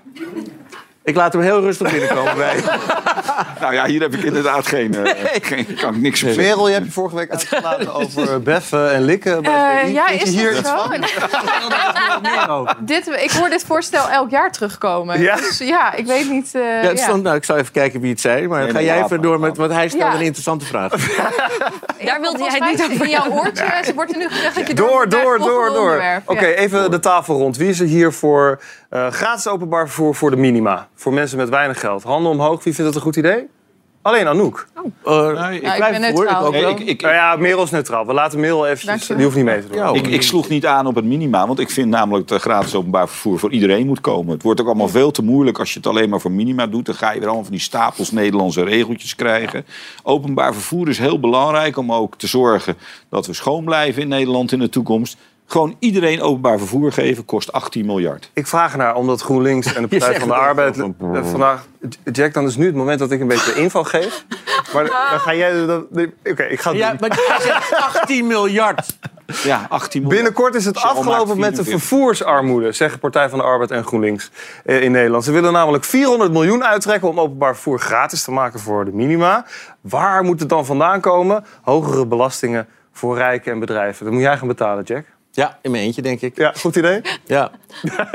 Ik 1.04 1.16
laat 1.16 1.32
hem 1.32 1.42
heel 1.42 1.60
rustig 1.60 1.90
binnenkomen 1.90 2.36
bij. 2.46 2.54
Nou 3.60 3.74
ja, 3.74 3.86
hier 3.86 4.00
heb 4.00 4.14
ik 4.14 4.22
inderdaad 4.22 4.66
geen, 4.66 4.94
eh, 5.04 5.12
geen 5.42 5.74
kan 5.80 5.94
ik 5.94 6.00
niks 6.00 6.20
zeggen. 6.20 6.42
Merel, 6.42 6.66
je 6.68 6.72
hebt 6.74 6.86
je 6.86 6.92
vorige 6.92 7.16
week 7.16 7.30
uitgelaten 7.30 7.94
over 8.00 8.42
beffen 8.42 8.92
en 8.92 9.02
likken. 9.04 9.42
bij 9.42 9.52
Eh, 9.80 9.84
VI. 9.86 9.92
ja, 9.92 10.06
Vind 10.06 10.20
je 10.20 10.26
is 10.26 10.34
hier 10.34 10.50
dat 10.50 10.58
iets 10.60 10.68
zo? 10.68 10.76
van? 12.46 12.68
dit, 12.78 13.06
ik 13.22 13.30
hoor 13.30 13.48
dit 13.48 13.64
voorstel 13.66 14.08
elk 14.08 14.30
jaar 14.30 14.52
terugkomen. 14.52 15.20
Ja? 15.20 15.36
Dus 15.36 15.58
ja, 15.58 15.92
ik 15.94 16.06
weet 16.06 16.30
niet... 16.30 16.54
eh, 16.54 16.60
Ja, 16.82 16.88
het 16.88 16.98
ja. 16.98 17.04
stond, 17.04 17.22
nou, 17.22 17.36
ik 17.36 17.44
zal 17.44 17.56
even 17.56 17.72
kijken 17.72 18.00
wie 18.00 18.10
het 18.10 18.20
zei, 18.20 18.48
maar 18.48 18.62
Nee, 18.62 18.70
ga 18.72 18.80
jij 18.80 19.02
even 19.02 19.22
door 19.22 19.40
met, 19.40 19.56
want 19.56 19.72
hij 19.72 19.88
stelde 19.88 20.06
Ja. 20.06 20.14
een 20.14 20.24
interessante 20.24 20.64
vraag. 20.64 20.90
Daar 22.04 22.20
wilde 22.20 22.38
jij 22.38 22.70
niet 22.70 22.82
over 22.82 23.04
in 23.04 23.10
jouw 23.10 23.30
oortje 23.30 23.64
ze 23.84 23.94
wordt 23.94 24.12
er 24.12 24.18
nu 24.18 24.28
gezegd 24.28 24.54
dat 24.54 24.66
je 24.66 24.74
door, 24.74 25.08
Door, 25.08 25.08
door, 25.08 25.38
door, 25.38 25.72
door. 25.72 26.02
Oké, 26.24 26.46
even 26.46 26.90
de 26.90 26.98
tafel 27.00 27.36
rond. 27.38 27.56
Wie 27.56 27.68
is 27.68 27.80
er 27.80 27.86
hier 27.86 28.12
voor 28.12 28.60
eh, 28.90 29.06
gratis 29.10 29.48
openbaar 29.48 29.86
vervoer 29.86 30.14
voor 30.14 30.30
de 30.30 30.36
minima? 30.36 30.88
Voor 30.94 31.12
mensen 31.12 31.38
met 31.38 31.48
weinig 31.48 31.80
geld. 31.80 32.02
Handen 32.02 32.30
omhoog, 32.32 32.64
wie 32.64 32.74
vindt 32.74 32.90
dat 32.92 32.94
een 32.94 33.06
goed 33.06 33.16
idee? 33.16 33.46
Alleen 34.02 34.26
Anouk. 34.26 34.66
Eh, 35.04 35.40
Nee, 35.48 35.56
ik 35.60 35.66
ik 35.66 35.76
blijf 35.76 35.98
ben 35.98 36.10
voor, 36.14 36.24
ik 36.24 36.30
neutraal. 36.30 36.46
ook 36.46 36.52
Nee, 36.52 36.60
wel. 36.62 36.70
ik, 36.70 36.78
ik, 36.80 37.00
Nou 37.02 37.14
ja, 37.14 37.36
Merel 37.36 37.62
is 37.62 37.70
neutraal. 37.70 38.06
We 38.06 38.12
laten 38.12 38.40
Merel 38.40 38.64
eventjes... 38.64 38.86
Dankjewel. 38.88 39.16
Die 39.16 39.24
hoeft 39.24 39.36
niet 39.36 39.46
mee 39.46 39.60
te 39.62 39.68
doen. 39.68 39.76
Ja, 39.76 39.92
Ik, 39.92 40.06
ik 40.06 40.22
sloeg 40.22 40.48
niet 40.48 40.66
aan 40.66 40.86
op 40.86 40.94
het 40.94 41.04
minima, 41.04 41.46
want 41.46 41.58
ik 41.58 41.70
vind 41.70 41.88
namelijk 41.88 42.28
dat 42.28 42.40
gratis 42.40 42.74
openbaar 42.74 43.08
vervoer 43.08 43.38
voor 43.38 43.50
iedereen 43.52 43.86
moet 43.86 44.00
komen. 44.00 44.32
Het 44.32 44.42
wordt 44.42 44.60
ook 44.60 44.66
allemaal 44.66 44.88
veel 44.88 45.10
te 45.10 45.22
moeilijk 45.22 45.58
als 45.58 45.72
je 45.72 45.78
het 45.78 45.86
alleen 45.88 46.08
maar 46.08 46.20
voor 46.20 46.32
minima 46.32 46.66
doet. 46.66 46.86
Dan 46.86 46.94
ga 46.94 47.06
je 47.10 47.14
weer 47.18 47.24
allemaal 47.26 47.44
van 47.44 47.52
die 47.52 47.60
stapels 47.62 48.10
Nederlandse 48.10 48.64
regeltjes 48.64 49.14
krijgen. 49.14 49.66
Openbaar 50.02 50.52
vervoer 50.52 50.88
is 50.88 50.98
heel 50.98 51.20
belangrijk 51.20 51.76
om 51.76 51.92
ook 51.92 52.16
te 52.16 52.26
zorgen 52.26 52.76
dat 53.08 53.26
we 53.26 53.32
schoon 53.32 53.64
blijven 53.64 54.02
in 54.02 54.08
Nederland 54.08 54.52
in 54.52 54.58
de 54.58 54.68
toekomst. 54.68 55.16
Gewoon 55.46 55.76
iedereen 55.78 56.20
openbaar 56.22 56.58
vervoer 56.58 56.92
geven 56.92 57.24
kost 57.24 57.52
18 57.52 57.86
miljard. 57.86 58.30
Ik 58.32 58.46
vraag 58.46 58.72
ernaar, 58.72 58.94
omdat 58.94 59.20
GroenLinks 59.20 59.74
en 59.74 59.82
de 59.82 59.88
Partij 59.98 60.18
van 60.18 60.28
de 60.28 60.34
Arbeid 60.34 60.76
van- 60.76 60.94
eh, 61.14 61.24
vandaag... 61.24 61.66
Jack, 62.12 62.32
dan 62.32 62.44
is 62.46 62.56
nu 62.56 62.66
het 62.66 62.74
moment 62.74 62.98
dat 62.98 63.10
ik 63.10 63.20
een 63.20 63.26
beetje 63.28 63.54
inval 63.54 63.84
geef. 63.84 64.24
Maar 64.72 64.84
dan 65.10 65.20
ga 65.20 65.34
jij... 65.34 65.66
dan- 65.66 65.86
Oké, 66.24 66.42
ik 66.42 66.60
ga 66.60 66.70
het 66.70 66.78
Ja, 66.78 66.90
doen. 66.94 67.08
maar 67.08 67.38
zegt 67.40 67.74
18 67.74 68.26
miljard. 68.26 68.96
Ja, 69.42 69.66
18 69.68 70.02
miljard. 70.02 70.22
Binnenkort 70.22 70.54
is 70.54 70.64
het 70.64 70.76
afgelopen 70.76 71.38
met 71.38 71.56
de 71.56 71.64
44. 71.64 71.78
vervoersarmoede, 71.78 72.72
zeggen 72.72 72.98
Partij 72.98 73.28
van 73.28 73.38
de 73.38 73.44
Arbeid 73.44 73.70
en 73.70 73.84
GroenLinks 73.84 74.30
eh, 74.64 74.82
in 74.82 74.92
Nederland. 74.92 75.24
Ze 75.24 75.32
willen 75.32 75.52
namelijk 75.52 75.84
400 75.84 76.32
miljoen 76.32 76.64
uittrekken 76.64 77.08
om 77.08 77.20
openbaar 77.20 77.54
vervoer 77.54 77.78
gratis 77.78 78.24
te 78.24 78.30
maken 78.30 78.60
voor 78.60 78.84
de 78.84 78.92
minima. 78.92 79.46
Waar 79.80 80.22
moet 80.24 80.40
het 80.40 80.48
dan 80.48 80.66
vandaan 80.66 81.00
komen? 81.00 81.44
Hogere 81.62 82.06
belastingen 82.06 82.66
voor 82.92 83.16
rijken 83.16 83.52
en 83.52 83.58
bedrijven. 83.58 84.04
Dat 84.04 84.14
moet 84.14 84.22
jij 84.22 84.36
gaan 84.38 84.48
betalen, 84.48 84.84
Jack. 84.84 85.04
Ja, 85.36 85.58
in 85.62 85.70
mijn 85.70 85.82
eentje, 85.82 86.02
denk 86.02 86.20
ik. 86.20 86.36
Ja, 86.36 86.52
goed 86.56 86.76
idee. 86.76 87.00
Ja. 87.26 87.50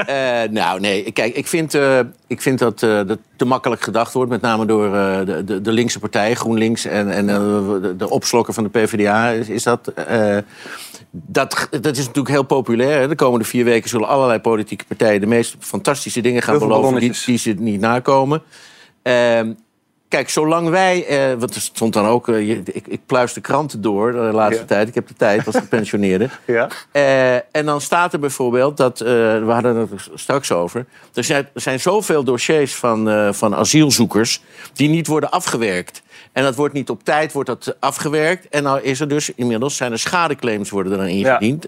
Eh, 0.06 0.50
nou, 0.50 0.80
nee. 0.80 1.12
Kijk, 1.12 1.36
ik 1.36 1.48
vind, 1.48 1.74
eh, 1.74 2.00
ik 2.28 2.42
vind 2.42 2.60
dat, 2.60 2.84
eh, 2.84 3.02
dat 3.06 3.20
te 3.36 3.46
makkelijk 3.46 3.82
gedacht 3.82 4.14
wordt. 4.14 4.30
Met 4.30 4.42
name 4.42 4.66
door 4.66 4.92
de, 5.26 5.44
de, 5.46 5.62
de 5.62 5.72
linkse 5.72 6.00
partij, 6.00 6.36
GroenLinks... 6.36 6.86
en, 6.86 7.12
en 7.12 7.28
de, 7.28 7.94
de 7.98 8.10
opslokker 8.10 8.54
van 8.54 8.64
de 8.64 8.70
PvdA 8.70 9.30
is, 9.30 9.50
is 9.50 9.64
dat... 9.64 9.94
dat, 11.12 11.68
dat 11.82 11.98
is 11.98 12.06
natuurlijk 12.06 12.30
heel 12.30 12.44
populair. 12.44 13.00
Hè. 13.00 13.08
De 13.08 13.16
komende 13.16 13.46
vier 13.46 13.66
weken 13.66 13.90
zullen 13.90 14.08
allerlei 14.08 14.40
politieke 14.40 14.86
partijen... 14.86 15.22
de 15.22 15.28
meest 15.28 15.56
fantastische 15.60 16.22
dingen 16.22 16.42
gaan 16.42 16.60
beloven 16.60 17.00
die, 17.00 17.14
die 17.26 17.38
ze 17.38 17.52
niet 17.52 17.80
nakomen. 17.80 18.42
Kijk, 20.10 20.30
zolang 20.30 20.70
wij, 20.70 21.06
eh, 21.06 21.40
want 21.40 21.56
er 21.56 21.62
stond 21.62 21.94
dan 21.94 22.06
ook, 22.06 22.28
eh, 22.30 22.50
ik, 22.50 22.88
ik 22.88 23.00
pluis 23.06 23.34
de 23.34 23.42
kranten 23.42 23.82
door 23.82 24.12
de 24.12 24.18
laatste 24.18 24.62
Ja. 24.62 24.68
tijd. 24.68 24.88
Ik 24.88 24.96
heb 24.96 25.08
de 25.08 25.14
tijd 25.14 25.46
als 25.46 25.56
gepensioneerde. 25.56 26.30
Ja. 26.46 26.68
Eh, 26.92 27.36
en 27.36 27.66
dan 27.66 27.82
staat 27.82 28.14
er 28.14 28.20
bijvoorbeeld 28.20 28.78
dat, 28.78 29.02
eh, 29.02 29.08
we 29.08 29.52
hadden 29.52 29.76
het 29.76 29.92
er 29.92 30.08
straks 30.16 30.52
over, 30.52 30.86
er 31.14 31.24
zijn, 31.24 31.50
er 31.54 31.62
zijn 31.62 31.80
zoveel 31.80 32.24
dossiers 32.24 32.76
van, 32.76 33.10
eh, 33.10 33.34
van 33.34 33.56
asielzoekers 33.56 34.42
die 34.74 34.90
niet 34.90 35.08
worden 35.08 35.32
afgewerkt. 35.32 36.02
En 36.32 36.44
dat 36.44 36.56
wordt 36.56 36.74
niet 36.74 36.90
op 36.90 37.04
tijd 37.04 37.32
wordt 37.32 37.50
dat 37.50 37.76
afgewerkt. 37.80 38.48
En 38.50 38.64
nou 38.64 38.82
is 38.82 39.00
er 39.00 39.08
dus 39.08 39.32
inmiddels 39.36 39.76
zijn 39.76 39.92
er 39.92 40.00
schadeclaims 40.00 40.70
worden 40.70 40.92
er 40.92 40.98
dan 40.98 41.08
ingediend. 41.08 41.68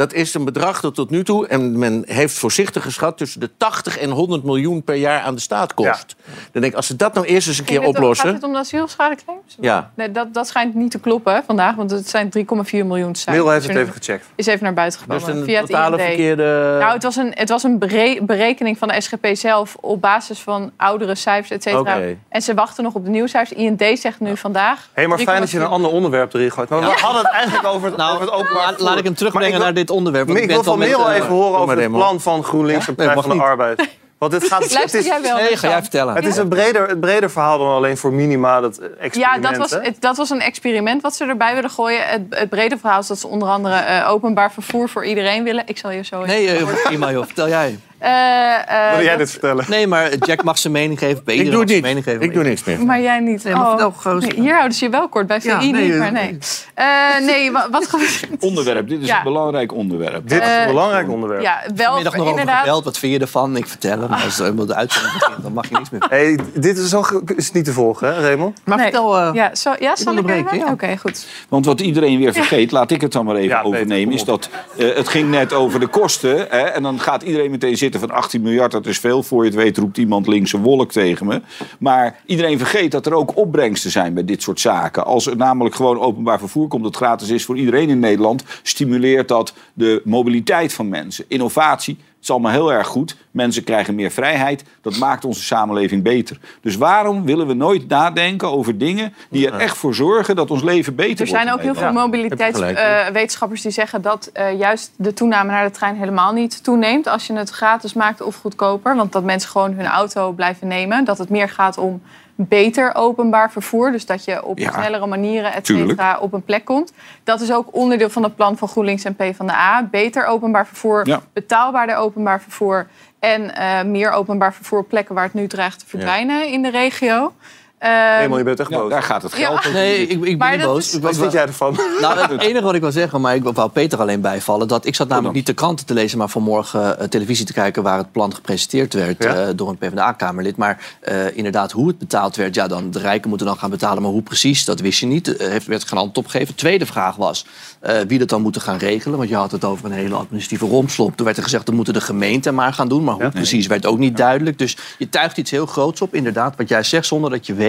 Dat 0.00 0.12
is 0.12 0.34
een 0.34 0.44
bedrag 0.44 0.80
dat 0.80 0.94
tot 0.94 1.10
nu 1.10 1.24
toe, 1.24 1.46
en 1.46 1.78
men 1.78 2.02
heeft 2.06 2.38
voorzichtig 2.38 2.82
geschat, 2.82 3.18
tussen 3.18 3.40
de 3.40 3.50
80 3.56 3.98
en 3.98 4.10
100 4.10 4.44
miljoen 4.44 4.82
per 4.82 4.94
jaar 4.94 5.20
aan 5.20 5.34
de 5.34 5.40
staat 5.40 5.74
kost. 5.74 6.16
Dan 6.52 6.60
denk 6.62 6.64
ik, 6.64 6.74
als 6.74 6.86
ze 6.86 6.96
dat 6.96 7.14
nou 7.14 7.26
eerst 7.26 7.48
eens 7.48 7.58
een 7.58 7.64
keer 7.64 7.82
oplossen. 7.82 8.24
Gaat 8.26 8.34
het 8.34 8.44
om 8.44 8.52
de 8.52 8.58
asielschadeclaims? 8.58 9.56
Ja. 9.60 9.90
Nee, 9.94 10.10
dat, 10.10 10.34
dat 10.34 10.48
schijnt 10.48 10.74
niet 10.74 10.90
te 10.90 10.98
kloppen 10.98 11.34
hè, 11.34 11.40
vandaag, 11.46 11.74
want 11.74 11.90
het 11.90 12.08
zijn 12.08 12.30
3,4 12.38 12.42
miljoen. 12.70 13.14
Merel 13.26 13.50
heeft 13.50 13.66
Dus 13.66 13.74
het 13.74 13.82
even 13.82 13.94
gecheckt. 13.94 14.26
Is 14.34 14.46
even 14.46 14.64
naar 14.64 14.74
buiten 14.74 15.00
Dus 15.08 15.22
gekomen 15.22 15.40
een 15.40 15.44
via 15.44 15.60
het 15.60 15.66
totale 15.66 15.98
verkeerde... 15.98 16.76
Nou, 16.80 16.92
het 16.92 17.02
was 17.02 17.16
een, 17.16 17.32
het 17.34 17.48
was 17.48 17.62
een 17.62 17.78
bere- 17.78 18.22
berekening 18.22 18.78
van 18.78 18.88
de 18.88 19.00
SGP 19.00 19.26
zelf 19.32 19.76
op 19.80 20.00
basis 20.00 20.38
van 20.38 20.70
oudere 20.76 21.14
cijfers, 21.14 21.50
et 21.50 21.62
cetera. 21.62 21.96
Oké. 21.96 22.16
En 22.28 22.42
ze 22.42 22.54
wachten 22.54 22.84
nog 22.84 22.94
op 22.94 23.04
de 23.04 23.10
nieuwscijfers. 23.10 23.58
IND 23.58 23.82
zegt 23.98 24.20
nu 24.20 24.36
vandaag... 24.36 24.88
Hé, 24.92 25.06
maar 25.06 25.18
fijn 25.18 25.40
dat 25.40 25.50
je 25.50 25.58
een 25.58 25.66
3,4 25.66 25.70
ander 25.70 25.90
onderwerp 25.90 26.34
erin 26.34 26.52
gooit. 26.52 26.68
Maar 26.68 26.80
we 26.80 26.86
hadden 26.86 27.22
het 27.22 27.32
eigenlijk 27.32 27.66
over 27.66 27.88
het, 27.88 27.96
Nou, 27.96 28.12
over 28.14 28.26
het 28.26 28.34
openbaar 28.34 28.70
laat, 28.70 28.80
laat 28.80 28.98
ik 28.98 29.04
hem 29.04 29.14
terugbrengen 29.14 29.60
naar 29.60 29.74
dit 29.74 29.89
onderwerp. 29.90 30.26
want 30.26 30.38
Ik 30.38 30.46
wil 30.46 30.56
ben 30.56 30.64
van 30.64 30.78
Merel 30.78 30.98
met, 30.98 31.08
eh, 31.08 31.14
even 31.16 31.28
horen 31.28 31.58
over 31.60 31.78
het 31.80 31.92
plan 31.92 32.20
van 32.20 32.44
GroenLinks 32.44 32.88
en 32.88 32.94
Partij 32.94 33.22
van 33.22 33.36
de. 33.36 33.42
Arbeid. 33.42 33.88
Want 34.18 34.32
het 34.32 34.44
gaat, 34.44 34.60
Luister 34.72 34.82
het 34.82 34.94
is, 34.94 35.04
jij 35.04 35.20
wel, 35.22 35.36
Nee, 35.36 35.44
ga 35.44 35.50
Richard? 35.50 35.72
jij 35.72 35.80
vertellen. 35.80 36.14
Het 36.14 36.26
is 36.26 36.36
een 36.36 36.48
breder, 36.48 36.88
het 36.88 37.00
breder 37.00 37.30
verhaal 37.30 37.58
dan 37.58 37.68
alleen 37.68 37.96
voor 37.96 38.12
minima 38.12 38.60
dat 38.60 38.78
eh, 38.78 38.88
Ja, 38.88 38.96
experiment. 38.98 39.42
dat 39.42 39.56
was, 39.56 39.70
het, 39.70 40.00
dat 40.00 40.16
was 40.16 40.30
een 40.30 40.40
experiment 40.40 41.02
wat 41.02 41.14
ze 41.14 41.24
erbij 41.24 41.54
willen 41.54 41.70
gooien. 41.70 42.06
Het, 42.08 42.20
het 42.30 42.48
brede 42.48 42.78
verhaal 42.78 43.00
is 43.00 43.06
dat 43.06 43.18
ze 43.18 43.26
onder 43.26 43.48
andere 43.48 43.74
eh, 43.74 44.10
openbaar 44.10 44.52
vervoer 44.52 44.88
voor 44.88 45.04
iedereen 45.04 45.44
willen. 45.44 45.62
Ik 45.66 45.78
zal 45.78 45.90
je 45.90 46.04
zo... 46.04 46.24
Nee, 46.24 46.48
eh, 46.50 46.66
prima 46.84 47.12
joh. 47.12 47.24
Vertel 47.26 47.48
jij. 47.48 47.78
Eh, 48.00 48.88
eh, 48.88 48.94
Wil 48.94 49.00
jij 49.02 49.08
dat- 49.10 49.18
dit 49.18 49.30
vertellen? 49.30 49.64
Nee, 49.68 49.86
maar 49.86 50.14
Jack 50.16 50.42
mag 50.44 50.58
zijn 50.58 50.72
mening 50.72 50.98
geven. 50.98 51.24
Bij 51.24 51.34
Ik 51.34 51.50
doe 51.50 51.60
het 51.60 51.68
niet. 51.68 51.82
mening 51.82 52.04
geven. 52.04 52.20
Ik 52.20 52.32
doe 52.34 52.42
niks 52.44 52.64
meer. 52.64 52.84
Maar 52.84 53.00
jij 53.00 53.18
niet. 53.20 53.44
Nee, 53.44 53.54
maar 53.54 53.84
Oh. 53.84 54.14
Nee, 54.18 54.34
hier 54.34 54.52
houden 54.54 54.72
ze 54.76 54.84
je 54.84 54.90
wel 54.90 55.08
kort, 55.08 55.26
bij 55.26 55.40
VI 55.40 55.48
Ja, 55.48 55.58
nee, 55.60 55.72
niet. 55.72 55.92
eh, 55.92 55.98
Maar 55.98 56.12
nee. 56.12 56.38
Eh, 56.74 56.86
nee, 57.26 57.52
wa- 57.52 57.68
wat 57.70 57.86
gebeurt 57.90 58.26
Onderwerp, 58.40 58.88
dit 58.88 59.00
is 59.00 59.06
Ja. 59.06 59.16
een 59.18 59.22
belangrijk 59.24 59.72
onderwerp. 59.74 60.28
Dit 60.28 60.42
is 60.42 60.48
een 60.48 60.54
Eh, 60.54 60.66
belangrijk 60.66 61.08
onderwerp. 61.10 61.42
Ja, 61.42 61.60
wel 61.74 61.86
Vanmiddag 61.86 62.12
nog 62.12 62.22
over 62.26 62.38
inderdaad. 62.38 62.58
gebeld. 62.64 62.84
Wat 62.84 62.98
vind 62.98 63.12
je 63.12 63.18
ervan? 63.18 63.56
Ik 63.56 63.66
vertel 63.66 64.00
hem. 64.00 64.12
Als 64.12 64.38
er 64.38 64.66
de 64.66 64.74
uitzending 64.74 65.12
begint, 65.18 65.42
dan 65.42 65.52
mag 65.52 65.68
je 65.68 65.74
niks 65.74 65.90
meer. 65.90 66.06
Hey, 66.08 66.38
dit 66.54 66.78
is, 66.78 66.88
zo, 66.88 67.02
is 67.36 67.52
niet 67.52 67.64
te 67.64 67.72
volgen, 67.72 68.14
hè, 68.14 68.20
Raymond? 68.20 68.58
Maar 68.64 68.76
Nee. 68.76 68.86
vertel... 68.86 69.16
eh, 69.18 69.30
Ja, 69.32 69.54
zo, 69.54 69.74
ja 69.78 69.96
zal 69.96 70.12
ik 70.12 70.18
onderbreken, 70.18 70.52
even? 70.54 70.66
ja. 70.66 70.72
Oké, 70.72 70.96
goed. 70.96 71.26
Want 71.48 71.66
wat 71.66 71.80
iedereen 71.80 72.18
weer 72.18 72.32
vergeet, 72.32 72.70
laat 72.70 72.90
ik 72.90 73.00
het 73.00 73.12
dan 73.12 73.24
maar 73.24 73.36
even 73.36 73.62
overnemen, 73.62 74.14
is 74.14 74.24
dat 74.24 74.48
eh, 74.78 74.94
het 74.96 75.08
ging 75.08 75.30
net 75.30 75.52
over 75.52 75.80
de 75.80 75.86
kosten. 75.86 76.36
Hè, 76.36 76.58
en 76.60 76.82
dan 76.82 77.00
gaat 77.00 77.22
iedereen 77.22 77.50
meteen 77.50 77.76
zitten 77.76 77.88
van 77.98 78.10
18 78.10 78.42
miljard, 78.42 78.72
dat 78.72 78.86
is 78.86 78.98
veel. 78.98 79.22
Voor 79.22 79.44
je 79.44 79.50
het 79.50 79.58
weet 79.58 79.78
roept 79.78 79.98
iemand 79.98 80.26
links 80.26 80.52
een 80.52 80.62
wolk 80.62 80.92
tegen 80.92 81.26
me. 81.26 81.40
Maar 81.78 82.20
iedereen 82.26 82.58
vergeet 82.58 82.90
dat 82.90 83.06
er 83.06 83.14
ook 83.14 83.36
opbrengsten 83.36 83.90
zijn 83.90 84.14
bij 84.14 84.24
dit 84.24 84.42
soort 84.42 84.60
zaken. 84.60 85.04
Als 85.04 85.26
er 85.26 85.36
namelijk 85.36 85.74
gewoon 85.74 86.00
openbaar 86.00 86.38
vervoer 86.38 86.68
komt 86.68 86.82
dat 86.82 86.96
gratis 86.96 87.28
is 87.28 87.44
voor 87.44 87.56
iedereen 87.56 87.88
in 87.88 87.98
Nederland, 87.98 88.44
stimuleert 88.62 89.28
dat 89.28 89.54
de 89.74 90.02
mobiliteit 90.04 90.72
van 90.72 90.88
mensen. 90.88 91.24
Innovatie. 91.28 91.98
Het 92.20 92.28
is 92.28 92.34
allemaal 92.34 92.52
heel 92.52 92.72
erg 92.72 92.86
goed. 92.86 93.16
Mensen 93.30 93.64
krijgen 93.64 93.94
meer 93.94 94.10
vrijheid. 94.10 94.64
Dat 94.80 94.96
maakt 94.96 95.24
onze 95.24 95.42
samenleving 95.42 96.02
beter. 96.02 96.38
Dus 96.60 96.76
waarom 96.76 97.24
willen 97.24 97.46
we 97.46 97.54
nooit 97.54 97.88
nadenken 97.88 98.50
over 98.50 98.78
dingen 98.78 99.14
die 99.30 99.46
er 99.50 99.60
echt 99.60 99.76
voor 99.76 99.94
zorgen 99.94 100.36
dat 100.36 100.50
ons 100.50 100.62
leven 100.62 100.94
beter 100.94 101.10
Er 101.10 101.16
wordt? 101.16 101.30
zijn 101.30 101.46
in 101.46 101.52
ook 101.52 101.60
heel 101.60 101.74
veel 101.74 101.92
mobiliteitswetenschappers 101.92 103.62
die 103.62 103.70
zeggen 103.70 104.02
dat 104.02 104.30
eh, 104.32 104.58
juist 104.58 104.92
de 104.96 105.14
toename 105.14 105.50
naar 105.50 105.64
de 105.64 105.70
trein 105.70 105.96
helemaal 105.96 106.32
niet 106.32 106.64
toeneemt 106.64 107.06
als 107.06 107.26
je 107.26 107.32
het 107.32 107.50
gratis 107.50 107.92
maakt 107.92 108.22
of 108.22 108.36
goedkoper. 108.36 108.96
Want 108.96 109.12
dat 109.12 109.24
mensen 109.24 109.50
gewoon 109.50 109.72
hun 109.72 109.86
auto 109.86 110.32
blijven 110.32 110.68
nemen. 110.68 111.04
Dat 111.04 111.18
het 111.18 111.28
meer 111.28 111.48
gaat 111.48 111.78
om 111.78 112.02
beter 112.48 112.94
openbaar 112.94 113.50
vervoer. 113.50 113.92
Dus 113.92 114.06
dat 114.06 114.24
je 114.24 114.44
op 114.44 114.58
Ja, 114.58 114.72
snellere 114.72 115.06
manieren 115.06 115.52
et 115.52 115.66
cetera, 115.66 116.18
op 116.18 116.32
een 116.32 116.44
plek 116.44 116.64
komt. 116.64 116.92
Dat 117.24 117.40
is 117.40 117.52
ook 117.52 117.74
onderdeel 117.74 118.10
van 118.10 118.22
het 118.22 118.36
plan 118.36 118.56
van 118.56 118.68
GroenLinks 118.68 119.04
en 119.04 119.14
PvdA. 119.16 119.88
Beter 119.90 120.26
openbaar 120.26 120.66
vervoer, 120.66 121.06
Ja. 121.06 121.20
betaalbaarder 121.32 121.96
openbaar 121.96 122.40
vervoer... 122.40 122.86
en 123.18 123.54
eh, 123.54 123.82
meer 123.82 124.10
openbaar 124.10 124.54
vervoer 124.54 124.78
op 124.78 124.88
plekken 124.88 125.14
waar 125.14 125.24
het 125.24 125.34
nu 125.34 125.46
dreigt 125.46 125.78
te 125.78 125.86
verdwijnen 125.86 126.46
in 126.48 126.62
de 126.62 126.70
regio. 126.70 127.32
Ehm, 127.80 127.92
Raymond, 127.92 128.38
je 128.38 128.44
bent 128.44 128.60
echt 128.60 128.70
Ja, 128.70 128.78
boos. 128.78 128.90
daar 128.90 129.02
gaat 129.02 129.22
het 129.22 129.32
Ja. 129.32 129.38
geld 129.38 129.58
over. 129.58 129.72
Nee, 129.72 130.02
ik, 130.02 130.10
ik 130.10 130.20
ben 130.20 130.36
Maar 130.38 130.50
niet 130.50 130.60
dat 130.60 130.68
boos. 130.72 130.86
is- 130.86 130.94
Ik- 130.94 131.02
Wat 131.02 131.16
vind 131.16 131.32
jij 131.32 131.42
ervan? 131.46 131.78
Nou, 132.00 132.18
het 132.18 132.40
enige 132.48 132.64
wat 132.64 132.74
ik 132.74 132.80
wil 132.80 132.92
zeggen, 132.92 133.20
maar 133.20 133.34
ik 133.34 133.42
wou 133.44 133.70
Peter 133.70 134.00
alleen 134.00 134.20
bijvallen... 134.20 134.68
dat 134.68 134.86
ik 134.86 134.94
zat 134.94 135.08
namelijk 135.08 135.34
niet 135.34 135.46
de 135.46 135.52
kranten 135.52 135.86
te 135.86 135.94
lezen... 135.94 136.18
maar 136.18 136.28
vanmorgen 136.28 136.98
eh, 136.98 137.06
televisie 137.08 137.46
te 137.46 137.52
kijken 137.52 137.82
waar 137.82 137.98
het 137.98 138.12
plan 138.12 138.34
gepresenteerd 138.34 138.94
werd... 138.94 139.22
Ja. 139.22 139.34
eh, 139.34 139.48
door 139.56 139.68
een 139.68 139.78
PvdA-kamerlid. 139.78 140.56
Maar 140.56 140.96
eh, 141.00 141.36
inderdaad, 141.36 141.72
hoe 141.72 141.88
het 141.88 141.98
betaald 141.98 142.36
werd... 142.36 142.54
ja, 142.54 142.66
dan 142.66 142.90
de 142.90 142.98
rijken 142.98 143.28
moeten 143.28 143.46
dan 143.46 143.56
gaan 143.58 143.70
betalen. 143.70 144.02
Maar 144.02 144.10
hoe 144.12 144.22
precies, 144.22 144.64
dat 144.64 144.80
wist 144.80 145.00
je 145.00 145.06
niet. 145.06 145.40
Er 145.40 145.50
heeft 145.50 145.66
werd 145.66 145.84
geen 145.88 145.98
antwoord 145.98 146.18
opgegeven. 146.26 146.54
Tweede 146.54 146.86
vraag 146.86 147.16
was 147.16 147.46
eh, 147.80 147.98
wie 148.08 148.18
dat 148.18 148.28
dan 148.28 148.42
moeten 148.42 148.60
gaan 148.62 148.78
regelen. 148.78 149.18
Want 149.18 149.28
je 149.30 149.36
had 149.36 149.50
het 149.52 149.64
over 149.64 149.84
een 149.84 149.92
hele 149.92 150.14
administratieve 150.14 150.66
romslomp. 150.74 151.16
Toen 151.16 151.24
werd 151.24 151.36
er 151.38 151.44
gezegd, 151.44 151.66
dat 151.66 151.74
moeten 151.74 151.94
de 151.94 152.00
gemeenten 152.00 152.54
maar 152.54 152.72
gaan 152.72 152.88
doen. 152.88 153.04
Maar 153.04 153.14
hoe 153.14 153.28
precies 153.30 153.66
werd 153.66 153.86
ook 153.86 153.98
niet 153.98 154.16
duidelijk. 154.16 154.58
Dus 154.58 154.76
je 154.98 155.08
tuigt 155.08 155.36
iets 155.36 155.50
heel 155.50 155.66
groots 155.66 156.00
op, 156.00 156.14
inderdaad. 156.14 156.54
Wat 156.56 156.68
jij 156.68 156.82
zegt, 156.82 157.06
zonder 157.06 157.30
dat 157.30 157.46
je 157.46 157.54
weet 157.54 157.68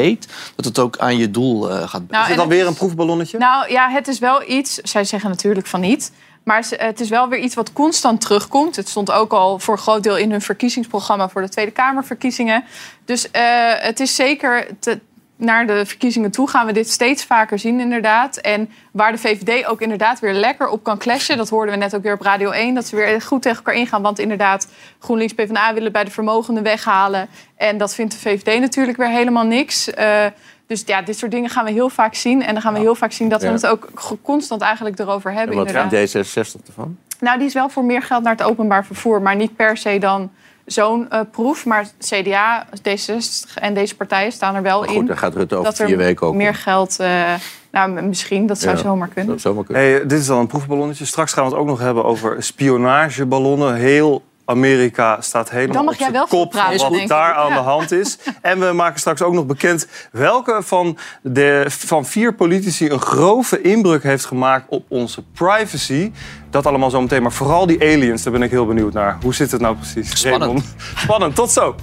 dat 0.55 0.65
het 0.65 0.79
ook 0.79 0.97
aan 0.97 1.17
je 1.17 1.31
doel 1.31 1.69
eh, 1.69 1.89
gaat... 1.89 2.01
Nou, 2.07 2.11
Is 2.11 2.17
het 2.19 2.29
en 2.29 2.35
dan 2.37 2.47
weer 2.47 2.59
het 2.59 2.67
een 2.67 2.73
proefballonnetje? 2.73 3.37
Nou 3.37 3.71
ja, 3.71 3.89
het 3.89 4.07
is 4.07 4.19
wel 4.19 4.49
iets. 4.49 4.73
Zij 4.75 5.03
zeggen 5.03 5.29
natuurlijk 5.29 5.67
van 5.67 5.79
niet. 5.79 6.11
Maar 6.43 6.65
het 6.69 6.99
is 6.99 7.09
wel 7.09 7.27
weer 7.29 7.39
iets 7.39 7.55
wat 7.55 7.73
constant 7.73 8.21
terugkomt. 8.21 8.75
Het 8.75 8.89
stond 8.89 9.11
ook 9.11 9.31
al 9.33 9.59
voor 9.59 9.73
een 9.73 9.79
groot 9.79 10.03
deel 10.03 10.17
in 10.17 10.31
hun 10.31 10.41
verkiezingsprogramma 10.41 11.29
voor 11.29 11.41
de 11.41 11.49
Tweede 11.49 11.71
Kamerverkiezingen. 11.71 12.63
Dus 13.05 13.31
eh, 13.31 13.41
het 13.77 13.99
is 13.99 14.15
zeker. 14.15 14.67
te- 14.79 14.99
naar 15.41 15.67
de 15.67 15.85
verkiezingen 15.85 16.31
toe 16.31 16.49
gaan 16.49 16.65
we 16.65 16.73
dit 16.73 16.89
steeds 16.89 17.25
vaker 17.25 17.59
zien, 17.59 17.79
inderdaad. 17.79 18.37
En 18.37 18.69
waar 18.91 19.11
de 19.11 19.17
VVD 19.17 19.65
ook 19.67 19.81
inderdaad 19.81 20.19
weer 20.19 20.33
lekker 20.33 20.67
op 20.67 20.83
kan 20.83 20.97
clashen... 20.97 21.37
dat 21.37 21.49
hoorden 21.49 21.73
we 21.73 21.79
net 21.79 21.95
ook 21.95 22.03
weer 22.03 22.13
op 22.13 22.21
Radio 22.21 22.49
1... 22.49 22.73
dat 22.73 22.85
ze 22.87 22.95
weer 22.95 23.21
goed 23.21 23.41
tegen 23.41 23.57
elkaar 23.57 23.75
ingaan. 23.75 24.01
Want 24.01 24.19
inderdaad, 24.19 24.67
GroenLinks 24.99 25.33
PvdA 25.33 25.73
willen 25.73 25.91
bij 25.91 26.03
de 26.03 26.11
vermogenden 26.11 26.63
weghalen. 26.63 27.27
En 27.55 27.77
dat 27.77 27.95
vindt 27.95 28.13
de 28.13 28.19
VVD 28.19 28.59
natuurlijk 28.59 28.97
weer 28.97 29.09
helemaal 29.09 29.45
niks. 29.45 29.93
Eh, 29.93 30.25
dus 30.67 30.83
ja, 30.85 31.01
dit 31.01 31.17
soort 31.17 31.31
dingen 31.31 31.49
gaan 31.49 31.65
we 31.65 31.71
heel 31.71 31.89
vaak 31.89 32.15
zien. 32.15 32.43
En 32.43 32.53
dan 32.53 32.61
gaan 32.61 32.73
we 32.73 32.79
heel 32.79 32.95
vaak 32.95 33.11
zien 33.11 33.29
dat 33.29 33.41
we 33.41 33.47
het 33.47 33.67
ook 33.67 33.89
constant 34.21 34.61
eigenlijk 34.61 34.99
erover 34.99 35.33
hebben. 35.33 35.57
En 35.57 35.73
wat 35.73 35.89
vindt 35.89 36.15
D66 36.15 36.67
ervan? 36.67 36.97
Nou, 37.19 37.37
die 37.37 37.47
is 37.47 37.53
wel 37.53 37.69
voor 37.69 37.83
meer 37.83 38.01
geld 38.01 38.23
naar 38.23 38.35
het 38.35 38.43
openbaar 38.43 38.85
vervoer. 38.85 39.21
Maar 39.21 39.35
niet 39.35 39.55
per 39.55 39.77
se 39.77 39.97
dan 39.99 40.31
zo'n 40.71 41.09
eh, 41.09 41.19
proef. 41.31 41.65
Maar 41.65 41.87
CDA, 41.99 42.65
D66 42.89 43.53
en 43.55 43.73
deze 43.73 43.95
partijen 43.95 44.31
staan 44.31 44.55
er 44.55 44.61
wel 44.61 44.83
in. 44.83 44.89
goed, 44.95 45.07
daar 45.07 45.17
gaat 45.17 45.35
Rutte 45.35 45.55
over 45.55 45.69
dat 45.69 45.79
er 45.79 45.87
vier 45.87 45.97
weken 45.97 46.27
ook 46.27 46.33
meer 46.35 46.55
geld... 46.55 46.99
eh, 46.99 47.33
nou, 47.71 48.01
misschien, 48.01 48.45
dat 48.47 48.59
zou 48.59 48.75
Ja. 48.75 48.81
zomaar 48.81 49.07
kunnen. 49.07 49.39
Zo- 49.39 49.49
zomaar 49.49 49.63
kunnen. 49.63 49.83
Hey, 49.83 49.99
dit 50.07 50.19
is 50.19 50.25
dan 50.25 50.39
een 50.39 50.47
proefballonnetje. 50.47 51.05
Straks 51.05 51.33
gaan 51.33 51.43
we 51.43 51.49
het 51.49 51.59
ook 51.59 51.67
nog 51.67 51.79
hebben 51.79 52.03
over 52.03 52.43
spionageballonnen. 52.43 53.75
Heel 53.75 54.23
Amerika 54.45 55.21
staat 55.21 55.49
helemaal 55.49 55.85
op 55.87 55.93
zijn 55.97 56.25
kop 56.29 56.49
praten, 56.49 56.79
van 56.79 56.91
wat 56.91 57.07
daar 57.07 57.33
aan 57.33 57.49
Ja. 57.49 57.55
de 57.55 57.61
hand 57.61 57.91
is. 57.91 58.17
En 58.41 58.59
we 58.59 58.71
maken 58.73 58.99
straks 58.99 59.21
ook 59.21 59.33
nog 59.33 59.45
bekend 59.45 59.87
welke 60.11 60.59
van, 60.63 60.97
de, 61.21 61.65
van 61.67 62.05
vier 62.05 62.33
politici 62.33 62.89
een 62.89 62.99
grove 63.01 63.61
inbreuk 63.61 64.03
heeft 64.03 64.25
gemaakt 64.25 64.65
op 64.69 64.85
onze 64.87 65.23
privacy. 65.33 66.11
Dat 66.49 66.65
allemaal 66.65 66.89
zo 66.89 67.01
meteen, 67.01 67.21
maar 67.21 67.31
vooral 67.31 67.65
die 67.65 67.81
aliens, 67.81 68.23
daar 68.23 68.33
ben 68.33 68.43
ik 68.43 68.51
heel 68.51 68.65
benieuwd 68.65 68.93
naar. 68.93 69.17
Hoe 69.21 69.33
zit 69.33 69.51
het 69.51 69.61
nou 69.61 69.75
precies? 69.75 70.09
Spannend. 70.19 70.43
Raymond? 70.43 70.65
Spannend, 70.95 71.35
tot 71.35 71.51
zo. 71.51 71.75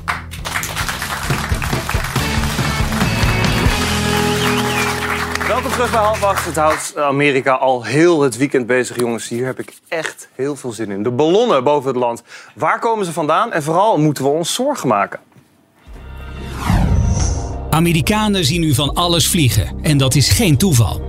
Welkom 5.79 5.97
terug 5.97 6.11
bij 6.11 6.21
half 6.21 6.37
acht. 6.37 6.45
Het 6.45 6.57
houdt 6.57 6.97
Amerika 6.97 7.53
al 7.53 7.85
heel 7.85 8.23
het 8.23 8.37
weekend 8.37 8.67
bezig, 8.67 8.97
jongens. 8.97 9.29
Hier 9.29 9.47
heb 9.47 9.59
ik 9.59 9.73
echt 9.89 10.29
heel 10.35 10.57
veel 10.57 10.73
zin 10.73 10.91
in. 10.91 11.03
De 11.03 11.11
ballonnen 11.11 11.65
boven 11.65 11.89
het 11.89 11.99
land. 11.99 12.23
Waar 12.55 12.79
komen 12.79 13.07
ze 13.07 13.13
vandaan? 13.13 13.53
En 13.53 13.63
vooral 13.63 13.99
moeten 13.99 14.25
we 14.25 14.31
ons 14.31 14.55
zorgen 14.55 14.89
maken. 14.89 15.21
Amerikanen 17.71 18.45
zien 18.45 18.61
nu 18.61 18.75
van 18.75 18.95
alles 18.95 19.29
vliegen 19.29 19.79
en 19.83 19.99
dat 19.99 20.15
is 20.15 20.31
geen 20.31 20.57
toeval. 20.57 21.03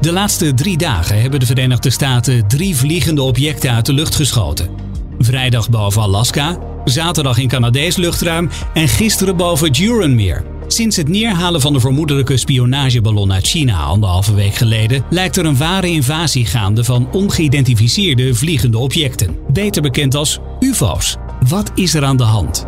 De 0.00 0.12
laatste 0.12 0.54
drie 0.54 0.76
dagen 0.76 1.20
hebben 1.20 1.40
de 1.40 1.46
Verenigde 1.46 1.90
Staten 1.90 2.48
drie 2.48 2.76
vliegende 2.76 3.22
objecten 3.22 3.70
uit 3.70 3.86
de 3.86 3.92
lucht 3.92 4.14
geschoten. 4.14 4.70
Vrijdag 5.18 5.70
boven 5.70 6.02
Alaska, 6.02 6.58
zaterdag 6.84 7.38
in 7.38 7.48
Canadees 7.48 7.96
luchtruim 7.96 8.50
en 8.74 8.88
gisteren 8.88 9.36
boven 9.36 9.72
Duranmeer. 9.72 10.49
Sinds 10.72 10.96
het 10.96 11.08
neerhalen 11.08 11.60
van 11.60 11.72
de 11.72 11.80
vermoedelijke 11.80 12.36
spionageballon 12.36 13.32
uit 13.32 13.46
China 13.46 13.82
anderhalve 13.82 14.34
week 14.34 14.54
geleden 14.54 15.04
lijkt 15.10 15.36
er 15.36 15.44
een 15.44 15.56
ware 15.56 15.86
invasie 15.86 16.46
gaande 16.46 16.84
van 16.84 17.08
ongeïdentificeerde 17.12 18.34
vliegende 18.34 18.78
objecten, 18.78 19.38
beter 19.52 19.82
bekend 19.82 20.14
als 20.14 20.38
UFO's. 20.60 21.16
Wat 21.48 21.70
is 21.74 21.94
er 21.94 22.04
aan 22.04 22.16
de 22.16 22.22
hand? 22.22 22.66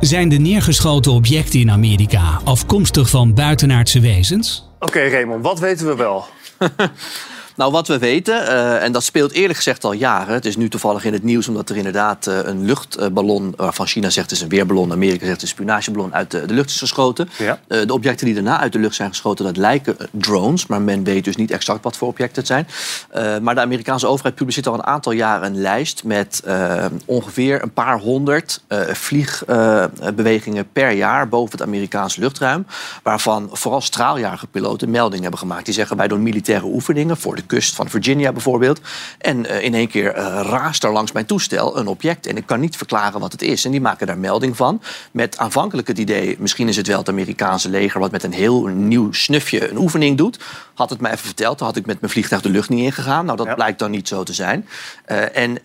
Zijn 0.00 0.28
de 0.28 0.36
neergeschoten 0.36 1.12
objecten 1.12 1.60
in 1.60 1.70
Amerika 1.70 2.40
afkomstig 2.44 3.10
van 3.10 3.34
buitenaardse 3.34 4.00
wezens? 4.00 4.68
Oké, 4.78 5.08
Raymond, 5.08 5.42
wat 5.42 5.58
weten 5.58 5.86
we 5.86 5.96
wel? 5.96 6.24
Nou, 7.58 7.72
wat 7.72 7.88
we 7.88 7.98
weten, 7.98 8.46
eh, 8.46 8.82
en 8.82 8.92
dat 8.92 9.04
speelt 9.04 9.32
eerlijk 9.32 9.56
gezegd 9.56 9.84
al 9.84 9.92
jaren. 9.92 10.34
Het 10.34 10.44
is 10.44 10.56
nu 10.56 10.68
toevallig 10.68 11.04
in 11.04 11.12
het 11.12 11.22
nieuws 11.22 11.48
omdat 11.48 11.70
er 11.70 11.76
inderdaad 11.76 12.26
eh, 12.26 12.38
een 12.42 12.64
luchtballon... 12.64 13.52
waarvan 13.56 13.86
China 13.86 14.10
zegt 14.10 14.30
het 14.30 14.38
is 14.38 14.44
een 14.44 14.48
weerballon, 14.48 14.92
Amerika 14.92 15.18
zegt 15.18 15.32
het 15.32 15.42
is 15.42 15.48
een 15.48 15.56
spionageballon... 15.56 16.14
uit 16.14 16.30
de, 16.30 16.46
de 16.46 16.54
lucht 16.54 16.70
is 16.70 16.78
geschoten. 16.78 17.28
Ja. 17.38 17.58
Eh, 17.68 17.86
de 17.86 17.92
objecten 17.92 18.26
die 18.26 18.34
daarna 18.34 18.60
uit 18.60 18.72
de 18.72 18.78
lucht 18.78 18.94
zijn 18.94 19.08
geschoten, 19.08 19.44
dat 19.44 19.56
lijken 19.56 19.98
eh, 19.98 20.06
drones. 20.10 20.66
Maar 20.66 20.82
men 20.82 21.04
weet 21.04 21.24
dus 21.24 21.36
niet 21.36 21.50
exact 21.50 21.84
wat 21.84 21.96
voor 21.96 22.08
objecten 22.08 22.38
het 22.38 22.46
zijn. 22.46 22.66
Eh, 23.10 23.38
maar 23.38 23.54
de 23.54 23.60
Amerikaanse 23.60 24.06
overheid 24.06 24.34
publiceert 24.34 24.66
al 24.66 24.74
een 24.74 24.86
aantal 24.86 25.12
jaren 25.12 25.46
een 25.46 25.60
lijst... 25.60 26.04
met 26.04 26.42
eh, 26.44 26.84
ongeveer 27.04 27.62
een 27.62 27.72
paar 27.72 27.98
honderd 27.98 28.62
eh, 28.66 28.80
vliegbewegingen 28.80 30.72
per 30.72 30.90
jaar... 30.90 31.28
boven 31.28 31.52
het 31.52 31.62
Amerikaanse 31.62 32.20
luchtruim. 32.20 32.66
Waarvan 33.02 33.48
vooral 33.52 33.80
straaljagerpiloten 33.80 34.90
meldingen 34.90 35.22
hebben 35.22 35.40
gemaakt. 35.40 35.64
Die 35.64 35.74
zeggen 35.74 35.96
wij 35.96 36.08
doen 36.08 36.22
militaire 36.22 36.66
oefeningen 36.66 37.16
voor 37.16 37.36
de 37.36 37.46
kust 37.48 37.74
van 37.74 37.88
Virginia 37.88 38.32
bijvoorbeeld. 38.32 38.80
En 39.18 39.46
eh, 39.46 39.64
in 39.64 39.74
één 39.74 39.88
keer 39.88 40.12
eh, 40.12 40.24
raast 40.42 40.84
er 40.84 40.92
langs 40.92 41.12
mijn 41.12 41.26
toestel 41.26 41.78
een 41.78 41.86
object. 41.86 42.26
En 42.26 42.36
ik 42.36 42.46
kan 42.46 42.60
niet 42.60 42.76
verklaren 42.76 43.20
wat 43.20 43.32
het 43.32 43.42
is. 43.42 43.64
En 43.64 43.70
die 43.70 43.80
maken 43.80 44.06
daar 44.06 44.18
melding 44.18 44.56
van. 44.56 44.82
Met 45.10 45.38
aanvankelijk 45.38 45.88
het 45.88 45.98
idee, 45.98 46.36
misschien 46.38 46.68
is 46.68 46.76
het 46.76 46.86
wel 46.86 46.98
het 46.98 47.08
Amerikaanse 47.08 47.68
leger... 47.68 48.00
wat 48.00 48.10
met 48.10 48.22
een 48.22 48.32
heel 48.32 48.66
nieuw 48.66 49.12
snufje 49.12 49.70
een 49.70 49.78
oefening 49.78 50.16
doet. 50.16 50.38
Had 50.74 50.90
het 50.90 51.00
mij 51.00 51.12
even 51.12 51.26
verteld, 51.26 51.58
dan 51.58 51.66
had 51.66 51.76
ik 51.76 51.86
met 51.86 52.00
mijn 52.00 52.12
vliegtuig 52.12 52.42
de 52.42 52.48
lucht 52.48 52.68
niet 52.68 52.84
ingegaan. 52.84 53.24
Nou, 53.24 53.36
dat 53.36 53.54
blijkt 53.54 53.78
dan 53.78 53.90
niet 53.90 54.08
zo 54.08 54.22
te 54.22 54.32
zijn. 54.32 54.68
Eh, 55.04 55.36
en 55.36 55.58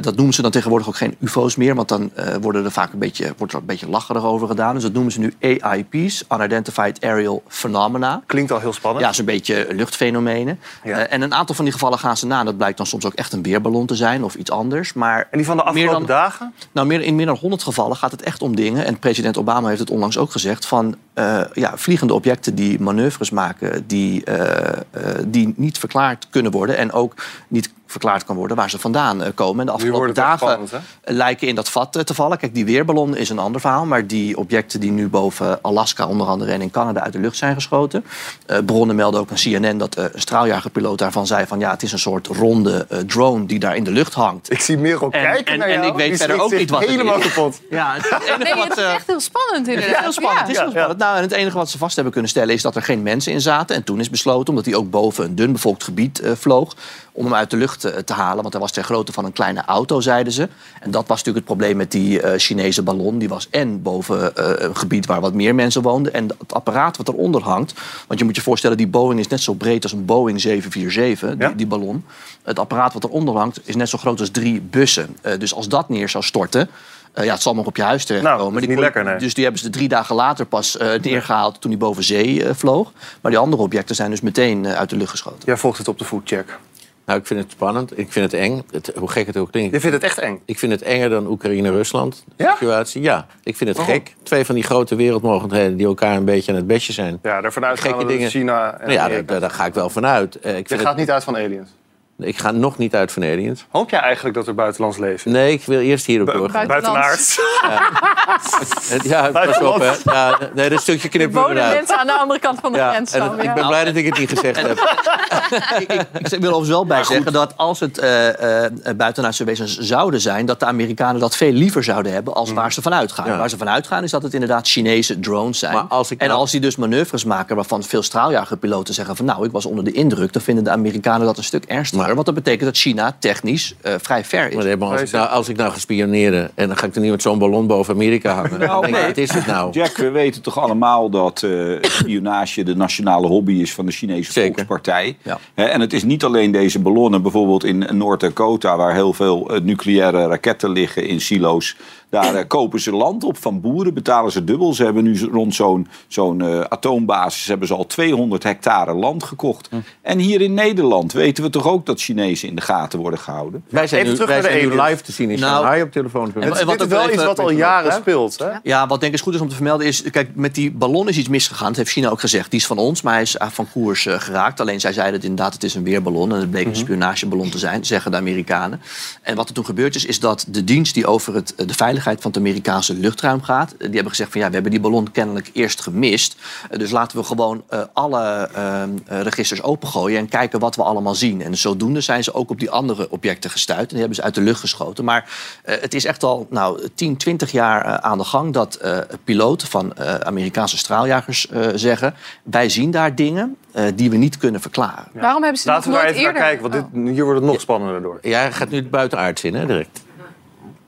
dat 0.00 0.16
noemen 0.16 0.34
ze 0.34 0.42
dan 0.42 0.50
tegenwoordig 0.50 0.88
ook 0.88 0.96
geen 0.96 1.16
ufo's 1.20 1.56
meer... 1.56 1.74
want 1.74 1.88
dan 1.88 2.10
worden 2.40 2.64
er 2.64 2.70
vaak 2.72 2.92
een 2.92 2.98
beetje, 2.98 3.34
wordt 3.36 3.52
er 3.52 3.58
een 3.58 3.66
beetje 3.66 3.88
lacherig 3.88 4.24
over 4.24 4.48
gedaan. 4.48 4.74
Dus 4.74 4.82
dat 4.82 4.92
noemen 4.92 5.12
ze 5.12 5.20
nu 5.20 5.34
AIP's, 5.40 6.24
Unidentified 6.32 7.04
Aerial 7.04 7.42
Phenomena. 7.48 8.22
Klinkt 8.26 8.52
al 8.52 8.60
heel 8.60 8.72
spannend. 8.72 9.04
Ja, 9.04 9.12
zo'n 9.12 9.24
beetje 9.24 9.66
luchtfenomenen. 9.70 10.58
Eh, 10.82 11.12
en 11.16 11.22
een 11.22 11.34
aantal 11.34 11.54
van 11.54 11.64
die 11.64 11.72
gevallen 11.72 11.98
gaan 11.98 12.16
ze 12.16 12.26
na. 12.26 12.38
En 12.38 12.44
dat 12.44 12.56
blijkt 12.56 12.76
dan 12.76 12.86
soms 12.86 13.04
ook 13.04 13.14
echt 13.14 13.32
een 13.32 13.42
weerballon 13.42 13.86
te 13.86 13.94
zijn 13.94 14.24
of 14.24 14.34
iets 14.34 14.50
anders. 14.50 14.92
Maar 14.92 15.28
En 15.30 15.36
die 15.36 15.46
van 15.46 15.56
de 15.56 15.62
afgelopen 15.62 16.06
dagen? 16.06 16.52
Nou, 16.72 16.86
meer, 16.86 17.00
in 17.00 17.14
meer 17.14 17.26
dan 17.26 17.36
100 17.36 17.62
gevallen 17.62 17.96
gaat 17.96 18.10
het 18.10 18.22
echt 18.22 18.42
om 18.42 18.56
dingen. 18.56 18.84
En 18.84 18.98
president 18.98 19.38
Obama 19.38 19.68
heeft 19.68 19.80
het 19.80 19.90
onlangs 19.90 20.18
ook 20.18 20.30
gezegd. 20.30 20.66
Van 20.66 20.96
eh, 21.16 21.40
ja, 21.52 21.72
vliegende 21.76 22.14
objecten 22.14 22.54
die 22.54 22.80
manoeuvres 22.80 23.30
maken. 23.30 23.86
Die, 23.86 24.24
eh, 24.24 24.68
eh, 24.68 24.78
die 25.26 25.54
niet 25.56 25.78
verklaard 25.78 26.26
kunnen 26.30 26.52
worden. 26.52 26.76
En 26.76 26.92
ook 26.92 27.14
niet 27.48 27.74
verklaard 27.88 28.24
kan 28.24 28.36
worden 28.36 28.56
waar 28.56 28.70
ze 28.70 28.78
vandaan 28.78 29.22
komen. 29.34 29.60
En 29.60 29.66
de 29.66 29.72
afgelopen 29.72 30.14
dagen 30.14 30.38
spannend, 30.38 30.72
lijken 31.04 31.48
in 31.48 31.54
dat 31.54 31.68
vat 31.68 32.06
te 32.06 32.14
vallen. 32.14 32.38
Kijk, 32.38 32.54
die 32.54 32.64
weerballon 32.64 33.16
is 33.16 33.28
een 33.28 33.38
ander 33.38 33.60
verhaal. 33.60 33.86
Maar 33.86 34.06
die 34.06 34.36
objecten 34.36 34.80
die 34.80 34.90
nu 34.90 35.08
boven 35.08 35.62
Alaska 35.62 36.06
onder 36.06 36.26
andere 36.26 36.52
en 36.52 36.60
in 36.60 36.70
Canada 36.70 37.00
uit 37.00 37.12
de 37.12 37.18
lucht 37.18 37.36
zijn 37.36 37.54
geschoten. 37.54 38.04
eh, 38.46 38.58
bronnen 38.66 38.96
melden 38.96 39.20
ook 39.20 39.30
aan 39.30 39.36
CNN 39.36 39.78
dat 39.78 39.94
eh, 39.96 40.04
een 40.12 40.20
straaljagerpiloot 40.20 40.98
daarvan 40.98 41.26
zei 41.26 41.46
van 41.46 41.58
ja, 41.58 41.70
het 41.70 41.82
is 41.82 41.92
een 41.92 41.98
soort 41.98 42.26
ronde 42.26 42.86
eh, 42.88 42.98
drone 42.98 43.46
die 43.46 43.58
daar 43.58 43.76
in 43.76 43.84
de 43.84 43.90
lucht 43.90 44.14
hangt. 44.14 44.50
Ik 44.52 44.60
zie 44.60 44.78
Merel 44.78 45.02
En- 45.10 45.22
kijken 45.22 45.52
en, 45.52 45.58
naar 45.58 45.68
en 45.68 45.74
jou. 45.74 45.86
ik 45.86 45.94
weet 45.94 46.08
Die 46.08 46.18
verder 46.18 46.40
ook 46.40 46.52
niet 46.52 46.70
wat 46.70 46.80
het 46.80 46.88
helemaal 46.90 47.18
is. 47.18 47.26
kapot. 47.34 47.60
Ja, 47.70 47.94
het 47.94 48.04
enige 48.22 48.42
Nee, 48.42 48.54
wat, 48.54 48.68
het 48.68 48.76
is 48.78 48.84
echt 48.84 49.06
heel 49.06 49.20
spannend 49.20 49.68
inderdaad. 49.68 50.00
Heel 50.02 50.12
spannend, 50.12 50.40
het 50.40 50.50
is 50.50 50.58
heel 50.58 50.70
spannend. 50.70 50.98
Nou, 51.06 51.18
en 51.18 51.24
het 51.24 51.32
enige 51.32 51.56
wat 51.56 51.70
ze 51.70 51.78
vast 51.78 51.94
hebben 51.94 52.12
kunnen 52.12 52.30
stellen 52.30 52.54
is 52.54 52.62
dat 52.62 52.76
er 52.76 52.82
geen 52.82 53.02
mensen 53.02 53.32
in 53.32 53.40
zaten. 53.40 53.76
En 53.76 53.84
toen 53.84 54.00
is 54.00 54.10
besloten, 54.10 54.48
omdat 54.48 54.64
hij 54.64 54.74
ook 54.74 54.90
boven 54.90 55.24
een 55.24 55.34
dun 55.34 55.52
bevolkt 55.52 55.84
gebied 55.84 56.20
eh, 56.20 56.32
vloog, 56.34 56.76
om 57.12 57.24
hem 57.24 57.34
uit 57.34 57.50
de 57.50 57.56
lucht 57.56 57.84
eh, 57.84 57.98
te 57.98 58.12
halen. 58.12 58.40
Want 58.42 58.52
hij 58.52 58.62
was 58.62 58.72
ter 58.72 58.84
grootte 58.84 59.12
van 59.12 59.24
een 59.24 59.32
kleine 59.32 59.64
auto, 59.64 60.00
zeiden 60.00 60.32
ze. 60.32 60.48
En 60.80 60.90
dat 60.90 61.06
was 61.06 61.18
natuurlijk 61.18 61.36
het 61.36 61.56
probleem 61.56 61.76
met 61.76 61.90
die 61.90 62.20
eh, 62.20 62.38
Chinese 62.38 62.82
ballon. 62.82 63.18
Die 63.18 63.28
was 63.28 63.48
en 63.50 63.82
boven 63.82 64.30
een 64.64 64.76
gebied 64.76 65.06
waar 65.06 65.20
wat 65.20 65.32
meer 65.32 65.54
mensen 65.54 65.82
woonden. 65.82 66.14
En 66.14 66.28
het 66.38 66.54
apparaat 66.54 66.96
wat 66.96 67.08
eronder 67.08 67.42
hangt. 67.42 67.74
Want 68.06 68.18
je 68.18 68.24
moet 68.24 68.36
je 68.36 68.42
voorstellen, 68.42 68.76
die 68.76 68.88
Boeing 68.88 69.20
is 69.20 69.28
net 69.28 69.40
zo 69.40 69.54
breed 69.54 69.82
als 69.82 69.92
een 69.92 70.04
Boeing 70.04 70.40
747, 70.40 71.36
die, 71.36 71.56
die 71.56 71.66
ballon. 71.66 72.04
Het 72.42 72.58
apparaat 72.58 72.92
wat 72.92 73.04
eronder 73.04 73.36
hangt 73.36 73.60
is 73.64 73.76
net 73.76 73.88
zo 73.88 73.98
groot 73.98 74.20
als 74.20 74.30
drie 74.30 74.60
bussen. 74.60 75.16
Dus 75.38 75.54
als 75.54 75.68
dat 75.68 75.88
neer 75.88 76.08
zou 76.08 76.24
storten. 76.24 76.68
Eh, 77.16 77.24
ja, 77.24 77.32
het 77.32 77.42
zal 77.42 77.54
nog 77.54 77.66
op 77.66 77.76
je 77.76 77.82
huis 77.82 78.04
terechtkomen. 78.04 78.38
Nou, 78.38 78.52
dat 78.52 78.62
is 78.62 78.66
Die 78.68 78.76
niet 78.76 78.84
kon- 78.86 78.94
lekker, 78.94 79.12
nee. 79.12 79.18
Dus 79.26 79.34
die 79.34 79.44
hebben 79.44 79.62
ze 79.62 79.70
drie 79.70 79.88
dagen 79.88 80.14
later 80.16 80.46
pas 80.46 80.76
eh, 80.76 80.88
neergehaald 81.00 81.60
toen 81.60 81.70
hij 81.70 81.80
boven 81.80 82.02
zee 82.04 82.44
eh, 82.44 82.54
vloog. 82.54 82.92
Maar 83.20 83.30
die 83.30 83.40
andere 83.40 83.62
objecten 83.62 83.94
zijn 83.94 84.10
dus 84.10 84.20
meteen 84.20 84.66
uit 84.66 84.90
de 84.90 84.96
lucht 84.96 85.10
geschoten. 85.10 85.42
Jij 85.44 85.56
volgt 85.56 85.78
het 85.78 85.88
op 85.88 85.98
de 85.98 86.04
foodcheck. 86.04 86.58
Nou, 87.06 87.18
ik 87.18 87.26
vind 87.26 87.40
het 87.40 87.50
spannend. 87.50 87.98
Ik 87.98 88.12
vind 88.12 88.32
het 88.32 88.40
eng. 88.40 88.62
Het, 88.70 88.92
hoe 88.98 89.10
gek 89.10 89.26
het 89.26 89.36
ook 89.36 89.50
klinkt. 89.50 89.74
Je 89.74 89.80
vindt 89.80 89.94
het 89.96 90.04
echt 90.04 90.18
eng? 90.18 90.40
Ik 90.44 90.58
vind 90.58 90.72
het 90.72 90.82
enger 90.82 91.08
dan 91.08 91.26
Oekraïne-Rusland. 91.26 92.24
Ja? 92.36 92.52
Situatie. 92.52 93.02
Ja, 93.02 93.26
ik 93.42 93.56
vind 93.56 93.68
het 93.70 93.78
Waarom? 93.78 93.94
gek. 93.94 94.14
Twee 94.22 94.44
van 94.44 94.54
die 94.54 94.64
grote 94.64 94.94
wereldmogendheden 94.94 95.76
die 95.76 95.86
elkaar 95.86 96.16
een 96.16 96.24
beetje 96.24 96.50
aan 96.52 96.56
het 96.56 96.66
bestje 96.66 96.92
zijn. 96.92 97.18
Ja, 97.22 97.40
daarvan 97.40 97.64
uit 97.64 97.80
gaan 97.80 97.82
Gekke 97.90 97.96
we 97.98 98.10
dat 98.10 98.12
dingen. 98.16 98.30
China 98.30 98.72
en 98.72 98.80
Nou 98.80 98.92
ja, 98.92 99.22
daar, 99.22 99.40
daar 99.40 99.50
ga 99.50 99.66
ik 99.66 99.74
wel 99.74 99.90
vanuit. 99.90 100.38
Eh, 100.40 100.56
ik 100.56 100.68
Je 100.68 100.78
gaat 100.78 100.86
het- 100.88 100.96
niet 100.96 101.10
uit 101.10 101.24
van 101.24 101.36
aliens. 101.36 101.70
Ik 102.18 102.38
ga 102.38 102.50
nog 102.50 102.78
niet 102.78 102.94
uit 102.94 103.12
van 103.12 103.22
aliens. 103.22 103.66
Hoop 103.70 103.90
jij 103.90 104.00
eigenlijk 104.00 104.34
dat 104.34 104.46
er 104.46 104.54
buitenlands 104.54 104.98
leven? 104.98 105.30
Nee, 105.32 105.52
ik 105.52 105.62
wil 105.64 105.80
eerst 105.80 106.06
hierop 106.06 106.32
doorgaan. 106.32 106.66
Buitenaards. 106.66 107.38
Het- 108.88 109.04
Ja, 109.04 109.28
pas 109.30 109.58
op, 109.60 109.78
hè. 109.80 109.92
Ja, 110.12 110.38
nee, 110.54 110.68
dat 110.68 110.80
stukje 110.80 111.08
knippen 111.08 111.44
we 111.44 111.50
eruit. 111.50 111.74
mensen 111.74 111.98
aan 111.98 112.06
de 112.06 112.12
andere 112.18 112.40
kant 112.40 112.58
van 112.60 112.72
de 112.72 112.78
Ja, 112.78 112.90
grens 112.90 113.12
en 113.12 113.22
het- 113.22 113.42
ik 113.42 113.54
ben 113.54 113.66
blij 113.66 113.84
dat 113.84 113.94
ik 113.94 114.04
het 114.06 114.18
niet 114.18 114.28
gezegd 114.28 114.62
heb. 114.62 114.78
ik, 115.80 115.92
ik, 115.92 116.28
ik 116.32 116.40
wil 116.40 116.48
overigens 116.50 116.68
wel 116.68 116.86
bij 116.86 117.04
zeggen 117.04 117.32
dat 117.32 117.56
als 117.56 117.80
het 117.80 117.98
eh 117.98 118.64
eh 118.64 118.72
buitenaardse 118.96 119.44
wezens 119.44 119.78
zouden 119.78 120.20
zijn... 120.20 120.46
dat 120.46 120.60
de 120.60 120.66
Amerikanen 120.66 121.20
dat 121.20 121.36
veel 121.36 121.52
liever 121.52 121.84
zouden 121.84 122.12
hebben 122.12 122.34
als 122.34 122.52
waar 122.52 122.72
ze 122.72 122.82
vanuit 122.82 123.12
gaan. 123.12 123.26
Ja. 123.26 123.38
Waar 123.38 123.48
ze 123.50 123.56
vanuit 123.56 123.86
gaan 123.86 124.02
is 124.02 124.10
dat 124.10 124.22
het 124.22 124.32
inderdaad 124.34 124.68
Chinese 124.68 125.20
drones 125.20 125.58
zijn. 125.58 125.72
Maar 125.74 125.84
als 125.88 126.10
ik 126.10 126.20
en 126.20 126.28
nou- 126.28 126.40
als 126.40 126.50
die 126.50 126.60
dus 126.60 126.76
manoeuvres 126.76 127.24
maken 127.24 127.56
waarvan 127.56 127.82
veel 127.82 128.02
straaljagerpiloten 128.02 128.94
zeggen... 128.94 129.16
van 129.16 129.24
nou, 129.24 129.44
ik 129.44 129.52
was 129.52 129.66
onder 129.66 129.84
de 129.84 129.92
indruk, 129.92 130.32
dan 130.32 130.42
vinden 130.42 130.64
de 130.64 130.70
Amerikanen 130.70 131.26
dat 131.26 131.36
een 131.38 131.44
stuk 131.44 131.64
ernstiger. 131.64 132.04
Want 132.14 132.26
dat 132.26 132.34
betekent 132.34 132.64
dat 132.64 132.76
China 132.76 133.16
technisch 133.18 133.74
eh, 133.80 133.94
vrij 134.00 134.24
ver 134.24 134.48
is. 134.48 134.54
Maar 134.54 134.64
nee, 134.64 134.76
maar 134.76 134.88
als, 134.88 135.00
ik 135.02 135.10
nou, 135.10 135.28
als 135.28 135.48
ik 135.48 135.56
nou 135.56 135.72
ga 135.72 135.78
spioneren 135.78 136.50
en 136.54 136.66
dan 136.66 136.76
ga 136.76 136.86
ik 136.86 136.94
er 136.94 137.00
niet 137.00 137.10
met 137.10 137.22
zo'n 137.22 137.38
ballon 137.38 137.66
boven 137.66 137.94
Amerika 137.94 138.34
hangen. 138.34 138.60
dan 138.60 138.80
denk 138.80 138.96
ik, 138.96 139.06
wat 139.06 139.16
is 139.16 139.32
het 139.32 139.46
nou? 139.46 139.72
Jack, 139.72 139.96
we 139.96 140.10
weten 140.10 140.42
toch 140.42 140.58
allemaal 140.58 141.10
dat 141.10 141.42
eh, 141.42 141.50
spionage 141.80 142.62
de 142.62 142.76
nationale 142.76 143.26
hobby 143.26 143.52
is 143.52 143.74
van 143.74 143.86
de 143.86 143.92
Chinese 143.92 144.32
Volkspartij. 144.32 145.16
Hè, 145.54 145.64
en 145.64 145.80
het 145.80 145.92
is 145.92 146.04
niet 146.04 146.24
alleen 146.24 146.50
deze 146.50 146.78
ballonnen, 146.78 147.22
bijvoorbeeld 147.22 147.64
in 147.64 147.86
Noord-Dakota, 147.92 148.76
waar 148.76 148.94
heel 148.94 149.12
veel 149.12 149.54
eh, 149.54 149.60
nucleaire 149.60 150.26
raketten 150.26 150.70
liggen 150.70 151.06
in 151.06 151.20
silo's. 151.20 151.76
Daar 152.10 152.34
eh, 152.34 152.44
kopen 152.46 152.80
ze 152.80 152.92
land 152.92 153.24
op 153.24 153.36
van 153.38 153.60
boeren, 153.60 153.94
betalen 153.94 154.32
ze 154.32 154.44
dubbel. 154.44 154.74
Ze 154.74 154.84
hebben 154.84 155.02
nu 155.02 155.18
rond 155.32 155.54
zo'n 155.54 155.88
zo'n 156.08 156.40
eh, 156.42 156.60
atoombasis 156.60 157.46
hebben 157.46 157.68
ze 157.68 157.74
al 157.74 157.86
200 157.86 158.42
hectare 158.42 158.94
land 158.94 159.22
gekocht. 159.24 159.68
En 160.02 160.18
hier 160.18 160.40
in 160.40 160.54
Nederland 160.54 161.12
weten 161.12 161.44
we 161.44 161.50
toch 161.50 161.66
ook 161.66 161.86
dat 161.86 162.00
Chinezen 162.00 162.48
in 162.48 162.54
de 162.54 162.60
gaten 162.62 162.98
worden 162.98 163.18
gehouden. 163.18 163.64
Wij 163.68 163.86
zijn, 163.86 164.00
Even 164.00 164.12
nu, 164.12 164.18
terug 164.18 164.30
wij 164.32 164.40
naar 164.42 164.52
de 164.52 164.58
zijn 164.58 164.76
nu 164.76 164.82
live 164.90 165.02
te 165.02 165.12
zien 165.12 165.30
in 165.30 165.40
Nou, 165.40 165.52
Shanghai 165.56 165.82
op 165.82 165.92
telefoon. 165.92 166.32
en 166.34 166.48
wat 166.48 166.58
dit 166.58 166.68
ook 166.68 166.80
is 166.80 166.86
wel 166.86 167.00
even- 167.00 167.14
iets 167.14 167.24
wat 167.24 167.38
al 167.38 167.50
jaren 167.50 167.92
speelt. 167.92 168.38
Hè? 168.38 168.50
Ja, 168.62 168.86
wat 168.86 169.00
denk 169.00 169.14
ik 169.14 169.20
goed 169.20 169.34
is 169.34 169.40
om 169.40 169.48
te 169.48 169.54
vermelden 169.54 169.86
is... 169.86 170.02
Kijk, 170.10 170.30
met 170.34 170.54
die 170.54 170.70
ballon 170.70 171.08
is 171.08 171.18
iets 171.18 171.28
misgegaan. 171.28 171.66
Dat 171.66 171.76
heeft 171.76 171.90
China 171.90 172.08
ook 172.08 172.20
gezegd. 172.20 172.50
Die 172.50 172.60
is 172.60 172.66
van 172.66 172.78
ons, 172.78 173.02
maar 173.02 173.12
hij 173.12 173.22
is 173.22 173.36
eh, 173.36 173.48
van 173.50 173.66
koers 173.72 174.06
geraakt. 174.10 174.60
Alleen 174.60 174.80
zij 174.80 174.92
zeiden 174.92 175.14
het 175.14 175.24
inderdaad, 175.24 175.52
het 175.52 175.64
is 175.64 175.74
een 175.74 175.84
weerballon. 175.84 176.32
En 176.32 176.40
het 176.40 176.50
bleek 176.50 176.66
een 176.66 176.76
spionageballon 176.76 177.48
te 177.50 177.58
zijn, 177.58 177.84
zeggen 177.84 178.10
de 178.10 178.16
Amerikanen. 178.16 178.80
En 179.22 179.36
wat 179.36 179.48
er 179.48 179.54
toen 179.54 179.64
gebeurd 179.64 179.94
is, 179.94 180.04
is 180.04 180.20
dat 180.20 180.44
de 180.48 180.64
dienst 180.64 180.94
die 180.94 181.06
over 181.06 181.34
het, 181.34 181.54
de 181.56 181.74
veiligheid 181.74 181.94
van 182.02 182.14
het 182.22 182.36
Amerikaanse 182.36 182.94
luchtruim 182.94 183.42
gaat... 183.42 183.72
eh, 183.72 183.78
die 183.78 183.90
hebben 183.94 184.10
gezegd 184.10 184.30
van 184.32 184.40
ja, 184.40 184.46
we 184.46 184.52
hebben 184.54 184.70
die 184.72 184.80
ballon 184.80 185.10
kennelijk 185.10 185.50
eerst 185.52 185.80
gemist. 185.82 186.36
Eh, 186.70 186.78
Dus 186.78 186.90
laten 186.90 187.18
we 187.18 187.24
gewoon 187.24 187.62
eh, 187.68 187.80
alle 187.92 188.48
ehm, 188.54 188.90
eh, 189.06 189.20
registers 189.20 189.62
opengooien... 189.62 190.18
en 190.18 190.28
kijken 190.28 190.58
wat 190.60 190.76
we 190.76 190.82
allemaal 190.82 191.14
zien. 191.14 191.42
En 191.42 191.56
zodoende 191.56 192.00
zijn 192.00 192.24
ze 192.24 192.34
ook 192.34 192.50
op 192.50 192.58
die 192.58 192.70
andere 192.70 193.10
objecten 193.10 193.50
gestuurd. 193.50 193.78
En 193.80 193.86
die 193.88 193.98
hebben 193.98 194.16
ze 194.16 194.22
uit 194.22 194.34
de 194.34 194.40
lucht 194.40 194.60
geschoten. 194.60 195.04
Maar 195.04 195.30
eh, 195.64 195.74
het 195.80 195.94
is 195.94 196.04
echt 196.04 196.22
al 196.22 196.46
nou, 196.50 196.88
10, 196.94 197.16
20 197.16 197.52
jaar 197.52 197.84
eh, 197.84 197.94
aan 197.94 198.18
de 198.18 198.24
gang 198.24 198.52
dat 198.52 198.74
eh, 198.74 198.98
piloten 199.24 199.68
van 199.68 199.94
eh, 199.94 200.14
Amerikaanse 200.14 200.76
straaljagers 200.78 201.48
eh, 201.48 201.68
zeggen: 201.74 202.14
wij 202.42 202.68
zien 202.68 202.90
daar 202.90 203.14
dingen 203.14 203.56
eh, 203.72 203.84
die 203.94 204.10
we 204.10 204.16
niet 204.16 204.36
kunnen 204.38 204.60
verklaren. 204.60 205.08
Waarom 205.12 205.42
hebben 205.42 205.60
ze 205.60 205.68
Laten 205.68 205.90
we 205.90 205.96
daar 205.96 206.04
even 206.06 206.22
naar 206.22 206.26
eerder... 206.32 206.42
kijken, 206.42 206.70
want 206.70 206.72
dit, 207.04 207.14
hier 207.14 207.24
wordt 207.24 207.40
het 207.40 207.50
nog 207.50 207.60
spannender 207.60 208.02
door. 208.02 208.18
Jij 208.22 208.52
gaat 208.52 208.68
nu 208.70 208.76
het 208.76 208.90
buitenaards 208.90 209.44
in, 209.44 209.54
hè, 209.54 209.66
direct. 209.66 210.04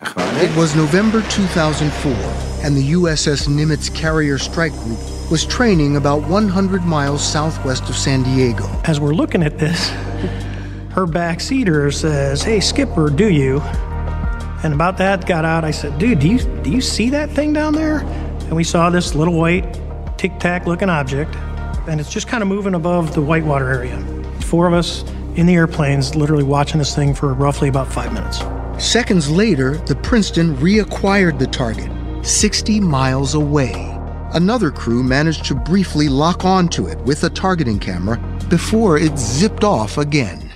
It 0.01 0.57
was 0.57 0.77
November 0.77 1.23
2004, 1.29 2.13
and 2.65 2.77
the 2.77 2.93
USS 2.93 3.49
Nimitz 3.49 3.93
Carrier 3.93 4.39
Strike 4.39 4.73
Group 4.73 4.99
was 5.29 5.45
training 5.45 5.97
about 5.97 6.23
100 6.29 6.85
miles 6.85 7.27
southwest 7.27 7.89
of 7.89 7.97
San 7.97 8.23
Diego. 8.23 8.65
As 8.85 9.01
we're 9.01 9.13
looking 9.13 9.43
at 9.43 9.59
this, 9.59 9.89
her 10.91 11.05
backseater 11.05 11.93
says, 11.93 12.45
"Hey, 12.45 12.61
Skipper, 12.61 13.11
do 13.11 13.29
you?" 13.29 13.61
And 14.63 14.73
about 14.73 14.99
that 14.99 15.27
got 15.27 15.45
out. 15.45 15.65
I 15.65 15.73
said, 15.73 15.99
"Dude, 15.99 16.21
do 16.21 16.29
you 16.29 16.39
do 16.63 16.71
you 16.71 16.81
see 16.81 17.11
that 17.11 17.31
thing 17.31 17.53
down 17.53 17.75
there?" 17.75 17.99
And 18.47 18.53
we 18.53 18.63
saw 18.63 18.91
this 18.91 19.17
little 19.17 19.35
white 19.35 19.81
tic 20.17 20.39
tac 20.39 20.67
looking 20.67 20.89
object, 20.89 21.35
and 21.89 22.01
it's 22.01 22.11
just 22.11 22.29
kind 22.29 22.43
of 22.43 22.49
moving 22.49 22.75
above 22.75 23.15
the 23.15 23.21
whitewater 23.21 23.69
area. 23.69 23.99
Four 24.41 24.69
of 24.69 24.75
us 24.75 25.05
in 25.35 25.47
the 25.47 25.55
airplanes, 25.55 26.15
literally 26.15 26.45
watching 26.45 26.79
this 26.79 26.95
thing 26.95 27.15
for 27.15 27.35
roughly 27.35 27.69
about 27.69 27.93
five 27.93 28.13
minutes. 28.13 28.45
Seconds 28.79 29.29
later, 29.29 29.77
the 29.87 29.97
Princeton 29.97 30.57
reacquired 30.59 31.37
the 31.37 31.49
target, 31.49 31.91
60 32.25 32.79
miles 32.79 33.35
away. 33.35 33.73
Another 34.35 34.71
crew 34.71 35.03
managed 35.03 35.47
to 35.47 35.57
briefly 35.57 36.09
lock 36.09 36.45
onto 36.45 36.87
it 36.87 36.97
with 37.01 37.25
a 37.25 37.31
targeting 37.31 37.81
camera 37.81 38.19
before 38.49 38.97
it 38.97 39.19
zipped 39.19 39.65
off 39.65 39.99
again. 39.99 40.48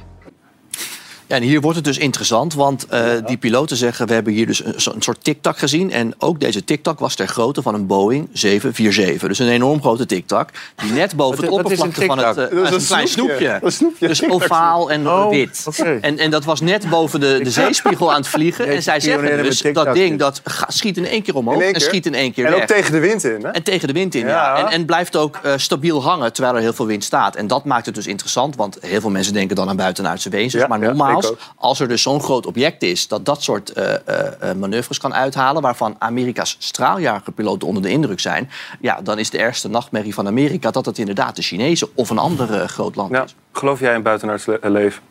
Ja, 1.32 1.38
en 1.38 1.44
hier 1.44 1.60
wordt 1.60 1.76
het 1.76 1.84
dus 1.84 1.98
interessant, 1.98 2.54
want 2.54 2.86
eh, 2.86 3.02
die 3.26 3.36
piloten 3.36 3.76
zeggen... 3.76 4.06
we 4.06 4.12
hebben 4.14 4.32
hier 4.32 4.46
dus 4.46 4.64
een, 4.64 4.74
een 4.94 5.02
soort 5.02 5.24
tic-tac 5.24 5.58
gezien. 5.58 5.92
En 5.92 6.14
ook 6.18 6.40
deze 6.40 6.64
tic-tac 6.64 6.98
was 6.98 7.14
ter 7.14 7.26
grootte 7.26 7.62
van 7.62 7.74
een 7.74 7.86
Boeing 7.86 8.28
747. 8.32 9.28
Dus 9.28 9.38
een 9.38 9.48
enorm 9.48 9.80
grote 9.80 10.06
tic-tac. 10.06 10.48
Die 10.76 10.92
net 10.92 11.16
boven 11.16 11.36
Wat- 11.36 11.44
het 11.44 11.52
oppervlakte 11.58 12.04
van 12.04 12.18
het... 12.18 12.36
eh, 12.36 12.36
Dat 12.36 12.52
is 12.52 12.68
een 12.70 12.74
een 12.80 12.86
klein 12.86 13.08
snoepje. 13.08 13.58
Een 13.62 13.72
snoepje, 13.72 14.06
Dus 14.08 14.28
ovaal 14.28 14.90
en 14.90 15.08
Oh, 15.08 15.30
wit. 15.30 15.66
En, 16.00 16.18
en 16.18 16.30
dat 16.30 16.44
was 16.44 16.60
net 16.60 16.88
boven 16.90 17.20
de, 17.20 17.40
de 17.42 17.50
zeespiegel 17.60 18.10
aan 18.10 18.16
het 18.20 18.28
vliegen. 18.28 18.66
En 18.66 18.82
zij 18.82 19.00
zeggen 19.00 19.42
dus, 19.42 19.62
dat 19.72 19.94
ding 19.94 20.18
dat 20.18 20.42
schiet 20.68 20.96
in 20.96 21.06
één 21.06 21.22
keer 21.22 21.34
omhoog 21.34 21.62
en 21.62 21.80
schiet 21.80 22.06
in 22.06 22.14
één 22.14 22.32
keer 22.32 22.44
En 22.44 22.52
weg. 22.52 22.60
ook 22.60 22.66
tegen 22.66 22.92
de 22.92 22.98
wind 23.00 23.24
in, 23.24 23.42
hè? 23.44 23.48
En 23.50 23.62
tegen 23.62 23.86
de 23.88 23.94
wind 23.94 24.14
in, 24.14 24.26
ja. 24.26 24.28
Ja. 24.28 24.56
En, 24.56 24.66
en 24.72 24.84
blijft 24.84 25.16
ook 25.16 25.36
eh, 25.42 25.52
stabiel 25.56 26.02
hangen 26.02 26.32
terwijl 26.32 26.54
er 26.56 26.60
heel 26.62 26.72
veel 26.72 26.86
wind 26.86 27.04
staat. 27.04 27.36
En 27.36 27.46
dat 27.46 27.64
maakt 27.64 27.86
het 27.86 27.94
dus 27.94 28.06
interessant, 28.06 28.56
want 28.56 28.78
heel 28.80 29.00
veel 29.00 29.10
mensen 29.10 29.32
denken 29.32 29.56
dan 29.56 29.68
aan 29.68 29.76
buitenaardse 29.76 30.28
wezens. 30.28 30.66
Maar 30.66 30.80
ja, 30.80 30.92
nogmaals, 31.22 31.52
als 31.56 31.80
er 31.80 31.88
dus 31.88 32.02
zo'n 32.02 32.20
groot 32.22 32.46
object 32.46 32.82
is 32.82 33.08
dat 33.08 33.24
dat 33.26 33.42
soort 33.42 33.70
eh, 33.72 33.94
eh, 33.94 34.50
eh, 34.50 34.56
manoeuvres 34.56 34.98
kan 34.98 35.14
uithalen, 35.14 35.62
waarvan 35.62 35.96
Amerika's 35.98 36.56
straaljagerpiloten 36.58 37.68
onder 37.68 37.82
de 37.82 37.90
indruk 37.90 38.20
zijn, 38.20 38.50
ja, 38.80 39.00
dan 39.02 39.18
is 39.18 39.30
de 39.30 39.38
ergste 39.38 39.68
nachtmerrie 39.68 40.14
van 40.14 40.26
Amerika 40.26 40.70
dat 40.70 40.86
het 40.86 40.98
inderdaad 40.98 41.36
de 41.36 41.42
Chinezen 41.42 41.88
of 41.94 42.10
een 42.10 42.18
ander 42.18 42.68
groot 42.68 42.96
land 42.96 43.10
Ja. 43.10 43.22
is. 43.22 43.34
Geloof 43.52 43.80
jij 43.80 43.94
in 43.94 44.02
buitenaards 44.02 44.46
le- 44.46 44.58
leven? 44.62 45.02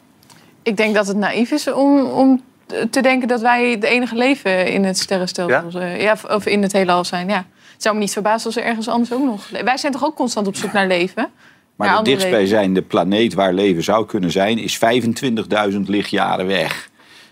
Ik 0.63 0.77
denk 0.77 0.95
dat 0.95 1.07
het 1.07 1.17
naïef 1.17 1.51
is 1.51 1.71
om, 1.71 2.05
om 2.05 2.41
te 2.89 3.01
denken 3.01 3.27
dat 3.27 3.41
wij 3.41 3.79
de 3.79 3.87
enige 3.87 4.15
leven 4.15 4.67
in 4.67 4.83
het 4.83 4.97
sterrenstelsel 4.97 5.79
ja? 5.79 5.85
ja, 5.87 6.15
of- 6.29 6.45
in 6.45 6.61
het 6.61 6.71
heelal 6.71 7.05
zijn. 7.05 7.29
Ja. 7.29 7.45
Het 7.73 7.81
zou 7.89 7.95
me 7.95 8.01
niet 8.01 8.13
verbazen 8.13 8.45
als 8.45 8.55
er 8.55 8.63
ergens 8.63 8.87
anders 8.87 9.13
ook 9.13 9.23
nog. 9.23 9.49
Wij 9.63 9.77
zijn 9.77 9.91
toch 9.91 10.03
ook 10.03 10.15
constant 10.15 10.47
op 10.47 10.55
zoek 10.55 10.71
naar 10.73 10.87
leven? 10.87 11.31
Maar 11.87 11.97
de 11.97 12.09
dichtstbijzijnde 12.09 12.81
planeet 12.81 13.33
waar 13.33 13.53
leven 13.53 13.83
zou 13.83 14.05
kunnen 14.05 14.31
zijn, 14.31 14.57
is 14.57 14.79
25.000 15.73 15.79
lichtjaren 15.85 16.47
weg. 16.47 16.90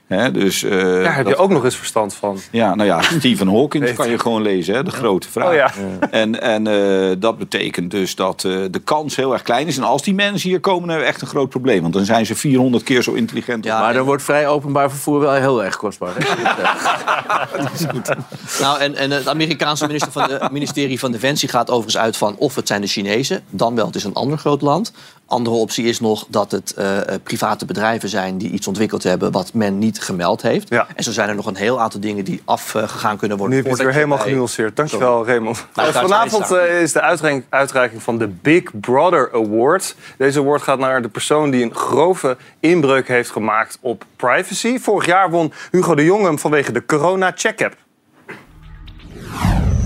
Hè, 0.09 0.31
dus, 0.31 0.63
eh, 0.63 0.71
Daar 0.71 1.15
heb 1.15 1.25
je 1.25 1.31
dat- 1.31 1.39
ook 1.41 1.49
nog 1.49 1.63
eens 1.63 1.75
verstand 1.75 2.13
van. 2.13 2.37
Ja, 2.51 2.75
nou 2.75 2.89
ja, 2.89 3.01
Stephen 3.01 3.47
Hawking 3.47 3.93
kan 3.93 4.09
je 4.09 4.19
gewoon 4.19 4.41
lezen, 4.41 4.75
hè, 4.75 4.83
de 4.83 4.91
grote 4.91 5.29
vraag. 5.29 5.47
Oh 5.47 5.53
ja. 5.53 5.71
En, 6.11 6.41
en 6.41 6.67
eh, 6.67 7.15
dat 7.19 7.37
betekent 7.37 7.91
dus 7.91 8.15
dat 8.15 8.43
eh, 8.43 8.51
de 8.71 8.79
kans 8.79 9.15
heel 9.15 9.33
erg 9.33 9.41
klein 9.41 9.67
is. 9.67 9.77
En 9.77 9.83
als 9.83 10.03
die 10.03 10.13
mensen 10.13 10.49
hier 10.49 10.59
komen, 10.59 10.79
dan 10.81 10.89
hebben 10.89 11.07
we 11.07 11.13
echt 11.13 11.21
een 11.21 11.27
groot 11.27 11.49
probleem. 11.49 11.81
Want 11.81 11.93
dan 11.93 12.05
zijn 12.05 12.25
ze 12.25 12.35
400 12.35 12.83
keer 12.83 13.03
zo 13.03 13.11
intelligent. 13.11 13.69
als 13.69 13.79
maar 13.79 13.93
dan 13.93 14.05
wordt 14.05 14.23
vrij 14.23 14.47
openbaar 14.47 14.89
vervoer 14.89 15.19
wel 15.19 15.33
heel 15.33 15.63
erg 15.63 15.77
kostbaar. 15.77 16.11
Hè? 16.17 16.25
Nou, 18.59 18.79
en, 18.79 18.95
en 18.95 19.11
het 19.11 19.27
Amerikaanse 19.27 19.85
minister 19.87 20.11
van 20.11 20.27
de, 20.27 20.47
ministerie 20.51 20.99
van 20.99 21.11
Defensie 21.11 21.49
gaat 21.49 21.69
overigens 21.69 21.97
uit 22.03 22.17
van 22.17 22.35
of 22.37 22.55
het 22.55 22.67
zijn 22.67 22.81
de 22.81 22.87
Chinezen, 22.87 23.43
dan 23.49 23.75
wel 23.75 23.85
het 23.85 23.95
is 23.95 24.03
een 24.03 24.13
ander 24.13 24.37
groot 24.37 24.61
land. 24.61 24.93
Andere 25.29 25.55
optie 25.55 25.85
is 25.85 25.99
nog 25.99 26.25
dat 26.29 26.51
het 26.51 26.73
eh, 26.73 26.97
eh, 26.97 27.21
private 27.23 27.65
bedrijven 27.65 28.09
zijn 28.09 28.37
die 28.37 28.49
iets 28.51 28.67
ontwikkeld 28.67 29.03
hebben 29.03 29.31
wat 29.31 29.53
men 29.53 29.77
niet 29.77 30.01
gemeld 30.01 30.41
heeft. 30.41 30.69
En 30.95 31.03
zo 31.03 31.11
zijn 31.11 31.29
er 31.29 31.35
nog 31.35 31.45
een 31.45 31.55
heel 31.55 31.81
aantal 31.81 31.99
dingen 31.99 32.23
die 32.23 32.41
afgegaan 32.45 33.17
kunnen 33.17 33.37
worden. 33.37 33.55
Nu 33.57 33.61
heb 33.63 33.71
je 33.71 33.77
het 33.77 33.85
weer 33.87 33.93
helemaal 33.95 34.17
bij- 34.17 34.27
genuanceerd. 34.27 34.75
Dankjewel, 34.75 35.25
Raymond. 35.25 35.65
Nou, 35.73 35.91
Vanavond 35.91 36.51
eh, 36.51 36.81
is 36.81 36.91
de 36.91 37.01
uitreiking, 37.01 37.43
uitreiking 37.49 38.01
van 38.03 38.17
de 38.17 38.27
Big 38.27 38.79
Brother 38.79 39.29
Award. 39.33 39.95
Deze 40.17 40.39
award 40.39 40.61
gaat 40.61 40.79
naar 40.79 41.01
de 41.01 41.09
persoon 41.09 41.49
die 41.49 41.63
een 41.63 41.75
grove 41.75 42.37
inbreuk 42.59 43.07
heeft 43.07 43.29
gemaakt 43.31 43.77
op 43.81 44.03
privacy. 44.15 44.79
Vorig 44.79 45.05
jaar 45.05 45.29
won 45.29 45.53
Hugo 45.71 45.95
de 45.95 46.03
Jonge 46.03 46.25
hem 46.25 46.39
vanwege 46.39 46.71
de 46.71 46.85
corona-check-app. 46.85 47.75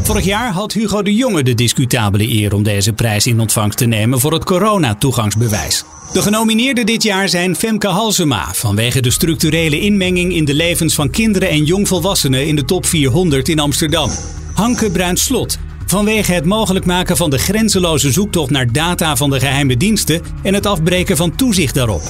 Vorig 0.03 0.25
jaar 0.25 0.51
had 0.51 0.73
Hugo 0.73 1.01
de 1.01 1.13
Jonge 1.13 1.43
de 1.43 1.53
discutabele 1.53 2.27
eer 2.27 2.53
om 2.53 2.63
deze 2.63 2.93
prijs 2.93 3.27
in 3.27 3.39
ontvangst 3.39 3.77
te 3.77 3.85
nemen 3.85 4.19
voor 4.19 4.33
het 4.33 4.43
corona-toegangsbewijs. 4.43 5.83
De 6.13 6.21
genomineerden 6.21 6.85
dit 6.85 7.03
jaar 7.03 7.29
zijn 7.29 7.55
Femke 7.55 7.87
Halsema 7.87 8.53
vanwege 8.53 9.01
de 9.01 9.11
structurele 9.11 9.79
inmenging 9.79 10.33
in 10.33 10.45
de 10.45 10.53
levens 10.53 10.95
van 10.95 11.09
kinderen 11.09 11.49
en 11.49 11.63
jongvolwassenen 11.63 12.47
in 12.47 12.55
de 12.55 12.65
top 12.65 12.85
400 12.85 13.49
in 13.49 13.59
Amsterdam. 13.59 14.09
Hanke 14.53 14.91
Bruinslot 14.91 15.57
vanwege 15.85 16.33
het 16.33 16.45
mogelijk 16.45 16.85
maken 16.85 17.17
van 17.17 17.29
de 17.29 17.37
grenzeloze 17.37 18.11
zoektocht 18.11 18.49
naar 18.49 18.71
data 18.71 19.15
van 19.15 19.29
de 19.29 19.39
geheime 19.39 19.77
diensten 19.77 20.21
en 20.41 20.53
het 20.53 20.65
afbreken 20.65 21.17
van 21.17 21.35
toezicht 21.35 21.73
daarop. 21.73 22.01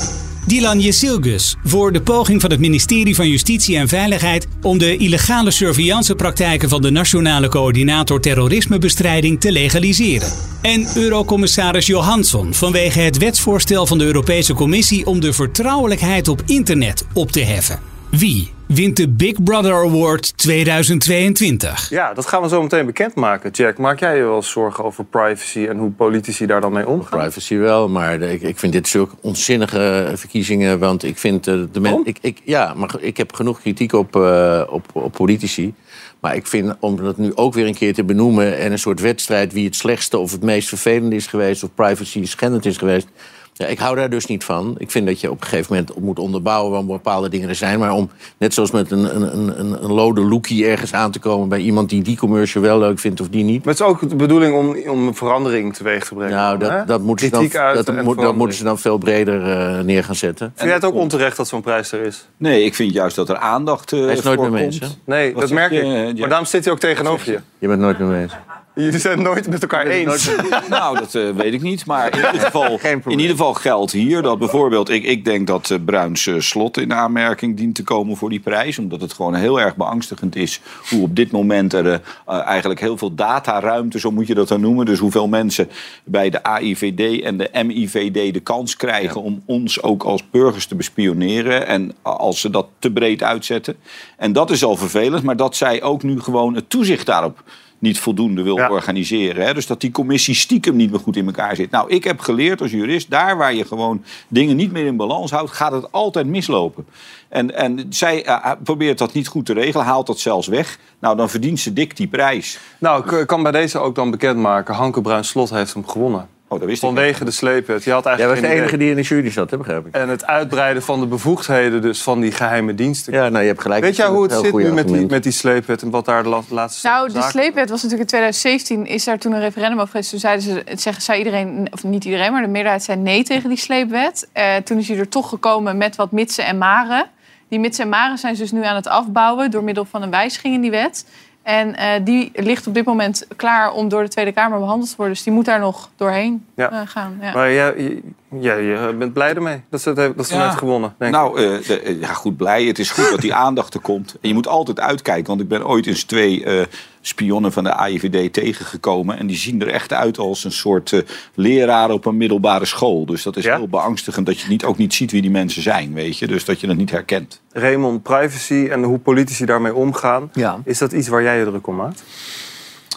Dylan 0.46 0.80
Jesilgus 0.80 1.56
voor 1.64 1.92
de 1.92 2.02
poging 2.02 2.42
van 2.42 2.52
het 2.52 2.60
ministerie 2.60 3.16
van 3.16 3.30
Justitie 3.30 3.78
en 3.78 3.88
Veiligheid 3.88 4.48
om 4.62 4.78
de 4.78 4.98
illegale 4.98 5.52
surveillancepraktijken 5.52 6.70
van 6.70 6.82
de 6.82 6.90
Nationale 6.90 7.48
Coördinator 7.48 8.22
Terrorismebestrijding 8.22 9.40
te 9.40 9.52
legaliseren. 9.52 10.32
En 10.62 10.88
Eurocommissaris 10.96 11.86
Johansson 11.86 12.54
vanwege 12.54 13.00
het 13.00 13.18
wetsvoorstel 13.18 13.88
van 13.88 13.98
de 13.98 14.06
Europese 14.06 14.54
Commissie 14.54 15.06
om 15.06 15.20
de 15.20 15.34
vertrouwelijkheid 15.34 16.28
op 16.28 16.42
internet 16.46 17.06
op 17.14 17.32
te 17.32 17.42
heffen. 17.42 17.80
Wie 18.10 18.52
wint 18.74 18.98
de 18.98 19.10
Big 19.10 19.44
Brother 19.44 19.74
Award 19.74 20.38
2022? 20.38 21.90
Ja, 21.90 22.14
dat 22.14 22.26
gaan 22.26 22.42
we 22.42 22.48
zo 22.48 22.62
meteen 22.62 22.86
bekendmaken. 22.86 23.52
Jack, 23.52 23.78
maak 23.78 24.00
jij 24.00 24.18
je 24.18 24.24
wel 24.24 24.42
zorgen 24.42 24.84
over 24.84 25.06
privacy 25.06 25.66
en 25.68 25.78
hoe 25.78 25.92
politici 25.92 26.46
daar 26.46 26.62
dan 26.62 26.74
mee 26.74 26.88
omgaan? 26.88 27.20
Privacy 27.20 27.58
wel, 27.58 27.90
maar 27.90 28.22
ik, 28.22 28.42
ik 28.42 28.60
vind 28.60 28.74
dit 28.74 28.88
zulke 28.88 29.16
onzinnige 29.22 30.12
verkiezingen. 30.16 30.80
Want 30.80 31.04
ik 31.04 31.18
vind 31.18 31.48
eh, 31.48 31.56
de 31.72 31.80
mensen. 31.80 32.06
Ik, 32.06 32.18
ik, 32.22 32.42
ja, 32.44 32.74
maar 32.74 32.96
ik 33.00 33.18
heb 33.18 33.34
genoeg 33.34 33.62
kritiek 33.62 33.94
op, 33.94 34.16
eh, 34.16 34.62
op, 34.70 34.86
op 34.94 35.12
politici. 35.12 35.74
Maar 36.20 36.36
ik 36.36 36.48
vind, 36.48 36.76
om 36.80 36.96
dat 36.96 37.18
nu 37.18 37.36
ook 37.36 37.54
weer 37.54 37.68
een 37.68 37.76
keer 37.76 37.94
te 37.94 38.04
benoemen... 38.04 38.58
en 38.58 38.72
een 38.72 38.80
soort 38.80 39.00
wedstrijd 39.00 39.54
wie 39.54 39.66
het 39.66 39.76
slechtste 39.76 40.18
of 40.18 40.32
het 40.32 40.44
meest 40.44 40.68
vervelend 40.68 41.14
is 41.14 41.28
geweest... 41.28 41.64
of 41.64 41.70
privacy 41.76 42.26
schendend 42.26 42.66
is 42.66 42.78
geweest... 42.78 43.08
Ja, 43.54 43.66
ik 43.66 43.80
hou 43.80 43.96
daar 43.96 44.10
dus 44.10 44.26
niet 44.26 44.44
van. 44.44 44.76
Ik 44.78 44.92
vind 44.92 45.08
dat 45.08 45.22
je 45.22 45.32
op 45.32 45.42
een 45.42 45.48
gegeven 45.48 45.76
moment 45.76 46.00
moet 46.00 46.20
onderbouwen... 46.20 46.70
waarom 46.70 46.88
bepaalde 46.88 47.30
dingen 47.30 47.50
er 47.50 47.56
zijn. 47.56 47.80
Maar 47.80 47.92
om 47.92 48.10
net 48.38 48.54
zoals 48.54 48.72
met 48.72 48.92
een, 48.92 49.16
een, 49.16 49.38
een, 49.38 49.60
een, 49.60 49.84
een 49.84 49.92
lode 49.92 50.22
lookie 50.22 50.66
ergens 50.68 50.94
aan 50.94 51.12
te 51.12 51.20
komen... 51.20 51.50
bij 51.50 51.60
iemand 51.60 51.90
die 51.90 52.02
die 52.04 52.18
commercial 52.18 52.64
wel 52.64 52.80
leuk 52.80 53.00
vindt 53.00 53.22
of 53.22 53.30
die 53.30 53.44
niet... 53.44 53.66
Maar 53.66 53.74
het 53.74 53.82
is 53.84 53.88
ook 53.90 54.10
de 54.10 54.16
bedoeling 54.16 54.56
om, 54.56 54.92
om 54.92 55.08
een 55.08 55.16
verandering 55.16 55.76
teweeg 55.76 56.06
te 56.06 56.14
brengen. 56.14 56.34
Nou, 56.36 56.58
dat, 56.58 56.88
dat, 56.88 57.02
moeten, 57.02 57.26
ze 57.26 57.32
dan, 57.32 57.42
dat, 57.44 57.76
moet, 57.76 57.76
dat 57.76 57.86
verandering. 57.86 58.38
moeten 58.38 58.58
ze 58.58 58.64
dan 58.64 58.80
veel 58.80 58.98
breder 58.98 59.50
eh, 59.52 59.80
neer 59.84 60.04
gaan 60.04 60.16
zetten. 60.16 60.52
Vind 60.56 60.68
jij 60.68 60.78
het 60.78 60.86
ook 60.86 60.96
onterecht 60.96 61.38
dat 61.38 61.48
zo'n 61.48 61.62
prijs 61.62 61.92
er 61.92 62.02
is? 62.02 62.28
Nee, 62.38 62.64
ik 62.64 62.76
vind 62.76 62.94
juist 62.94 63.16
dat 63.16 63.30
er 63.30 63.38
aandacht 63.38 63.94
eh 63.94 64.00
Hij 64.00 64.14
is 64.14 64.22
nooit 64.22 64.40
voor 64.40 64.50
meer 64.50 64.60
mee 64.60 64.70
komt. 64.70 64.82
eens, 64.82 64.92
hè? 64.92 65.14
Nee, 65.14 65.34
Wat 65.34 65.42
dat 65.42 65.52
merk 65.52 65.72
je, 65.72 66.08
ik. 66.08 66.20
Maar 66.20 66.30
daarom 66.30 66.48
zit 66.48 66.64
hij 66.64 66.74
ook 66.74 66.80
tegenover 66.80 67.32
je. 67.32 67.40
Je 67.60 67.68
bent 67.68 67.80
nooit 67.80 68.00
mee 68.00 68.22
eens. 68.22 68.34
Jullie 68.76 69.00
zijn 69.00 69.18
het 69.18 69.28
nooit 69.28 69.50
met 69.50 69.62
elkaar 69.62 69.88
eens. 69.88 70.30
Nou, 70.70 71.00
dat 71.00 71.16
eh, 71.16 71.30
weet 71.30 71.54
ik 71.54 71.62
niet. 71.62 71.86
Maar 71.86 72.18
in 72.18 72.26
ieder, 72.26 72.40
geval, 72.40 72.80
in 73.06 73.20
ieder 73.20 73.30
geval 73.30 73.54
geldt 73.54 73.92
hier 73.92 74.22
dat 74.22 74.40
bijvoorbeeld... 74.40 74.90
Ik, 74.90 75.04
ik 75.04 75.26
denk 75.26 75.48
dat 75.48 75.70
eh, 75.70 75.78
Bruins 75.86 76.28
eh, 76.28 76.40
slot 76.40 76.78
in 76.78 76.94
aanmerking 76.94 77.58
dient 77.58 77.76
te 77.76 77.84
komen 77.84 78.18
voor 78.18 78.30
die 78.30 78.40
prijs. 78.40 78.80
Omdat 78.80 79.02
het 79.02 79.14
gewoon 79.14 79.36
heel 79.36 79.60
erg 79.60 79.76
beangstigend 79.76 80.36
is... 80.36 80.62
hoe 80.90 81.02
op 81.02 81.16
dit 81.16 81.32
moment 81.32 81.74
er 81.74 82.02
eigenlijk 82.26 82.80
heel 82.80 82.98
veel 82.98 83.16
dataruimte, 83.16 84.00
zo 84.00 84.12
moet 84.12 84.28
je 84.28 84.34
dat 84.34 84.48
dan 84.48 84.62
noemen. 84.62 84.86
Dus 84.86 85.00
hoeveel 85.00 85.28
mensen 85.28 85.70
bij 86.04 86.30
de 86.30 86.44
AIVD 86.44 87.22
en 87.22 87.38
de 87.38 87.50
MIVD 87.66 88.34
de 88.34 88.40
kans 88.40 88.76
krijgen... 88.76 89.22
om 89.22 89.44
ons 89.46 89.82
ook 89.82 90.04
als 90.04 90.30
burgers 90.30 90.66
te 90.66 90.76
bespioneren. 90.76 91.68
En 91.68 91.92
als 92.02 92.42
ze 92.42 92.50
dat 92.50 92.68
te 92.80 92.92
breed 92.92 93.24
uitzetten. 93.24 93.76
En 94.18 94.34
dat 94.34 94.52
is 94.52 94.64
al 94.64 94.76
vervelend. 94.76 95.24
Maar 95.24 95.38
dat 95.38 95.56
zij 95.56 95.82
ook 95.82 96.04
nu 96.04 96.20
gewoon 96.20 96.56
het 96.56 96.70
toezicht 96.70 97.06
daarop 97.06 97.44
niet 97.84 98.00
voldoende 98.00 98.42
wil 98.42 98.56
organiseren. 98.56 99.46
Hè? 99.46 99.54
Dus 99.54 99.68
dat 99.68 99.82
die 99.82 99.92
commissie 99.92 100.36
stiekem 100.36 100.76
niet 100.76 100.92
meer 100.92 101.00
goed 101.00 101.16
in 101.16 101.26
elkaar 101.26 101.56
zit. 101.56 101.72
Nou, 101.72 101.90
ik 101.90 102.04
heb 102.04 102.20
geleerd 102.20 102.62
als 102.62 102.72
jurist, 102.72 103.10
daar 103.10 103.38
waar 103.38 103.54
je 103.54 103.66
gewoon 103.66 104.04
dingen 104.28 104.56
niet 104.56 104.72
meer 104.72 104.86
in 104.86 104.96
balans 104.96 105.32
houdt, 105.32 105.52
gaat 105.52 105.72
het 105.72 105.92
altijd 105.92 106.28
mislopen. 106.28 106.86
En, 107.30 107.56
en 107.56 107.86
zij 107.90 108.26
eh, 108.26 108.52
probeert 108.64 108.98
dat 108.98 109.14
niet 109.14 109.28
goed 109.28 109.46
te 109.46 109.54
regelen, 109.54 109.86
haalt 109.86 110.08
dat 110.08 110.20
zelfs 110.20 110.48
weg. 110.48 110.80
Nou, 111.00 111.16
dan 111.16 111.30
verdient 111.30 111.60
ze 111.60 111.74
dik 111.74 111.98
die 111.98 112.08
prijs. 112.08 112.60
Nou, 112.80 113.18
ik 113.20 113.28
kan 113.28 113.44
bij 113.44 113.52
deze 113.52 113.80
ook 113.80 113.96
dan 113.96 114.12
bekendmaken. 114.12 114.76
Hanke 114.76 115.02
Bruin 115.02 115.24
Slot 115.24 115.50
heeft 115.50 115.74
hem 115.74 115.88
gewonnen. 115.88 116.28
Oh, 116.48 116.60
dat 116.60 116.68
wist 116.68 116.84
ik 116.84 116.90
Vanwege 116.90 117.26
de 117.26 117.32
sleepwet. 117.32 117.84
Je 117.84 117.92
had 117.92 118.04
Jij 118.04 118.12
was 118.12 118.20
eigenlijk 118.20 118.42
de 118.48 118.54
enige 118.56 118.76
idee. 118.76 118.78
die 118.80 118.90
in 118.90 118.96
de 118.96 119.02
jury 119.02 119.30
zat, 119.32 119.52
hè, 119.52 119.58
begrijp 119.58 119.86
ik. 119.88 119.94
En 119.96 120.10
het 120.10 120.26
uitbreiden 120.26 120.84
van 120.84 121.00
de 121.00 121.06
bevoegdheden 121.06 121.82
dus 121.82 122.04
van 122.04 122.20
die 122.20 122.32
geheime 122.32 122.76
diensten. 122.76 123.14
Ja, 123.14 123.30
nou, 123.30 123.42
je 123.42 123.48
hebt 123.48 123.62
gelijk. 123.62 123.84
Weet 123.84 123.96
jij 123.96 124.08
hoe 124.08 124.22
het 124.24 124.32
Heel 124.32 124.42
zit 124.42 124.54
nu 124.54 124.72
met 124.74 124.88
die, 124.88 125.06
met 125.06 125.24
die 125.24 125.32
sleepwet 125.32 125.82
en 125.82 125.90
wat 125.90 126.06
daar 126.06 126.24
de 126.24 126.30
la- 126.30 126.42
laatste 126.50 126.88
Nou, 126.88 127.12
de 127.14 127.22
sleepwet 127.22 127.70
was 127.70 127.84
natuurlijk 127.84 128.12
in 128.12 128.18
2017, 128.18 128.86
is 128.86 129.04
daar 129.04 129.18
toen 129.18 129.32
een 129.32 129.40
referendum 129.40 129.78
over 129.80 129.90
geweest. 129.92 130.10
Toen 130.10 130.20
zeiden 130.20 130.44
ze, 130.44 130.62
het 130.66 130.82
zeggen, 130.82 131.04
zei 131.04 131.18
iedereen, 131.18 131.68
of 131.72 131.84
niet 131.84 132.06
iedereen, 132.06 132.32
maar 132.32 132.42
de 132.42 132.48
meerderheid 132.48 132.84
zei 132.84 133.00
nee 133.00 133.24
tegen 133.24 133.50
die 133.50 133.58
sleepwet. 133.58 134.30
Eh, 134.34 134.56
toen 134.56 134.78
is 134.78 134.88
hij 134.88 134.98
er 134.98 135.10
toch 135.10 135.30
gekomen 135.30 135.78
met 135.78 135.96
wat 135.96 136.12
mitsen 136.12 136.46
en 136.46 136.58
maren. 136.58 137.06
Die 137.48 137.60
mitsen 137.60 137.84
en 137.84 137.90
maren 137.90 138.18
zijn 138.18 138.36
ze 138.36 138.42
dus 138.42 138.52
nu 138.52 138.64
aan 138.66 138.76
het 138.76 138.88
afbouwen 138.88 139.52
door 139.52 139.64
middel 139.64 139.86
van 139.86 140.02
een 140.02 140.10
wijziging 140.12 140.54
in 140.56 140.62
die 140.62 140.72
wet. 140.72 141.06
En 141.44 141.76
eh, 141.76 141.88
die 142.04 142.32
ligt 142.34 142.68
op 142.68 142.74
dit 142.74 142.86
moment 142.86 143.28
klaar 143.36 143.72
om 143.74 143.90
door 143.90 144.04
de 144.04 144.10
Tweede 144.10 144.32
Kamer 144.32 144.60
behandeld 144.60 144.90
te 144.90 144.96
worden. 144.96 145.14
Dus 145.16 145.24
die 145.24 145.34
moet 145.34 145.46
daar 145.46 145.60
nog 145.60 145.90
doorheen 145.96 146.46
Ja. 146.56 146.72
eh, 146.72 146.80
gaan. 146.86 147.18
Ja. 147.22 147.34
Maar 147.34 147.52
jij, 147.52 148.02
Ja, 148.40 148.56
je 148.56 148.96
bent 148.98 149.14
blij 149.14 149.34
ermee 149.36 149.62
dat 149.70 149.82
ze 149.82 149.90
het 149.90 149.98
heeft, 149.98 150.18
dat 150.18 150.28
ze 150.28 150.34
het 150.36 150.44
heeft 150.44 150.58
gewonnen, 150.58 150.96
denk 150.98 151.14
ik. 151.14 151.20
nou, 151.20 151.38
eh, 151.38 151.68
de- 151.68 151.80
eh, 151.80 152.00
ja, 152.02 152.14
goed, 152.14 152.38
blij. 152.38 152.66
Het 152.66 152.80
is 152.80 152.90
goed 152.90 153.10
dat 153.10 153.22
die 153.22 153.34
aandacht 153.34 153.74
er 153.74 153.80
komt. 153.80 154.16
En 154.22 154.28
je 154.30 154.34
moet 154.34 154.48
altijd 154.48 154.80
uitkijken, 154.80 155.28
want 155.28 155.42
ik 155.42 155.48
ben 155.48 155.68
ooit 155.68 155.86
eens 155.88 156.04
twee 156.04 156.44
eh, 156.44 156.66
spionnen 157.02 157.52
van 157.52 157.64
de 157.64 157.74
AIVD 157.74 158.34
tegengekomen. 158.34 159.18
En 159.18 159.28
die 159.28 159.38
zien 159.38 159.62
er 159.62 159.68
echt 159.68 159.94
uit 159.94 160.18
als 160.18 160.44
een 160.44 160.52
soort 160.52 160.92
eh, 160.94 161.00
leraar 161.34 161.90
op 161.90 162.06
een 162.06 162.18
middelbare 162.18 162.66
school. 162.66 163.06
Dus 163.06 163.24
dat 163.24 163.38
is 163.38 163.46
heel 163.46 163.68
beangstigend 163.68 164.26
dat 164.26 164.40
je 164.40 164.48
niet, 164.50 164.64
ook 164.64 164.78
niet 164.78 164.94
ziet 164.94 165.12
wie 165.12 165.22
die 165.22 165.32
mensen 165.32 165.62
zijn, 165.62 165.94
weet 165.94 166.18
je. 166.18 166.28
Dus 166.28 166.46
dat 166.46 166.60
je 166.60 166.68
het 166.68 166.78
niet 166.78 166.92
herkent. 166.92 167.42
Raymond, 167.52 168.04
privacy 168.04 168.68
en 168.72 168.84
hoe 168.84 169.00
politici 169.00 169.46
daarmee 169.46 169.74
omgaan. 169.76 170.30
Ja. 170.34 170.62
Is 170.66 170.78
dat 170.78 170.92
iets 170.92 171.08
waar 171.08 171.24
jij 171.24 171.40
je 171.40 171.46
druk 171.46 171.68
om 171.68 171.76
maakt? 171.76 172.04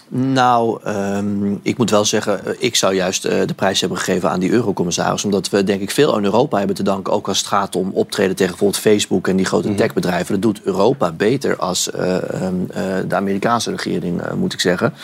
Nou, 0.08 0.80
ehm, 0.84 1.54
ik 1.62 1.78
moet 1.78 1.90
wel 1.90 2.04
zeggen, 2.04 2.46
eh, 2.46 2.52
ik 2.58 2.76
zou 2.76 2.94
juist 2.94 3.24
eh, 3.24 3.46
de 3.46 3.54
prijs 3.54 3.80
hebben 3.80 3.98
gegeven 3.98 4.30
aan 4.30 4.40
die 4.40 4.50
eurocommissaris. 4.50 5.24
Omdat 5.24 5.48
we 5.48 5.64
denk 5.64 5.80
ik 5.80 5.90
veel 5.90 6.14
aan 6.14 6.24
Europa 6.24 6.58
hebben 6.58 6.76
te 6.76 6.82
danken. 6.82 7.12
Ook 7.12 7.28
als 7.28 7.38
het 7.38 7.46
gaat 7.46 7.76
om 7.76 7.90
optreden 7.92 8.36
tegen 8.36 8.50
bijvoorbeeld 8.56 8.82
Facebook 8.82 9.28
en 9.28 9.36
die 9.36 9.46
grote 9.46 9.74
techbedrijven. 9.74 10.32
Dat 10.32 10.42
doet 10.42 10.60
Europa 10.62 11.12
beter 11.12 11.56
als 11.56 11.90
eh, 11.90 12.16
ehm, 12.16 12.54
eh, 12.70 12.82
de 13.08 13.14
Amerikaanse 13.14 13.70
regering, 13.70 14.20
eh, 14.20 14.32
moet 14.32 14.52
ik 14.52 14.60
zeggen. 14.60 14.94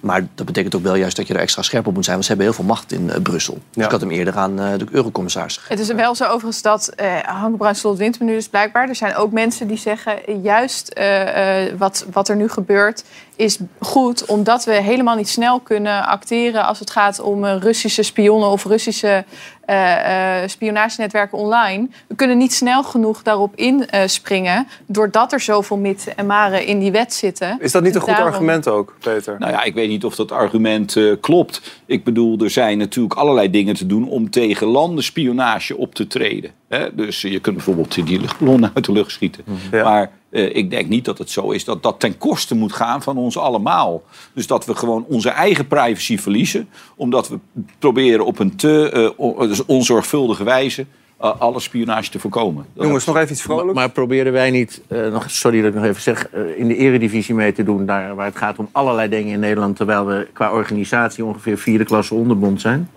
Maar 0.00 0.26
dat 0.34 0.46
betekent 0.46 0.74
ook 0.74 0.82
wel 0.82 0.94
juist 0.94 1.16
dat 1.16 1.26
je 1.26 1.34
er 1.34 1.40
extra 1.40 1.62
scherp 1.62 1.86
op 1.86 1.94
moet 1.94 2.04
zijn. 2.04 2.16
Want 2.16 2.26
ze 2.26 2.32
hebben 2.32 2.50
heel 2.50 2.60
veel 2.60 2.74
macht 2.74 2.92
in 2.92 3.10
eh, 3.10 3.20
Brussel. 3.22 3.58
Dus 3.70 3.84
ik 3.84 3.90
had 3.90 4.00
hem 4.00 4.10
eerder 4.10 4.36
aan 4.36 4.60
eh, 4.60 4.78
de 4.78 4.86
eurocommissaris 4.90 5.54
gegeven. 5.56 5.78
Het 5.78 5.88
is 5.88 5.94
wel 5.94 6.14
zo 6.14 6.24
overigens 6.24 6.62
dat 6.62 6.88
eh 6.88 7.18
Hanke 7.22 7.56
Bruinslot 7.56 7.98
wint 7.98 8.20
me 8.20 8.26
nu 8.26 8.34
dus 8.34 8.48
blijkbaar. 8.48 8.88
Er 8.88 8.94
zijn 8.94 9.16
ook 9.16 9.32
mensen 9.32 9.66
die 9.66 9.76
zeggen 9.76 10.40
juist 10.42 10.88
eh, 10.88 11.66
eh, 11.66 11.78
wat, 11.78 12.06
wat 12.12 12.28
er 12.28 12.36
nu 12.36 12.48
gebeurt 12.48 13.04
is 13.36 13.58
goed 13.78 14.24
omdat 14.24 14.64
we 14.64 14.72
helemaal 14.72 15.16
niet 15.16 15.28
snel 15.28 15.60
kunnen 15.60 16.06
acteren 16.06 16.66
als 16.66 16.78
het 16.78 16.90
gaat 16.90 17.20
om 17.20 17.44
eh, 17.44 17.56
Russische 17.60 18.02
spionnen 18.02 18.48
of 18.48 18.64
Russische 18.64 19.24
eh, 19.64 20.42
eh, 20.42 20.48
spionagenetwerken 20.48 21.38
online. 21.38 21.88
We 22.06 22.14
kunnen 22.14 22.38
niet 22.38 22.52
snel 22.52 22.82
genoeg 22.82 23.22
daarop 23.22 23.56
inspringen 23.56 24.66
doordat 24.86 25.32
er 25.32 25.40
zoveel 25.40 25.76
mitten 25.76 26.16
en 26.16 26.26
maren 26.26 26.66
in 26.66 26.78
die 26.78 26.92
wet 26.92 27.14
zitten. 27.14 27.56
Is 27.60 27.72
dat 27.72 27.82
niet 27.82 27.94
een 27.94 28.00
goed 28.00 28.10
Daarom- 28.10 28.32
argument 28.32 28.68
ook, 28.68 28.94
Peter? 28.98 29.38
Nou 29.38 29.52
ja, 29.52 29.62
ik 29.62 29.74
weet 29.74 29.88
niet 29.88 30.04
of 30.04 30.14
dat 30.14 30.32
argument 30.32 30.96
eh, 30.96 31.12
klopt. 31.20 31.80
Ik 31.86 32.04
bedoel, 32.04 32.38
er 32.38 32.50
zijn 32.50 32.78
natuurlijk 32.78 33.14
allerlei 33.14 33.50
dingen 33.50 33.74
te 33.74 33.86
doen 33.86 34.08
om 34.08 34.30
tegen 34.30 34.66
landenspionage 34.66 35.76
op 35.76 35.94
te 35.94 36.06
treden. 36.06 36.50
Hè? 36.68 36.94
Dus 36.94 37.20
je 37.20 37.40
kunt 37.40 37.56
bijvoorbeeld 37.56 38.06
die 38.06 38.20
luchtballonnen 38.20 38.70
uit 38.74 38.84
de 38.84 38.92
lucht 38.92 39.10
schieten. 39.10 39.44
Maar 39.70 40.10
eh, 40.32 40.56
ik 40.56 40.70
denk 40.70 40.88
niet 40.88 41.04
dat 41.04 41.18
het 41.18 41.30
zo 41.30 41.50
is 41.50 41.64
dat 41.64 41.82
dat 41.82 42.00
ten 42.00 42.18
koste 42.18 42.54
moet 42.54 42.72
gaan 42.72 43.02
van 43.02 43.16
ons 43.16 43.38
allemaal. 43.38 44.02
Dus 44.34 44.46
dat 44.46 44.64
we 44.64 44.74
gewoon 44.74 45.04
onze 45.08 45.28
eigen 45.30 45.66
privacy 45.66 46.18
verliezen. 46.18 46.68
Omdat 46.96 47.28
we 47.28 47.38
proberen 47.78 48.24
op 48.24 48.38
een 48.38 48.56
te 48.56 48.90
eh, 49.18 49.40
dus 49.40 49.64
onzorgvuldige 49.64 50.44
wijze 50.44 50.86
eh, 51.18 51.40
alle 51.40 51.60
spionage 51.60 52.10
te 52.10 52.18
voorkomen. 52.18 52.66
Dat- 52.74 52.84
Jongens, 52.86 53.04
nog 53.04 53.16
even 53.16 53.32
iets 53.32 53.42
vrolijks. 53.42 53.74
Maar 53.74 53.90
proberen 53.90 54.32
wij 54.32 54.50
niet, 54.50 54.82
eh, 54.88 55.06
nog, 55.06 55.30
sorry 55.30 55.58
dat 55.60 55.68
ik 55.68 55.74
nog 55.74 55.84
even 55.84 56.02
zeg, 56.02 56.28
in 56.56 56.68
de 56.68 56.76
eredivisie 56.76 57.34
mee 57.34 57.52
te 57.52 57.62
doen... 57.62 57.86
Daar, 57.86 58.14
waar 58.14 58.26
het 58.26 58.36
gaat 58.36 58.58
om 58.58 58.68
allerlei 58.72 59.08
dingen 59.08 59.32
in 59.32 59.40
Nederland... 59.40 59.76
terwijl 59.76 60.06
we 60.06 60.28
qua 60.32 60.52
organisatie 60.52 61.24
ongeveer 61.24 61.58
vierde 61.58 61.84
klasse 61.84 62.14
onderbond 62.14 62.60
zijn? 62.60 62.90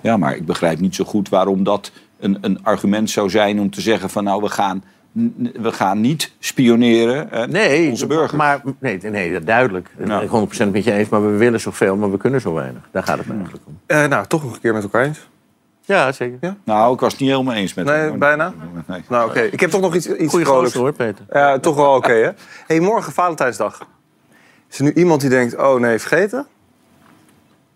Ja, 0.00 0.16
maar 0.16 0.36
ik 0.36 0.46
begrijp 0.46 0.80
niet 0.80 0.94
zo 0.94 1.04
goed 1.04 1.28
waarom 1.28 1.64
dat 1.64 1.92
een, 2.18 2.38
een 2.40 2.64
argument 2.64 3.10
zou 3.10 3.30
zijn 3.30 3.60
om 3.60 3.70
te 3.70 3.80
zeggen 3.80 4.10
van 4.10 4.24
nou, 4.24 4.42
we 4.42 4.48
gaan, 4.48 4.84
we 5.12 5.72
gaan 5.72 6.00
niet 6.00 6.32
spioneren 6.38 7.26
hè, 7.30 7.46
Nee, 7.46 7.90
onze 7.90 8.06
burgers. 8.06 8.32
Maar, 8.32 8.60
nee, 8.78 8.98
nee, 9.02 9.32
dat 9.32 9.46
duidelijk. 9.46 9.88
Ik 9.98 10.06
ben 10.06 10.28
100% 10.68 10.70
met 10.72 10.84
je 10.84 10.92
eens, 10.92 11.08
maar 11.08 11.22
we 11.30 11.36
willen 11.36 11.60
zoveel, 11.60 11.96
maar 11.96 12.10
we 12.10 12.16
kunnen 12.16 12.40
zo 12.40 12.54
weinig. 12.54 12.88
Daar 12.90 13.02
gaat 13.02 13.18
het 13.18 13.26
me 13.26 13.34
eigenlijk 13.34 13.64
om. 13.66 13.78
Eh, 13.86 14.04
nou, 14.06 14.26
toch 14.26 14.42
nog 14.42 14.54
een 14.54 14.60
keer 14.60 14.72
met 14.72 14.82
elkaar 14.82 15.04
eens. 15.04 15.28
Ja, 15.84 16.12
zeker. 16.12 16.56
Nou, 16.64 16.94
ik 16.94 17.00
was 17.00 17.12
het 17.12 17.20
niet 17.20 17.30
helemaal 17.30 17.54
eens 17.54 17.74
met 17.74 17.84
Nee, 17.84 17.94
hem. 17.96 18.18
bijna? 18.18 18.52
Nee. 18.86 19.02
Nou, 19.08 19.28
oké. 19.30 19.40
Ik 19.40 19.60
heb 19.60 19.70
toch 19.70 19.80
nog 19.80 19.94
iets, 19.94 20.08
iets 20.08 20.30
Goeie 20.30 20.46
vrolijks. 20.46 20.74
hoor, 20.74 20.92
Peter. 20.92 21.24
Ja, 21.30 21.58
toch 21.58 21.76
wel 21.76 21.94
oké, 21.94 22.12
hè? 22.12 22.30
hey, 22.66 22.80
morgen 22.80 23.12
Valentijnsdag. 23.12 23.86
Is 24.70 24.78
er 24.78 24.84
nu 24.84 24.92
iemand 24.92 25.20
die 25.20 25.30
denkt, 25.30 25.56
oh 25.56 25.80
nee, 25.80 25.98
vergeten? 25.98 26.46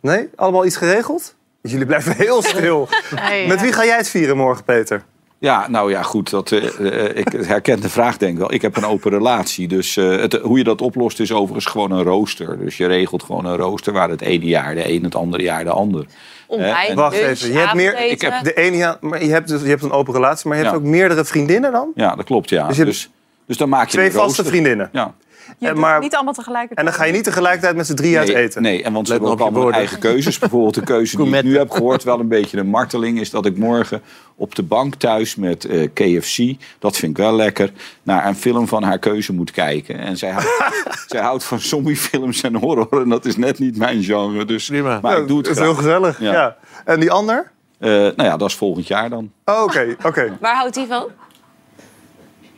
Nee? 0.01 0.29
Allemaal 0.37 0.67
iets 0.67 0.77
geregeld? 0.77 1.35
Jullie 1.63 1.87
blijven 1.87 2.17
heel 2.17 2.43
stil. 2.43 2.89
Nee, 3.29 3.47
Met 3.49 3.57
ja. 3.59 3.63
wie 3.65 3.73
ga 3.73 3.85
jij 3.85 3.97
het 3.97 4.09
vieren 4.09 4.37
morgen, 4.37 4.65
Peter? 4.65 5.05
Ja, 5.39 5.69
nou 5.69 5.91
ja, 5.91 6.03
goed. 6.03 6.31
Dat, 6.31 6.53
eh, 6.53 7.05
eh, 7.05 7.17
ik 7.17 7.29
herken 7.33 7.81
de 7.81 7.89
vraag 7.89 8.17
denk 8.17 8.33
ik 8.33 8.39
wel. 8.39 8.53
Ik 8.53 8.63
heb 8.63 8.77
een 8.77 8.85
open 8.85 9.11
relatie. 9.11 9.69
Dus 9.69 9.97
eh, 9.97 10.09
het, 10.17 10.33
hoe 10.33 10.59
je 10.59 10.65
dat 10.65 10.81
oplost 10.81 11.21
is 11.21 11.33
overigens 11.33 11.67
gewoon 11.67 11.91
een 11.91 12.03
rooster. 12.03 12.59
Dus 12.59 12.77
je 12.77 12.87
regelt 12.87 13.23
gewoon 13.23 13.45
een 13.45 13.57
rooster 13.57 13.93
waar 13.93 14.09
het 14.11 14.21
ene 14.21 14.45
jaar 14.45 14.75
de 14.75 14.91
een, 14.93 15.05
het 15.05 15.15
andere 15.15 15.43
jaar 15.43 15.65
de 15.65 15.71
ander. 15.71 16.07
Ontbijt, 16.47 16.89
en- 16.89 16.97
Wacht 16.97 17.17
lunch, 17.17 17.29
even. 17.29 17.53
Je 17.53 17.59
hebt, 17.59 17.75
meer, 17.75 18.11
ik 18.11 18.21
heb 18.21 18.35
de 18.43 18.55
ene, 18.55 18.77
ja, 18.77 18.99
maar 19.01 19.25
je, 19.25 19.31
hebt 19.31 19.49
dus, 19.49 19.63
je 19.63 19.69
hebt 19.69 19.83
een 19.83 19.91
open 19.93 20.15
relatie, 20.15 20.49
maar 20.49 20.57
je 20.57 20.63
hebt 20.63 20.75
Ja. 20.77 20.81
ook 20.83 20.89
meerdere 20.89 21.25
vriendinnen 21.25 21.73
dan? 21.73 21.91
Ja, 21.95 22.15
dat 22.15 22.25
klopt, 22.25 22.49
ja. 22.51 22.67
Dus 22.67 22.77
Dus, 22.77 23.03
je 23.03 23.09
dus, 23.47 23.57
dan 23.57 23.69
maak 23.69 23.85
je 23.87 23.93
Twee 23.93 24.07
een 24.07 24.13
vaste 24.13 24.45
vriendinnen. 24.45 24.89
Ja. 24.93 25.15
Je 25.59 25.69
En 25.69 25.79
maar- 25.79 26.01
niet 26.01 26.15
allemaal 26.15 26.33
tegelijkertijd. 26.33 26.79
En 26.79 26.85
dan 26.85 26.95
ga 26.95 27.05
je 27.05 27.13
niet 27.13 27.25
tegelijkertijd 27.25 27.77
met 27.77 27.87
z'n 27.87 27.95
drie 27.95 28.19
uit 28.19 28.27
Nee, 28.29 28.37
eten. 28.37 28.63
nee, 28.63 28.83
en 28.83 28.93
want 28.93 29.07
ze 29.07 29.13
hebben 29.13 29.31
ook 29.31 29.41
allemaal 29.41 29.61
woorden. 29.61 29.79
eigen 29.81 29.99
keuzes. 29.99 30.39
Bijvoorbeeld 30.39 30.75
de 30.75 30.81
keuze 30.83 31.17
die 31.17 31.37
ik 31.37 31.43
nu 31.45 31.57
heb 31.59 31.71
gehoord, 31.71 32.05
wel 32.05 32.21
een 32.21 32.29
beetje 32.29 32.59
een 32.59 32.67
marteling... 32.69 33.21
is 33.21 33.31
dat 33.31 33.47
ik 33.47 33.57
morgen 33.59 34.03
op 34.37 34.55
de 34.55 34.63
bank 34.63 34.95
thuis 34.95 35.37
met 35.37 35.65
eh, 35.65 35.89
KFC... 35.95 36.55
dat 36.79 36.97
vind 36.97 37.11
ik 37.11 37.17
wel 37.17 37.35
lekker, 37.35 37.71
naar 38.03 38.27
een 38.27 38.37
film 38.37 38.69
van 38.69 38.83
haar 38.83 38.99
keuze 38.99 39.33
moet 39.33 39.51
kijken. 39.51 39.99
En 39.99 40.17
zij 40.17 40.31
houdt, 40.31 40.49
zij 41.07 41.21
houdt 41.21 41.45
van 41.45 41.61
zombiefilms 41.61 42.41
en 42.43 42.55
horror... 42.55 43.03
en 43.03 43.09
dat 43.09 43.25
is 43.25 43.37
net 43.37 43.59
niet 43.59 43.77
mijn 43.77 44.03
genre. 44.03 44.45
Dus, 44.45 44.67
Prima. 44.67 44.99
Maar 45.03 45.19
ik 45.19 45.29
doe 45.29 45.37
het 45.37 45.47
Dat 45.47 45.57
is 45.57 45.63
graag. 45.63 45.73
heel 45.75 45.83
gezellig. 45.83 46.21
Ja. 46.21 46.33
Ja. 46.33 46.57
En 46.85 47.01
die 47.01 47.11
ander? 47.11 47.51
Eh, 47.79 47.91
nou 47.91 48.23
ja, 48.23 48.37
dat 48.37 48.49
is 48.49 48.55
volgend 48.55 48.87
jaar 48.87 49.11
dan. 49.11 49.33
Oh, 49.45 49.63
Oké, 49.63 49.97
oké. 50.05 50.37
Waar 50.41 50.55
houdt 50.57 50.75
hij 50.77 50.87
van? 50.87 51.05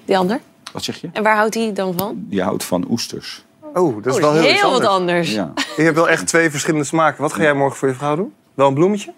Die 0.04 0.18
ander? 0.18 0.40
Wat 0.72 0.84
zeg 0.84 1.00
je? 1.00 1.08
En 1.12 1.22
waar 1.22 1.36
houdt 1.36 1.54
hij 1.54 1.72
dan 1.72 1.94
van? 1.98 2.14
Die 2.28 2.42
houdt 2.42 2.64
van 2.64 2.86
oesters. 2.90 3.44
Oh, 3.74 4.02
dat 4.02 4.06
is 4.06 4.14
Oh, 4.14 4.20
wel 4.20 4.32
heel, 4.32 4.52
heel 4.52 4.70
wat 4.70 4.84
anders. 4.84 5.32
Ja. 5.32 5.52
Je 5.76 5.82
hebt 5.82 5.96
wel 5.96 6.08
echt 6.08 6.26
twee 6.26 6.50
verschillende 6.50 6.86
smaken. 6.86 7.22
Wat 7.22 7.32
ga 7.32 7.42
jij 7.42 7.54
morgen 7.54 7.76
voor 7.78 7.88
je 7.88 7.94
vrouw 7.94 8.16
doen? 8.16 8.32
Wel 8.54 8.68
een 8.68 8.74
bloemetje? 8.74 9.12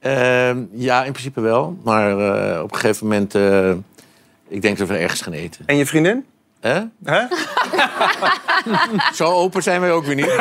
Ehm, 0.00 0.62
ja, 0.72 1.04
in 1.04 1.12
principe 1.12 1.40
wel. 1.40 1.78
Maar 1.84 2.18
eh, 2.18 2.62
op 2.62 2.72
een 2.72 2.78
gegeven 2.78 3.06
moment... 3.06 3.34
eh, 3.34 3.70
ik 4.48 4.62
denk 4.62 4.78
dat 4.78 4.88
we 4.88 4.96
ergens 4.96 5.20
gaan 5.20 5.32
eten. 5.32 5.62
En 5.66 5.76
je 5.76 5.86
vriendin? 5.86 6.24
Hè? 6.60 6.80
Hè? 7.04 7.20
Zo 9.14 9.24
open 9.24 9.62
zijn 9.62 9.80
wij 9.80 9.92
ook 9.92 10.04
weer 10.04 10.14
niet. 10.14 10.32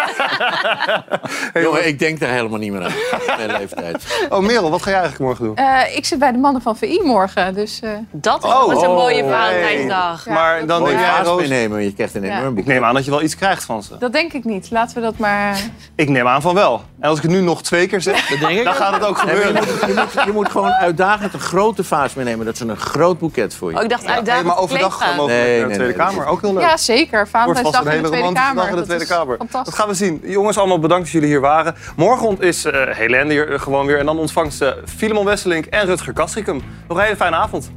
Jongen, 1.63 1.87
ik 1.87 1.99
denk 1.99 2.19
daar 2.19 2.29
helemaal 2.29 2.59
niet 2.59 2.71
meer 2.71 2.83
aan. 2.83 2.91
Mijn 3.37 3.51
leeftijd. 3.59 4.25
Oh, 4.29 4.39
Merel, 4.39 4.69
wat 4.69 4.81
ga 4.81 4.89
jij 4.89 4.99
eigenlijk 4.99 5.25
morgen 5.29 5.45
doen? 5.45 5.55
Eh, 5.65 5.95
ik 5.97 6.05
zit 6.05 6.19
bij 6.19 6.31
de 6.31 6.37
mannen 6.37 6.61
van 6.61 6.77
VI 6.77 6.99
morgen, 7.03 7.53
dus... 7.53 7.79
eh, 7.83 7.89
Dat 8.11 8.43
Oh, 8.43 8.65
was 8.67 8.81
een 8.81 8.89
oh, 8.89 8.95
mooie 8.97 9.23
hey. 9.23 9.31
Valentijnsdag. 9.31 10.25
maar 10.25 10.65
dan 10.65 10.83
neem 10.83 10.99
jij 10.99 11.21
roos. 11.23 11.41
meenemen, 11.41 11.83
je 11.83 11.93
krijgt 11.93 12.15
een 12.15 12.23
Ja. 12.23 12.39
enorm 12.39 12.57
Ik 12.57 12.65
neem 12.65 12.83
aan 12.83 12.93
dat 12.93 13.05
je 13.05 13.11
wel 13.11 13.21
iets 13.21 13.35
krijgt 13.35 13.63
van 13.63 13.83
ze. 13.83 13.97
dat 13.97 14.13
denk 14.13 14.33
ik 14.33 14.43
niet. 14.43 14.71
Laten 14.71 14.95
we 14.95 15.01
dat 15.01 15.17
maar... 15.17 15.57
Ik 15.95 16.09
neem 16.09 16.27
aan 16.27 16.41
van 16.41 16.53
wel. 16.53 16.81
En 16.99 17.09
als 17.09 17.17
ik 17.17 17.23
het 17.23 17.31
nu 17.31 17.39
nog 17.41 17.61
twee 17.63 17.87
keer 17.87 18.01
zeg, 18.01 18.27
dan 18.63 18.73
gaat 18.73 18.93
het 18.93 19.05
ook 19.05 19.25
Nee, 19.25 19.35
maar 19.35 19.35
je, 19.35 19.41
gebeuren. 19.41 19.67
moet, 19.79 19.95
je, 19.95 20.01
moet, 20.15 20.25
je 20.25 20.31
moet 20.31 20.49
gewoon 20.49 20.71
uitdagend 20.71 21.33
een 21.33 21.39
grote 21.39 21.83
vaas 21.83 22.13
meenemen. 22.13 22.45
Dat 22.45 22.53
is 22.53 22.59
een 22.59 22.77
groot 22.77 23.19
boeket 23.19 23.55
voor 23.55 23.71
je. 23.71 23.77
Oh, 23.77 23.83
ik 23.83 23.89
dacht 23.89 24.05
Nee, 24.05 24.15
uitdagend 24.15 24.45
maar 24.47 24.57
overdag 24.57 24.97
gaan. 24.97 25.15
mogen 25.15 25.33
we 25.35 25.39
Nee, 25.41 25.49
naar 25.59 25.59
de 25.59 25.65
nee, 25.67 25.75
Tweede 25.75 25.97
nee, 25.97 26.07
Kamer. 26.07 26.25
Ook 26.25 26.41
heel 26.41 26.53
leuk. 26.53 26.63
Ja, 26.63 26.77
zeker. 26.77 27.22
Wordt 27.45 27.59
vast 27.59 27.75
een 27.75 27.87
hele 27.87 28.07
romantische 28.07 28.55
dag 28.55 28.69
in 28.69 28.75
de 28.75 28.81
Tweede 28.81 29.05
Kamer. 29.05 29.37
Dat 29.51 29.75
gaan 29.75 29.87
we 29.87 29.93
zien. 29.93 30.21
Jongens, 30.23 30.57
allemaal 30.57 30.79
bedankt 30.79 31.03
dat 31.03 31.13
jullie 31.13 31.27
hier 31.27 31.41
waren. 31.41 31.75
Morgen 31.95 32.41
is 32.41 32.65
eh 32.65 32.95
Helene 32.95 33.31
hier 33.31 33.59
gewoon 33.59 33.85
weer. 33.85 33.99
En 33.99 34.05
dan 34.05 34.19
ontvangt 34.19 34.53
ze 34.53 34.81
Filemon 34.85 35.25
Wesselink 35.25 35.65
en 35.65 35.85
Rutger 35.85 36.13
Kastricum. 36.13 36.61
Nog 36.87 36.97
een 36.97 37.03
hele 37.03 37.15
fijne 37.15 37.35
avond. 37.35 37.71